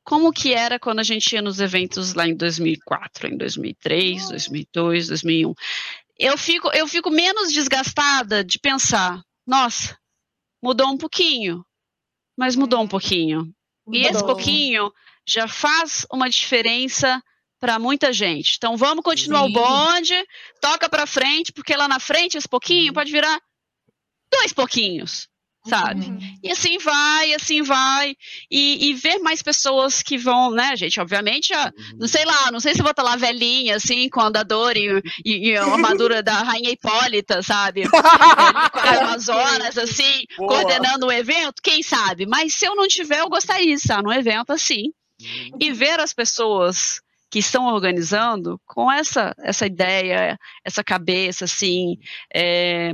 [0.05, 5.07] como que era quando a gente ia nos eventos lá em 2004, em 2003, 2002,
[5.07, 5.53] 2001?
[6.17, 9.97] Eu fico, eu fico menos desgastada de pensar, nossa,
[10.61, 11.65] mudou um pouquinho,
[12.37, 13.51] mas mudou um pouquinho.
[13.91, 14.27] E esse Mudou.
[14.27, 14.93] pouquinho
[15.27, 17.21] já faz uma diferença
[17.59, 18.55] para muita gente.
[18.57, 19.49] Então vamos continuar Sim.
[19.49, 20.27] o bonde,
[20.61, 23.41] toca para frente, porque lá na frente esse pouquinho pode virar
[24.31, 25.27] dois pouquinhos,
[25.67, 26.05] sabe?
[26.05, 26.19] Uhum.
[26.43, 28.15] E assim vai, assim vai.
[28.49, 30.99] E, e ver mais pessoas que vão, né, gente?
[30.99, 35.01] Obviamente, a- não sei lá, não sei se bota lá velhinha, assim, com andador e,
[35.25, 37.83] e, e a armadura da Rainha Hipólita, sabe?
[38.85, 40.49] É, Amazonas, assim, Boa.
[40.49, 42.25] coordenando o evento, quem sabe?
[42.25, 44.91] Mas se eu não tiver, eu gostaria de estar no evento assim.
[45.59, 46.99] E ver as pessoas
[47.31, 51.97] que estão organizando com essa, essa ideia, essa cabeça, assim,
[52.33, 52.93] é,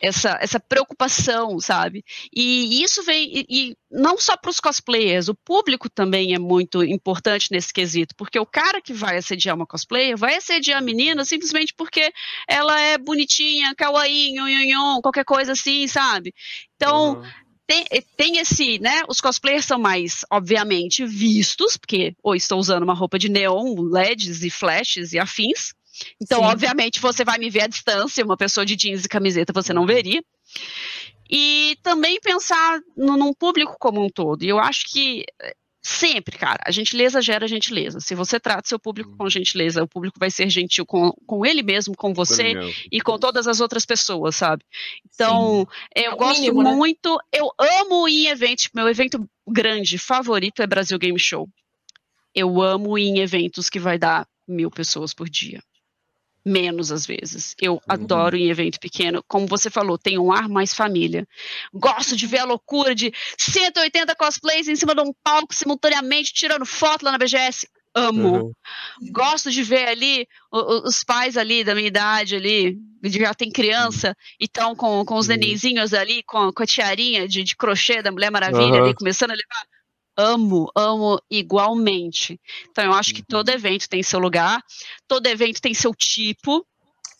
[0.00, 2.04] essa, essa preocupação, sabe?
[2.34, 6.82] E isso vem, e, e não só para os cosplayers, o público também é muito
[6.84, 11.24] importante nesse quesito, porque o cara que vai assediar uma cosplayer vai assediar a menina
[11.24, 12.12] simplesmente porque
[12.46, 16.32] ela é bonitinha, kawaii, nhon, nhon, nhon, qualquer coisa assim, sabe?
[16.76, 17.22] Então, Uhum.
[17.66, 17.84] tem,
[18.16, 19.02] tem esse, né?
[19.08, 24.42] Os cosplayers são mais, obviamente, vistos, porque ou estou usando uma roupa de neon, LEDs
[24.42, 25.74] e flashes e afins.
[26.20, 26.46] Então, Sim.
[26.46, 29.86] obviamente, você vai me ver à distância, uma pessoa de jeans e camiseta você não
[29.86, 30.22] veria.
[31.30, 34.42] E também pensar no, num público como um todo.
[34.42, 38.00] E eu acho que eh, sempre, cara, a gentileza gera gentileza.
[38.00, 41.62] Se você trata seu público com gentileza, o público vai ser gentil com, com ele
[41.62, 42.54] mesmo, com você
[42.90, 44.64] e com todas as outras pessoas, sabe?
[45.12, 46.72] Então, eu É gosto mínimo, né?
[46.72, 51.48] muito, eu amo ir em eventos, meu evento grande favorito é Brasil Game Show.
[52.34, 55.62] Eu amo ir em eventos que vai dar mil pessoas por dia.
[56.48, 57.54] Menos às vezes.
[57.60, 59.22] Eu adoro ir em evento pequeno.
[59.28, 61.26] Como você falou, tem um ar mais família.
[61.74, 66.64] Gosto de ver a loucura de 180 cosplays em cima de um palco simultaneamente, tirando
[66.64, 67.68] foto lá na BGS.
[67.94, 68.52] Amo Uhum.
[69.10, 74.44] gosto de ver ali os pais ali da minha idade ali, já tem criança, e
[74.44, 75.36] estão com, com os Uhum.
[75.36, 79.34] nenenzinhos ali, com, com a tiarinha de, de crochê da Mulher Maravilha ali, começando a
[79.34, 79.77] levar.
[80.18, 82.40] Amo, amo igualmente.
[82.70, 83.26] Então eu acho que Uhum.
[83.28, 84.60] todo evento tem seu lugar,
[85.06, 86.66] todo evento tem seu tipo.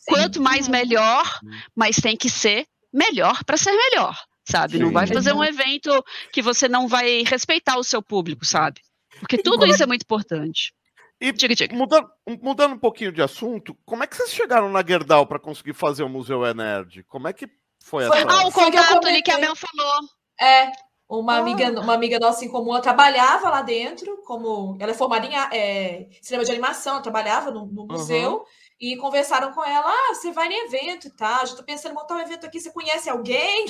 [0.05, 0.71] Quanto mais Uhum.
[0.71, 1.39] melhor,
[1.75, 4.19] mas tem que ser melhor para ser melhor,
[4.49, 4.79] sabe?
[4.79, 6.03] Não vai fazer um evento
[6.33, 8.81] que você não vai respeitar o seu público, sabe?
[9.19, 10.73] Porque tudo isso é muito importante.
[11.21, 11.75] E Diga, diga.
[11.75, 12.09] mudando,
[12.41, 16.01] mudando um pouquinho de assunto, como é que vocês chegaram na Gerdau para conseguir fazer
[16.03, 17.03] o Museu Enerd?
[17.03, 17.45] Como é que
[17.83, 18.27] foi, Foi- essa?
[18.31, 19.37] Ah, o contato ali que a.
[19.37, 19.99] Mel falou.
[20.41, 20.71] É,
[21.09, 21.37] uma Ah.
[21.39, 25.35] amiga, uma amiga nossa em comum, ela trabalhava lá dentro, como ela é formada em
[25.35, 28.45] a- é, cinema de animação, ela trabalhava no, no museu,
[28.79, 31.95] e conversaram com ela, ah, você vai em evento e tal, já tô pensando em
[31.95, 33.65] montar um evento aqui, você conhece alguém?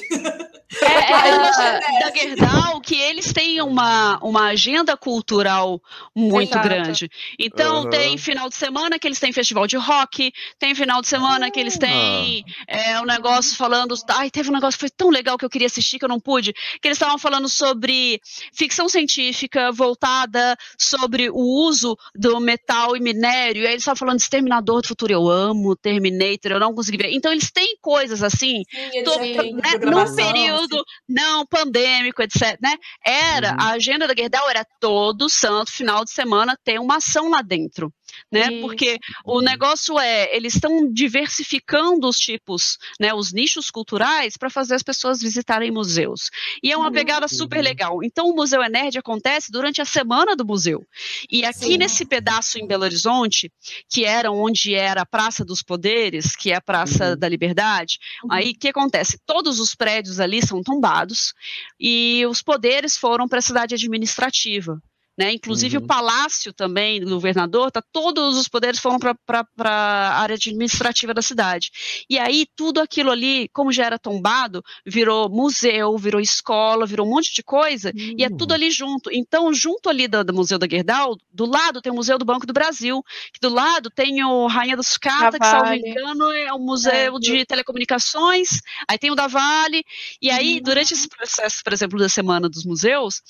[0.82, 1.60] É, é, é, acho
[2.00, 5.82] da Gerdau que eles têm uma, uma agenda cultural
[6.16, 6.68] muito Exato.
[6.68, 7.12] grande.
[7.40, 7.90] Então, Aham.
[7.90, 11.60] tem final de semana que eles têm festival de rock, tem final de semana que
[11.60, 13.96] eles têm é, um negócio falando.
[14.10, 16.20] Ai, teve um negócio que foi tão legal que eu queria assistir que eu não
[16.20, 16.54] pude.
[16.54, 18.22] Que eles estavam falando sobre
[18.54, 23.64] ficção científica voltada sobre o uso do metal e minério.
[23.64, 27.12] E aí eles estavam falando de Exterminador do Eu amo Terminator, eu não consegui ver.
[27.14, 32.58] Então, eles têm coisas assim Sim, Tô- né, num período não pandêmico, etc.
[32.62, 32.76] Né?
[33.06, 33.58] Era Uhum.
[33.60, 37.92] a agenda da Gerdau era todo santo final de semana ter uma ação lá dentro,
[38.32, 38.52] né?
[38.52, 38.62] Isso.
[38.62, 44.76] Porque o negócio é eles estão diversificando os tipos, né, os nichos culturais para fazer
[44.76, 46.30] as pessoas visitarem museus.
[46.64, 46.92] E é uma Uhum.
[46.94, 48.04] pegada super legal.
[48.04, 50.86] Então o Museu é Nerd acontece durante a semana do museu.
[51.30, 51.78] E aqui Sim.
[51.78, 53.52] nesse pedaço em Belo Horizonte,
[53.90, 57.18] que era onde era a Praça dos Poderes, que é a Praça Uhum.
[57.18, 57.98] da Liberdade,
[58.30, 59.20] Aí o que acontece?
[59.26, 61.34] Todos os prédios ali são tombados
[61.80, 64.82] e os poderes foram para a cidade administrativa.
[65.20, 65.34] Né?
[65.34, 65.84] Inclusive uhum.
[65.84, 71.22] o palácio também do governador, tá, todos os poderes foram para a área administrativa da
[71.22, 71.72] cidade.
[72.10, 77.10] E aí tudo aquilo ali, como já era tombado, virou museu, virou escola, virou um
[77.10, 78.16] monte de coisa, uhum.
[78.18, 78.56] e é tudo hum.
[78.56, 79.10] ali junto.
[79.12, 82.48] Então, junto ali do, do, Museu da Gerdau, do lado tem o Museu do Banco
[82.48, 86.60] do Brasil, que do lado tem o Rainha da Sucata, que, salvo engano, é o
[86.60, 89.84] Museu é, de Telecomunicações, aí tem o da Vale,
[90.22, 90.64] e aí, uhum.
[90.64, 93.22] durante esse processo, por exemplo, da Semana dos Museus,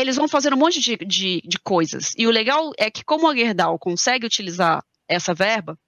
[0.00, 2.12] eles vão fazer um monte de, de, de coisas.
[2.16, 5.78] E o legal é que, como a Gerdau consegue utilizar essa verba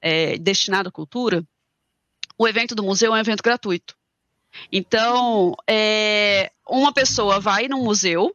[0.00, 1.44] é, destinada à cultura,
[2.38, 3.96] o evento do museu é um evento gratuito.
[4.70, 8.34] Então, é, uma pessoa vai num museu,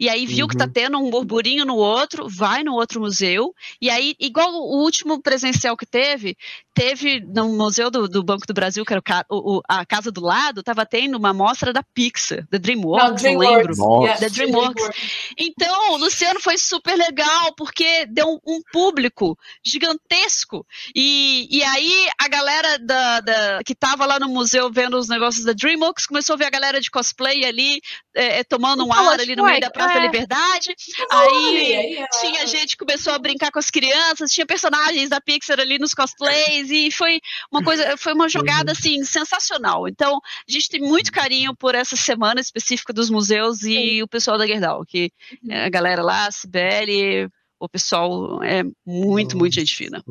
[0.00, 0.48] e aí viu uhum.
[0.48, 0.72] que tá uhum.
[0.72, 5.76] tendo um burburinho no outro, vai no outro museu, e aí, igual o último presencial
[5.76, 6.36] que teve,
[6.78, 10.20] teve no Museu do, do Banco do Brasil, que era o, o, a casa do
[10.20, 14.06] lado, estava tendo uma mostra da Pixar, da DreamWorks, não, DreamWorks lembro.
[14.06, 14.84] Yes, da DreamWorks.
[14.84, 15.34] DreamWorks.
[15.36, 20.64] Então, Luciano foi super legal, porque deu um, um público gigantesco.
[20.94, 25.44] E, e aí a galera da, da, que estava lá no museu vendo os negócios
[25.44, 27.80] da DreamWorks começou a ver a galera de cosplay ali,
[28.14, 30.02] é, é tomando um ar ali no meio da Praça da é.
[30.04, 30.76] Liberdade.
[31.10, 35.58] Aí, aí tinha gente que começou a brincar com as crianças, tinha personagens da Pixar
[35.58, 37.20] ali nos cosplays e foi
[37.50, 39.88] uma coisa, foi uma jogada assim sensacional.
[39.88, 44.38] Então, a gente tem muito carinho por essa semana específica dos museus e o pessoal
[44.38, 45.10] da Gerdau, que
[45.42, 45.52] uhum.
[45.52, 47.28] é a galera lá, a Sibeli,
[47.60, 50.02] o pessoal é muito, muito gente fina.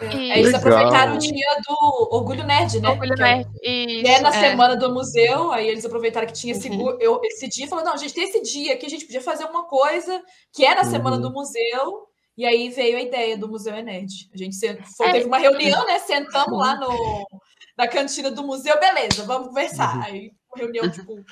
[0.00, 2.88] É, eles aproveitaram o dia do Orgulho Nerd, né?
[2.88, 3.48] Orgulho que, Nerd.
[3.62, 4.50] Isso, é na é.
[4.50, 6.96] semana do museu, aí eles aproveitaram que tinha esse, uhum.
[7.00, 9.20] eu, esse dia e falaram: não, a gente tem esse dia que a gente podia
[9.20, 10.22] fazer uma coisa
[10.52, 10.90] que é na uhum.
[10.90, 12.06] semana do museu,
[12.40, 14.30] e aí veio a ideia do Museu Ened.
[14.32, 14.58] A gente
[14.96, 15.12] foi, é.
[15.12, 15.98] teve uma reunião, né?
[15.98, 16.88] Sentamos lá no,
[17.76, 19.96] na cantina do museu, beleza, vamos conversar.
[19.96, 20.02] Uhum.
[20.04, 21.22] Aí, reunião, tipo,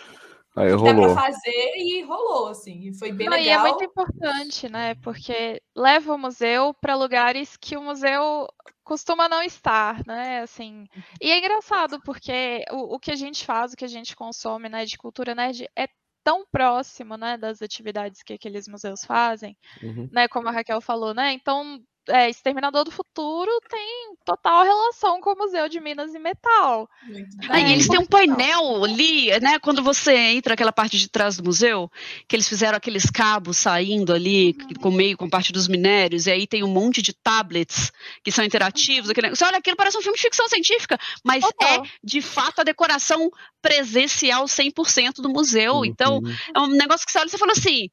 [0.54, 1.06] Aí rolou.
[1.06, 3.64] Dá pra fazer e rolou, assim, e foi bem Não, legal.
[3.64, 4.94] E é muito importante, né?
[4.96, 8.46] Porque leva o museu para lugares que o museu
[8.84, 10.40] costuma não estar, né?
[10.40, 10.86] Assim,
[11.22, 14.68] e é engraçado porque o, o que a gente faz, o que a gente consome,
[14.68, 15.86] né, de cultura nerd é
[16.22, 20.08] tão próximo, né, das atividades que aqueles museus fazem, uhum.
[20.12, 25.32] né, como a Raquel falou, né, então é, Exterminador do Futuro tem total relação com
[25.32, 26.88] o Museu de Minas e Metal.
[27.08, 27.26] Né?
[27.48, 29.58] Aí eles têm um painel ali, né?
[29.58, 31.90] Quando você entra naquela parte de trás do museu,
[32.26, 34.74] que eles fizeram aqueles cabos saindo ali, uhum.
[34.80, 38.44] com meio com parte dos minérios, e aí tem um monte de tablets que são
[38.44, 39.10] interativos.
[39.10, 39.30] Aquele...
[39.30, 43.30] Você olha, aquilo parece um filme de ficção científica, mas é de fato a decoração
[43.60, 45.76] presencial 100% do museu.
[45.76, 45.84] Uhum.
[45.84, 46.20] Então,
[46.54, 47.88] é um negócio que você olha e você fala assim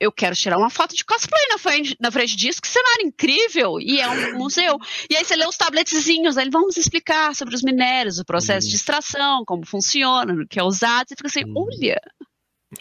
[0.00, 3.80] eu quero tirar uma foto de cosplay na frente, na frente disso, que cenário incrível!
[3.80, 4.78] E é um museu.
[5.10, 8.70] E aí você lê os tabletzinhos, aí vamos explicar sobre os minérios, o processo uhum.
[8.70, 11.98] de extração, como funciona, o que é usado, e fica assim, uhum.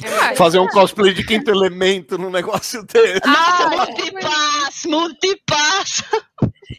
[0.03, 3.21] É Fazer um cosplay de quinto elemento no negócio dele.
[3.23, 6.03] Ah, multipass, multipass.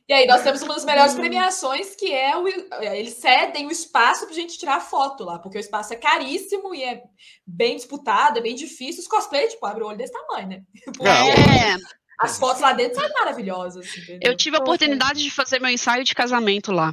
[0.06, 2.46] E aí, nós temos uma das melhores premiações, que é o.
[2.82, 6.74] Eles cedem o espaço para a gente tirar foto lá, porque o espaço é caríssimo
[6.74, 7.02] e é
[7.46, 9.00] bem disputado, é bem difícil.
[9.00, 10.62] Os cosplays, tipo, abre o olho desse tamanho, né?
[11.00, 11.76] É.
[12.20, 13.86] As fotos lá dentro são maravilhosas.
[13.96, 14.32] Entendeu?
[14.32, 16.92] Eu tive a oportunidade de fazer meu ensaio de casamento lá.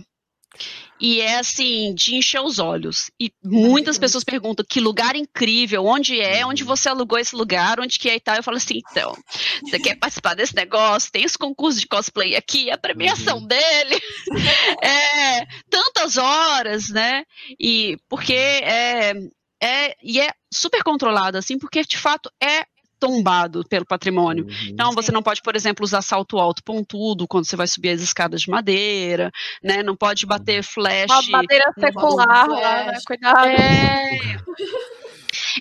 [1.00, 3.12] E é assim, de encher os olhos.
[3.20, 6.70] E muitas pessoas perguntam que lugar incrível, onde é, onde uhum.
[6.70, 8.36] você alugou esse lugar, onde que é e tal.
[8.36, 9.16] Eu falo assim, então,
[9.64, 11.12] você quer participar desse negócio?
[11.12, 13.48] Tem esse concurso de cosplay aqui, a premiação uhum.
[13.48, 14.02] dele.
[14.82, 17.24] é, tantas horas, né?
[17.60, 19.14] E porque é,
[19.62, 22.66] é, e é super controlado, assim, porque de fato é
[23.00, 24.46] tombado pelo patrimônio.
[24.46, 24.68] Uhum.
[24.70, 28.02] Então, você não pode, por exemplo, usar salto alto pontudo quando você vai subir as
[28.02, 29.32] escadas de madeira,
[29.64, 29.84] né?
[29.84, 31.10] Não pode bater flash.
[31.10, 32.98] Uma madeira secular lá, né?
[33.06, 33.48] Cuidado.
[33.48, 34.20] É...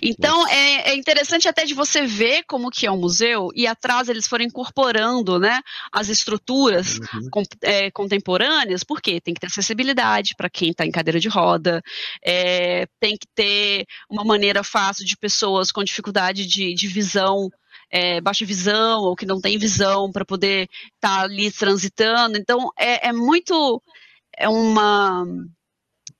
[0.09, 4.07] Então é, é, interessante até de você ver como que é o museu e atrás
[4.07, 5.61] eles foram incorporando, né,
[5.91, 7.29] as estruturas uhum.
[7.31, 11.81] com, é, contemporâneas, porque tem que ter acessibilidade para quem está em cadeira de roda,
[12.23, 17.49] é, tem que ter uma maneira fácil de pessoas com dificuldade de, de visão
[17.89, 22.37] é, baixa visão ou que não tem visão para poder estar tá ali transitando.
[22.37, 23.81] Então é, é muito
[24.37, 25.25] é uma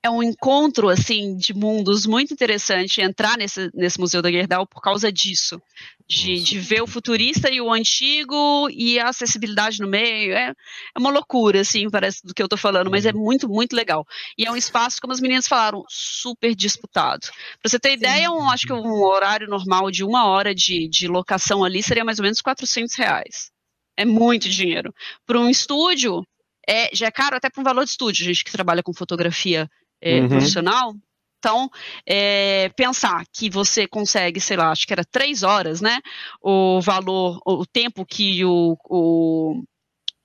[0.06, 4.80] é um encontro assim de mundos muito interessante entrar nesse, nesse museu da Gerdau por
[4.80, 5.60] causa disso,
[6.07, 10.34] de, de ver o futurista e o antigo e a acessibilidade no meio.
[10.34, 13.19] É, é uma loucura, assim, parece do que eu estou falando, mas é uhum.
[13.19, 14.06] muito, muito legal.
[14.38, 17.27] E é um espaço, como as meninas falaram, super disputado.
[17.60, 21.07] Para você ter ideia, um, acho que um horário normal de uma hora de, de
[21.07, 23.49] locação ali seria mais ou menos 400 reais.
[23.98, 24.94] É muito dinheiro.
[25.26, 26.23] Para um estúdio,
[26.68, 29.68] é, já é caro até para um valor de estúdio, gente que trabalha com fotografia
[30.02, 30.28] é, uhum.
[30.30, 30.94] profissional,
[31.40, 31.70] Então,
[32.08, 36.00] é, pensar que você consegue, sei lá, acho que era três horas, né?
[36.42, 39.64] O valor, o tempo que o, o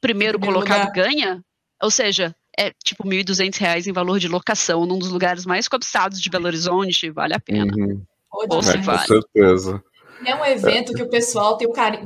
[0.01, 0.93] primeiro, Primeiro colocado lugar.
[0.93, 1.45] ganha,
[1.83, 6.21] ou seja, é tipo 1.200 reais em valor de locação, num dos lugares mais cobiçados
[6.21, 7.73] de Belo Horizonte, vale a pena.
[7.77, 8.03] Uhum.
[8.33, 9.07] Ou É, se com vale.
[9.07, 9.83] certeza.
[10.25, 12.05] É um evento que o pessoal tem um carinho,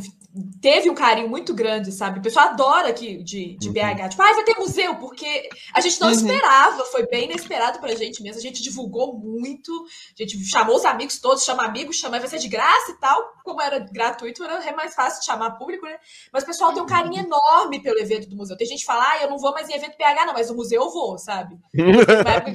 [0.60, 2.18] teve um carinho muito grande, sabe?
[2.18, 3.74] O pessoal adora aqui de, de Uhum.
[3.74, 4.08] BH.
[4.10, 6.14] Tipo, ah, vai ter museu, porque a gente não Uhum.
[6.14, 8.38] esperava, foi bem inesperado pra gente mesmo.
[8.38, 9.70] A gente divulgou muito,
[10.18, 13.32] a gente chamou os amigos todos, chama amigos, chama, vai ser de graça e tal.
[13.44, 15.98] Como era gratuito, era mais fácil de chamar público, né?
[16.32, 18.56] Mas o pessoal tem um carinho enorme pelo evento do museu.
[18.56, 20.56] Tem gente que fala, ah, eu não vou mais em evento BH, não, mas no
[20.56, 21.56] museu eu vou, sabe?
[21.72, 21.92] Teve
[22.22, 22.52] uma época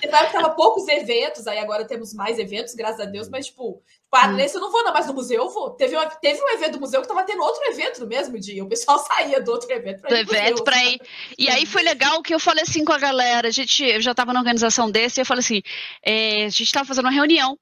[0.00, 3.82] que tava, poucos eventos, aí agora temos mais eventos, graças a Deus, mas, tipo,
[4.14, 5.70] ah, nesse eu não vou, não, mas no museu eu vou.
[5.70, 8.62] Teve, uma- teve um evento do museu que tava tendo outro evento no mesmo dia.
[8.62, 10.94] O pessoal saía do outro evento pra do ir evento para sabe?
[10.94, 11.00] ir.
[11.38, 13.48] E aí foi legal que eu falei assim com a galera.
[13.48, 15.62] A gente eu já estava na organização desse, e eu falei assim:
[16.04, 17.58] é, a gente estava fazendo uma reunião.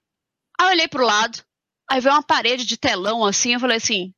[0.60, 1.42] Aí eu olhei pro lado,
[1.88, 4.12] aí veio uma parede de telão assim, eu falei assim: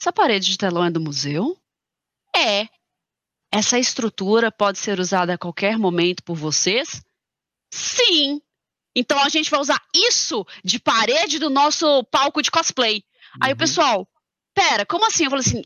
[0.00, 1.58] essa parede de telão é do museu?
[2.34, 2.68] É.
[3.50, 7.02] Essa estrutura pode ser usada a qualquer momento por vocês?
[7.72, 8.40] Sim.
[8.94, 13.04] Então a gente vai usar isso de parede do nosso palco de cosplay.
[13.40, 13.58] Aí o Uhum.
[13.58, 14.08] pessoal,
[14.54, 15.24] pera, como assim?
[15.24, 15.62] Eu falei assim,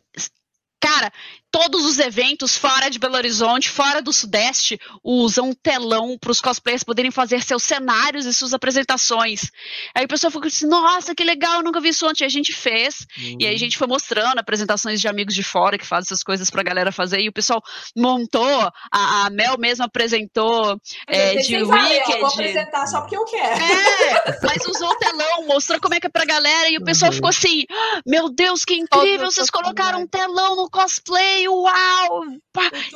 [0.81, 1.13] cara,
[1.53, 6.41] todos os eventos fora de Belo Horizonte, fora do Sudeste, usam um telão para os
[6.41, 9.51] cosplayers poderem fazer seus cenários e suas apresentações.
[9.95, 12.23] Aí o pessoal ficou assim, nossa, que legal, eu nunca vi isso antes.
[12.23, 13.07] E a gente fez,
[13.39, 16.49] e aí a gente foi mostrando apresentações de amigos de fora que fazem essas coisas
[16.49, 17.63] pra galera fazer, e o pessoal
[17.97, 22.19] montou, a, a Mel mesmo apresentou é, de sem valer, Wicked.
[22.21, 23.63] Vou apresentar só porque eu quero.
[23.63, 27.11] É, mas usou o telão, mostrou como é que é pra galera e o pessoal
[27.11, 27.17] Uhum.
[27.17, 29.31] ficou assim: "Ah, Meu Deus, que incrível!
[29.31, 32.25] Vocês colocaram um telão no cosplay, uau!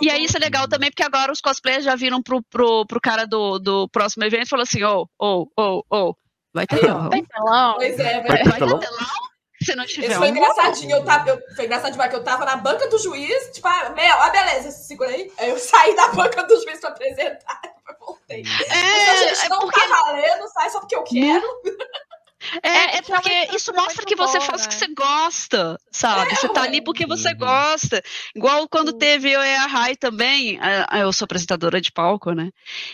[0.02, 3.00] E aí isso é legal também, porque agora os cosplayers já viram pro, pro, pro
[3.00, 6.14] cara do, do próximo evento e falou assim: Ô, ô, ô, ô,
[6.54, 7.10] vai ter telão.
[7.10, 7.74] Tem telão?
[7.76, 8.80] Pois é, Vai vai ter Vai telão?
[9.62, 10.96] Se não tiver Isso foi engraçadinho.
[10.96, 13.90] Eu tava, eu, foi engraçado demais que eu tava na banca do juiz, tipo, ah,
[13.90, 15.32] Mel, ah, beleza, segura aí.
[15.38, 18.42] Eu saí da banca do juiz pra apresentar, depois voltei.
[18.42, 21.46] É, gente é não porque tá valendo, sai só porque eu quero.
[22.62, 24.80] É, É, é é porque isso mostra que você boa, faz o que né?
[24.80, 26.34] você gosta, sabe?
[26.34, 27.38] você tá ali porque você Uhum.
[27.38, 28.02] gosta.
[28.34, 30.58] Igual quando teve eu e a Rai também,
[31.00, 32.50] eu sou apresentadora de palco, né?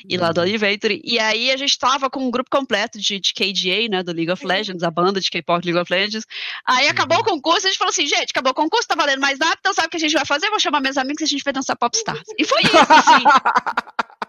[0.08, 0.46] E lá do Uhum.
[0.46, 1.00] Adventure.
[1.04, 4.02] E aí a gente tava com um grupo completo de, de KDA, né?
[4.02, 4.48] Do League of Uhum.
[4.50, 6.26] Legends, a banda de K-pop League of Legends.
[6.66, 9.38] Aí acabou o concurso, a gente falou assim, gente, acabou o concurso, tá valendo mais
[9.38, 10.46] nada, então sabe o que a gente vai fazer?
[10.46, 12.22] Eu vou chamar meus amigos e a gente vai dançar Popstars.
[12.38, 13.22] E foi isso, assim.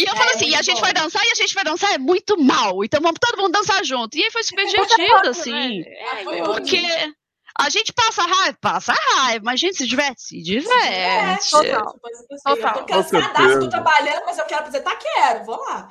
[0.00, 0.80] E eu É, falei assim, e a gente bom.
[0.82, 2.82] vai dançar e a gente vai dançar é muito mal.
[2.84, 4.16] Então vamos todo mundo dançar junto.
[4.16, 5.82] E aí foi super divertido, assim.
[6.10, 7.14] Ah, foi Porque ótimo.
[7.58, 11.50] a gente passa raiva, passa raiva, mas a gente se diverte, se É, diverte.
[11.50, 11.92] total.
[11.92, 12.00] Tipo,
[12.30, 12.74] Eu Total.
[12.74, 13.60] tô cansadaço, certeza.
[13.60, 15.88] tô trabalhando, mas eu quero apresentar, quero, vou lá.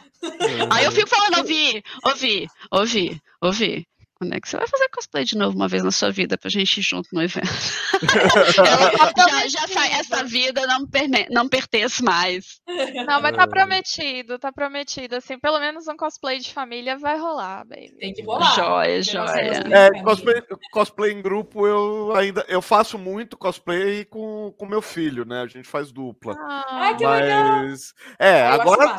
[0.71, 3.87] Aí eu fico falando, ouvi, ouvi, ouvi, ouvi.
[4.19, 6.49] Quando é que você vai fazer cosplay de novo uma vez na sua vida pra
[6.49, 7.47] gente ir junto no evento?
[8.57, 10.85] Ela, já, já sai, essa vida não,
[11.29, 12.59] não pertence mais.
[13.07, 13.47] Não, mas tá É.
[13.47, 15.15] prometido, tá prometido.
[15.15, 17.95] Assim, pelo menos um cosplay de família vai rolar, baby.
[17.97, 18.53] Tem que rolar.
[18.55, 19.63] Joia, joia.
[19.71, 20.41] É, cosplay,
[20.73, 25.41] cosplay em grupo eu ainda eu faço muito cosplay com com meu filho, né?
[25.43, 26.35] A gente faz dupla.
[26.69, 27.63] Ai, que legal.
[27.63, 28.97] Mas é, Ah, eu agora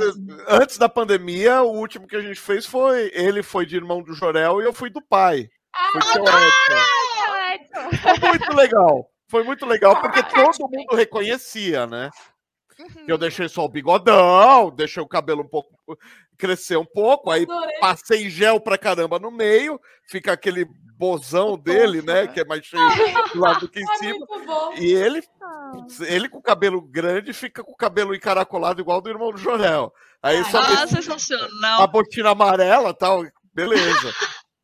[0.48, 4.14] antes da pandemia, o último que a gente fez foi ele foi de irmão do
[4.14, 5.48] Jorel e eu fui do pai.
[5.92, 6.22] Foi seu
[7.52, 7.90] Edson.
[8.18, 9.10] Foi muito legal.
[9.28, 12.10] Foi muito legal porque todo mundo reconhecia, né?
[13.06, 15.70] Eu deixei só o bigodão, deixei o cabelo um pouco
[16.38, 17.46] crescer um pouco, aí
[17.78, 19.78] passei gel pra caramba no meio,
[20.08, 20.66] fica aquele
[20.96, 22.82] bozão dele, né, que é mais cheio
[23.34, 24.26] do lado aqui em Ai, cima.
[24.78, 25.22] E ele,
[25.72, 29.36] putz, ele com o cabelo grande fica com o cabelo encaracolado igual do irmão do
[29.38, 29.92] Jorel.
[30.22, 30.84] Aí só Ah,
[31.78, 33.22] a Ah, botina amarela tal,
[33.52, 34.14] beleza.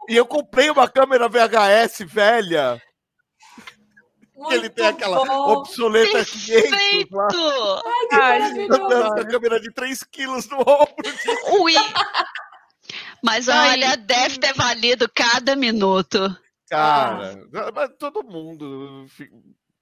[0.09, 2.81] E eu comprei uma câmera VHS velha,
[4.49, 5.53] que ele tem Muito aquela bom.
[5.59, 6.71] obsoleta 500
[7.11, 7.83] lá, Perfeito!
[8.13, 10.95] Ai, com a câmera de 3 quilos no ombro.
[11.61, 11.75] Ui!
[13.23, 13.73] Mas Ai.
[13.73, 16.37] olha, deve ter valido cada minuto.
[16.69, 17.37] Cara,
[17.75, 19.07] mas todo mundo.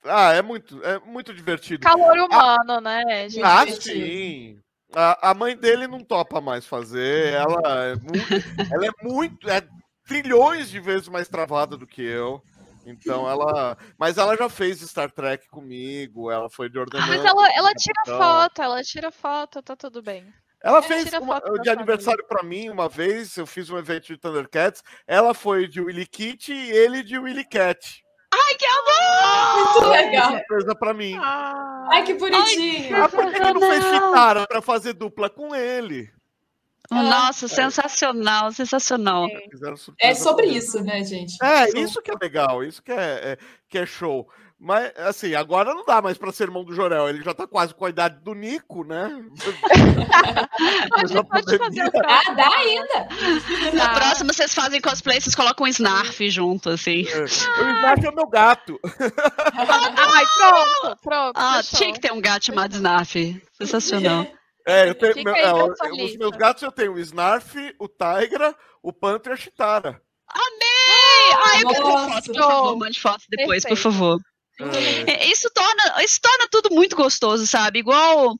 [0.04, 1.82] Ah, é muito, é muito divertido.
[1.82, 3.42] Calor humano, né, gente?
[3.42, 4.58] Ah, sim.
[4.94, 7.32] A, a mãe dele não topa mais fazer.
[7.32, 8.72] Ela é muito.
[8.72, 9.50] ela é muito.
[9.50, 9.62] É
[10.06, 12.42] trilhões de vezes mais travada do que eu.
[12.86, 13.76] Então ela.
[13.98, 16.30] Mas ela já fez Star Trek comigo.
[16.30, 17.08] Ela foi de ordenança.
[17.10, 18.18] Mas ela, ela tira Capitão.
[18.18, 20.22] foto, ela tira foto, tá tudo bem.
[20.62, 23.36] Ela Ela fez uma- de aniversário pra mim uma vez.
[23.36, 24.82] Eu fiz um evento de Thundercats.
[25.06, 28.02] Ela foi de Willy Kit e ele de Willy Cat.
[28.32, 29.64] Ai, que amor!
[29.74, 30.30] Muito legal.
[30.38, 31.16] Surpresa pra mim.
[31.22, 32.96] Ah, Ai, que bonitinho.
[33.02, 36.10] Ah, por que, que não fez Fitara pra fazer dupla com ele?
[36.90, 39.26] Nossa, sensacional, sensacional.
[40.00, 41.36] É sobre isso, né, gente?
[41.42, 43.38] É, isso que é legal, isso que é, é,
[43.68, 44.28] que é show.
[44.66, 47.08] Mas, assim, agora não dá mais para ser irmão do Jorel.
[47.08, 49.10] Ele já tá quase com a idade do Nico, né?
[50.88, 53.08] pode, pode fazer ah, dá ainda.
[53.74, 53.94] Na tá.
[53.94, 57.04] próxima, vocês fazem cosplay, vocês colocam um Snarf junto, assim.
[57.08, 57.22] É.
[57.22, 58.80] O Snarf é meu gato.
[58.88, 61.36] Ai, pronto, pronto.
[61.36, 63.42] Ah, tinha que ter um gato chamado Snarf.
[63.52, 64.26] Sensacional.
[64.66, 65.22] É, eu tenho.
[65.22, 65.52] Meu, é,
[66.04, 70.00] os meus gatos eu tenho o Snarf, o Tigra, o Panther e a Chitara.
[70.28, 71.44] Amei!
[71.44, 73.68] Ai, eu quero foto, por favor, mande foto depois, Perfeito.
[73.68, 74.20] por favor.
[74.60, 75.12] É.
[75.12, 75.26] é.
[75.26, 77.80] Isso, torna, isso torna tudo muito gostoso, sabe?
[77.80, 78.36] Igual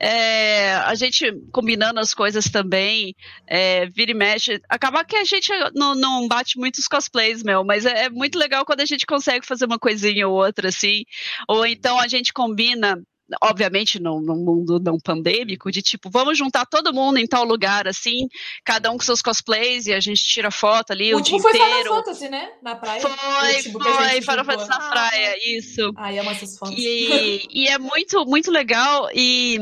[0.00, 3.14] é, a gente combinando as coisas também,
[3.46, 4.60] é, vira e mexe.
[4.68, 8.64] Acaba que a gente não, não bate muitos cosplays, meu, mas é, é, muito legal
[8.64, 11.04] quando a gente consegue fazer uma coisinha ou outra, assim.
[11.48, 13.02] Ou então a gente combina
[13.42, 17.88] obviamente num, num, mundo não pandêmico, de tipo, vamos juntar todo mundo em tal lugar,
[17.88, 18.28] assim,
[18.64, 21.50] cada um com seus cosplays e a gente tira foto ali o, o dia foi
[21.50, 21.88] inteiro.
[21.88, 22.52] Foi Fantasy, né?
[22.62, 23.00] Na praia.
[23.00, 25.92] Foi, foi, Final Fantasy na praia, ah, isso.
[25.96, 26.76] Ai, amo essas fotos.
[26.78, 29.58] E, e é muito, muito legal e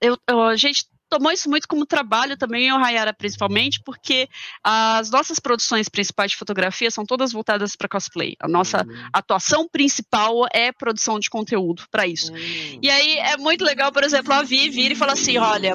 [0.00, 4.28] eu, eu, a gente tomou isso muito como trabalho também, o Rayara principalmente, porque
[4.64, 8.34] as nossas produções principais de fotografia são todas voltadas para cosplay.
[8.40, 9.08] A nossa uhum.
[9.12, 12.32] atuação principal é produção de conteúdo para isso.
[12.32, 12.78] Uhum.
[12.82, 15.74] E aí é muito legal, por exemplo, a Vi vir e falar assim: olha,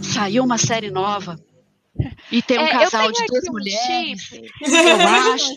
[0.00, 1.36] saiu uma série nova
[2.30, 4.30] e tem um é, casal de duas mulheres.
[4.32, 4.40] Eu
[5.34, 5.54] acho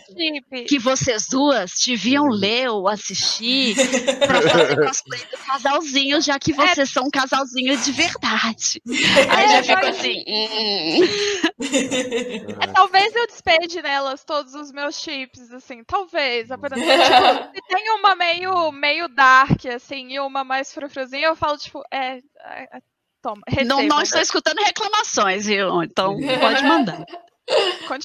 [0.68, 3.74] que vocês duas deviam ler ou assistir
[4.18, 6.92] para fazer cosplay do casalzinho, já que vocês é.
[6.92, 8.82] são um casalzinho de verdade.
[9.30, 10.24] Aí é, já fico assim.
[10.28, 11.04] Hum.
[12.60, 16.48] É, talvez eu despeje nelas todos os meus chips, assim, talvez.
[16.48, 21.82] Tipo, se tem uma meio, meio dark, assim, e uma mais frufruzinha, eu falo, tipo,
[21.90, 22.80] é, é
[23.26, 25.82] Toma, não, não estou escutando reclamações, viu?
[25.82, 27.04] Então pode mandar.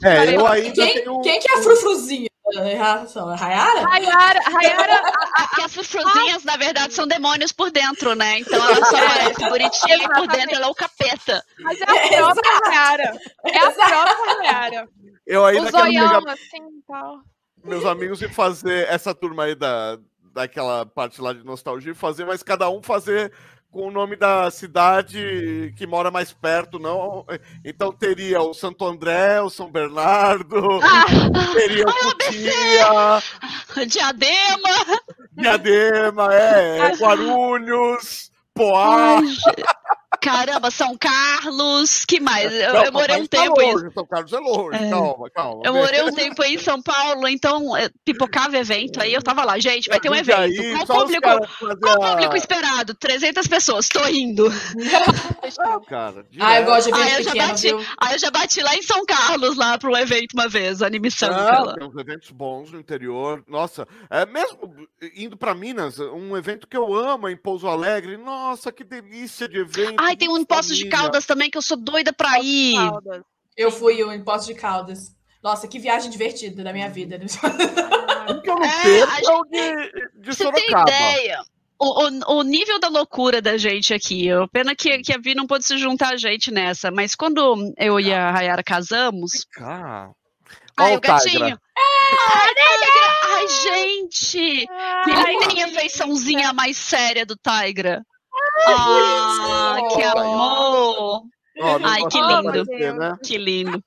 [0.04, 1.22] É, eu ainda quem, tenho...
[1.22, 2.30] quem que é a frufruzinha?
[2.56, 3.82] Rayara?
[3.88, 5.14] Rayara, Rayara.
[5.48, 8.40] Porque as frufruzinhas, na verdade, são demônios por dentro, né?
[8.40, 11.46] Então ela só parece bonitinha e por dentro ela é o capeta.
[11.60, 13.20] Mas é a própria Rayara.
[13.46, 14.90] É a própria Rayara.
[15.28, 16.34] Eu ainda o zoião, pegar...
[16.34, 17.20] assim, tal.
[17.64, 20.00] Meus amigos e fazer essa turma aí da,
[20.34, 23.32] daquela parte lá de nostalgia, fazer, mas cada um fazer
[23.72, 27.26] com o nome da cidade que mora mais perto, não.
[27.64, 31.06] Então teria o Santo André, o São Bernardo, ah,
[31.56, 39.18] teria o Cutia, Diadema, Diadema, é, Guarulhos, Poá.
[39.18, 39.24] Ai,
[40.20, 42.52] Caramba, São Carlos, que mais?
[42.52, 43.92] Eu, não, eu morei um tá tempo tá longe, em...
[43.92, 44.90] São Carlos é longe, é.
[44.90, 45.62] calma, calma.
[45.66, 49.46] Eu morei um tempo aí em São Paulo, então é, pipocava evento, aí eu tava
[49.46, 50.38] lá, gente, vai ter um evento.
[50.38, 51.28] Aí, qual público,
[51.82, 52.94] qual público esperado?
[52.94, 54.52] 300 pessoas, tô indo.
[55.60, 58.76] Ah, cara, ah, eu gosto de evento aí pequeno, bati, Aí eu já bati lá
[58.76, 61.30] em São Carlos, lá para um evento uma vez, a animação.
[61.32, 66.68] Ah, tem uns eventos bons no interior, nossa, é mesmo indo para Minas, um evento
[66.68, 70.01] que eu amo em Pouso Alegre, nossa, que delícia de evento.
[70.02, 72.76] Ai, tem um em Poços de Caldas também que eu sou doida pra ir.
[73.56, 75.16] Eu fui em Poços de Caldas.
[75.44, 77.20] Nossa, que viagem divertida da minha vida.
[78.30, 79.18] O que eu não é, a
[79.50, 81.42] de, de Você tem ideia?
[81.80, 84.28] O, o, o, nível da loucura da gente aqui.
[84.54, 88.00] Pena que, que a Vi não pôde se juntar a gente nessa, mas quando eu
[88.00, 89.48] e a Rayara casamos.
[90.78, 91.60] Ai, o gatinho.
[93.24, 94.68] Ai, gente!
[94.70, 98.06] Ai, Ele tem a feiçãozinha mais séria do Tigra.
[98.68, 101.24] Ah, que amor!
[101.58, 102.66] Oh, Ai, que lindo.
[102.66, 103.18] Você, né?
[103.24, 103.84] Que lindo.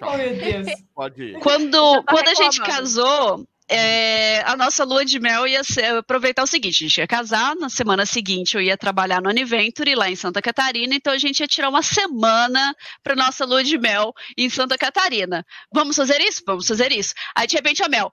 [0.00, 0.66] Oh, meu Deus.
[0.94, 1.38] Pode ir.
[1.40, 6.46] Quando, quando a gente casou, é, a nossa lua de mel ia ser, aproveitar o
[6.46, 10.16] seguinte: a gente ia casar, na semana seguinte eu ia trabalhar no Aniventure lá em
[10.16, 14.48] Santa Catarina, então a gente ia tirar uma semana para nossa lua de mel em
[14.48, 15.44] Santa Catarina.
[15.72, 16.42] Vamos fazer isso?
[16.46, 17.14] Vamos fazer isso.
[17.36, 18.12] Aí de repente a Mel,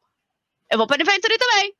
[0.72, 1.74] eu vou para o Aniventure também.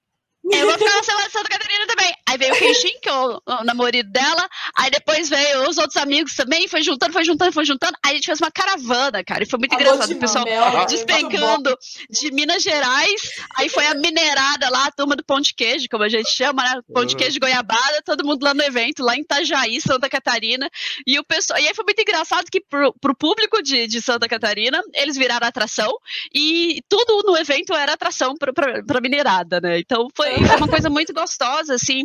[0.44, 2.14] Eu vou ficar na semana de Santa Catarina também.
[2.28, 4.48] Aí veio o Kenshin, que é o, o namorado dela.
[4.76, 6.68] Aí depois veio os outros amigos também.
[6.68, 7.98] Foi juntando, foi juntando, foi juntando.
[8.04, 9.44] Aí a gente fez uma caravana, cara.
[9.44, 10.12] E foi muito engraçado.
[10.12, 11.76] O pessoal Mel, despencando
[12.10, 13.22] de Minas Gerais.
[13.58, 16.64] Aí foi a minerada lá, a turma do Pão de Queijo, como a gente chama,
[16.64, 16.82] né?
[16.94, 18.02] Pão de Queijo de Goiabada.
[18.06, 20.70] Todo mundo lá no evento, lá em Itajaí, Santa Catarina.
[21.06, 21.60] E o pessoal.
[21.60, 25.48] E aí foi muito engraçado que pro, pro público de, de Santa Catarina, eles viraram
[25.48, 25.92] atração.
[26.34, 29.80] E tudo no evento era atração pra, pra, pra minerada, né?
[29.80, 32.04] Então foi, foi uma coisa muito gostosa, assim.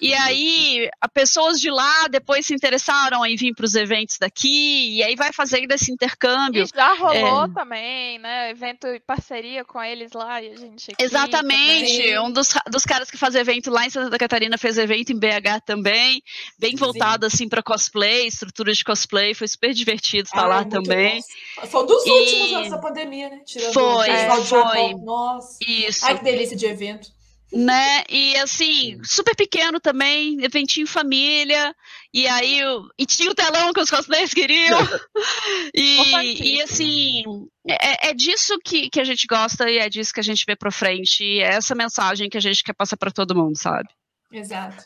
[0.00, 4.96] E aí, a pessoas de lá depois se interessaram em vir para os eventos daqui,
[4.96, 6.64] e aí vai fazendo esse intercâmbio.
[6.64, 7.48] E já rolou é...
[7.54, 8.50] também, né?
[8.50, 10.92] Evento em parceria com eles lá e a gente.
[10.92, 11.96] Aqui Exatamente.
[11.96, 12.18] Também.
[12.20, 15.64] Um dos, dos caras que faz evento lá em Santa Catarina fez evento em BH
[15.64, 16.22] também,
[16.58, 17.34] bem voltado Sim.
[17.34, 21.20] assim para cosplay, estrutura de cosplay, foi super divertido estar ah, lá também.
[21.60, 21.66] Bom.
[21.66, 22.10] Foi um dos e...
[22.10, 23.40] últimos anos da pandemia, né?
[23.44, 24.94] Tirando foi, o foi.
[24.94, 25.58] Nossa.
[25.66, 26.04] Isso.
[26.04, 27.15] Ai, que delícia de evento.
[27.52, 28.02] Né?
[28.10, 31.74] E assim, super pequeno também, eventinho família.
[32.12, 32.60] E aí,
[32.98, 34.78] e tinha o telão que os cosplayers queriam.
[35.74, 37.22] e, e assim,
[37.66, 40.56] é, é disso que, que a gente gosta e é disso que a gente vê
[40.56, 41.22] pra frente.
[41.22, 43.88] E é essa mensagem que a gente quer passar para todo mundo, sabe?
[44.32, 44.84] Exato.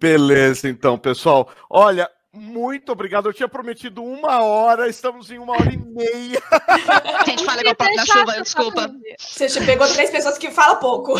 [0.00, 1.50] Beleza, então, pessoal.
[1.70, 3.28] Olha, muito obrigado.
[3.28, 6.42] Eu tinha prometido uma hora, estamos em uma hora e meia.
[6.50, 8.94] A gente fala igual papo na chuva, desculpa.
[9.18, 11.18] Você pegou três pessoas que falam pouco.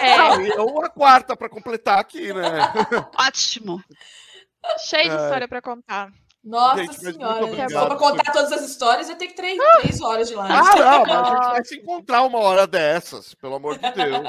[0.00, 0.56] É.
[0.56, 2.48] Não, uma quarta para completar aqui, né?
[3.18, 3.82] Ótimo.
[4.78, 6.12] Cheio de história para contar.
[6.42, 10.34] Nossa gente, senhora, pra contar todas as histórias, eu tenho que três, três horas de
[10.34, 10.52] live.
[10.52, 14.26] Ah, não, mas a gente vai se encontrar uma hora dessas, pelo amor de Deus.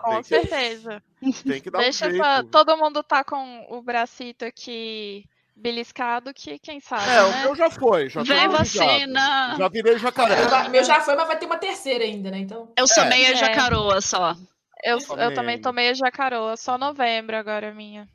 [0.00, 1.02] Com tem certeza.
[1.20, 2.22] Que, tem que dar Deixa um jeito.
[2.22, 5.26] Pra, todo mundo tá com o bracito aqui
[5.58, 7.04] beliscado que quem sabe.
[7.10, 7.22] É, né?
[7.22, 8.08] o meu já foi.
[8.08, 9.56] Já Vem vacina.
[9.58, 10.36] Já virei jacaré.
[10.66, 12.38] O meu já foi, mas vai ter uma terceira ainda, né?
[12.38, 12.72] Então...
[12.76, 13.08] Eu sou é.
[13.08, 14.34] meia jacaroa só.
[14.82, 18.08] Eu, eu também tomei jacaroa, só novembro agora minha.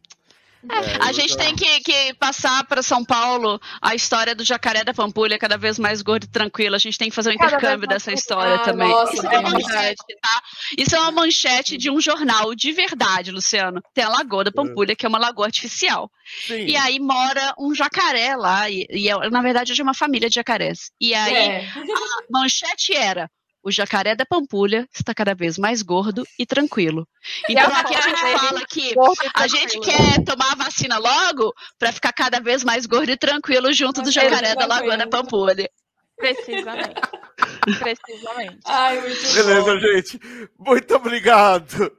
[0.70, 4.94] É, a gente tem que, que passar para São Paulo a história do jacaré da
[4.94, 6.76] Pampulha, cada vez mais gordo e tranquilo.
[6.76, 8.88] A gente tem que fazer um cada intercâmbio dessa história ah, também.
[8.88, 10.42] Nossa, Isso é, uma manchete, tá?
[10.78, 13.82] Isso é uma manchete de um jornal de verdade, Luciano.
[13.94, 14.54] Tem a Lagoa da é.
[14.54, 16.10] Pampulha, que é uma lagoa artificial.
[16.48, 16.66] Sim.
[16.66, 20.30] E aí mora um jacaré lá, e, e é, na verdade é de uma família
[20.30, 20.92] de jacarés.
[21.00, 21.68] E aí é.
[21.68, 23.30] a manchete era
[23.64, 27.08] o jacaré da Pampulha está cada vez mais gordo e tranquilo.
[27.50, 28.94] Então aqui a gente fala que
[29.34, 33.72] a gente quer tomar a vacina logo para ficar cada vez mais gordo e tranquilo
[33.72, 35.70] junto do jacaré da Lagoa da Pampulha.
[36.18, 37.02] Precisamente.
[37.80, 38.60] Precisamente.
[38.66, 39.80] Ai, muito Beleza, bom.
[39.80, 40.20] gente.
[40.60, 41.92] Muito obrigado.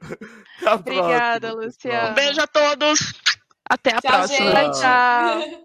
[0.61, 2.11] Até Obrigada, Luciano.
[2.11, 3.13] Um beijo a todos.
[3.69, 4.51] Até a Tchau, próxima.
[4.51, 4.79] gente.
[4.79, 5.61] Tchau.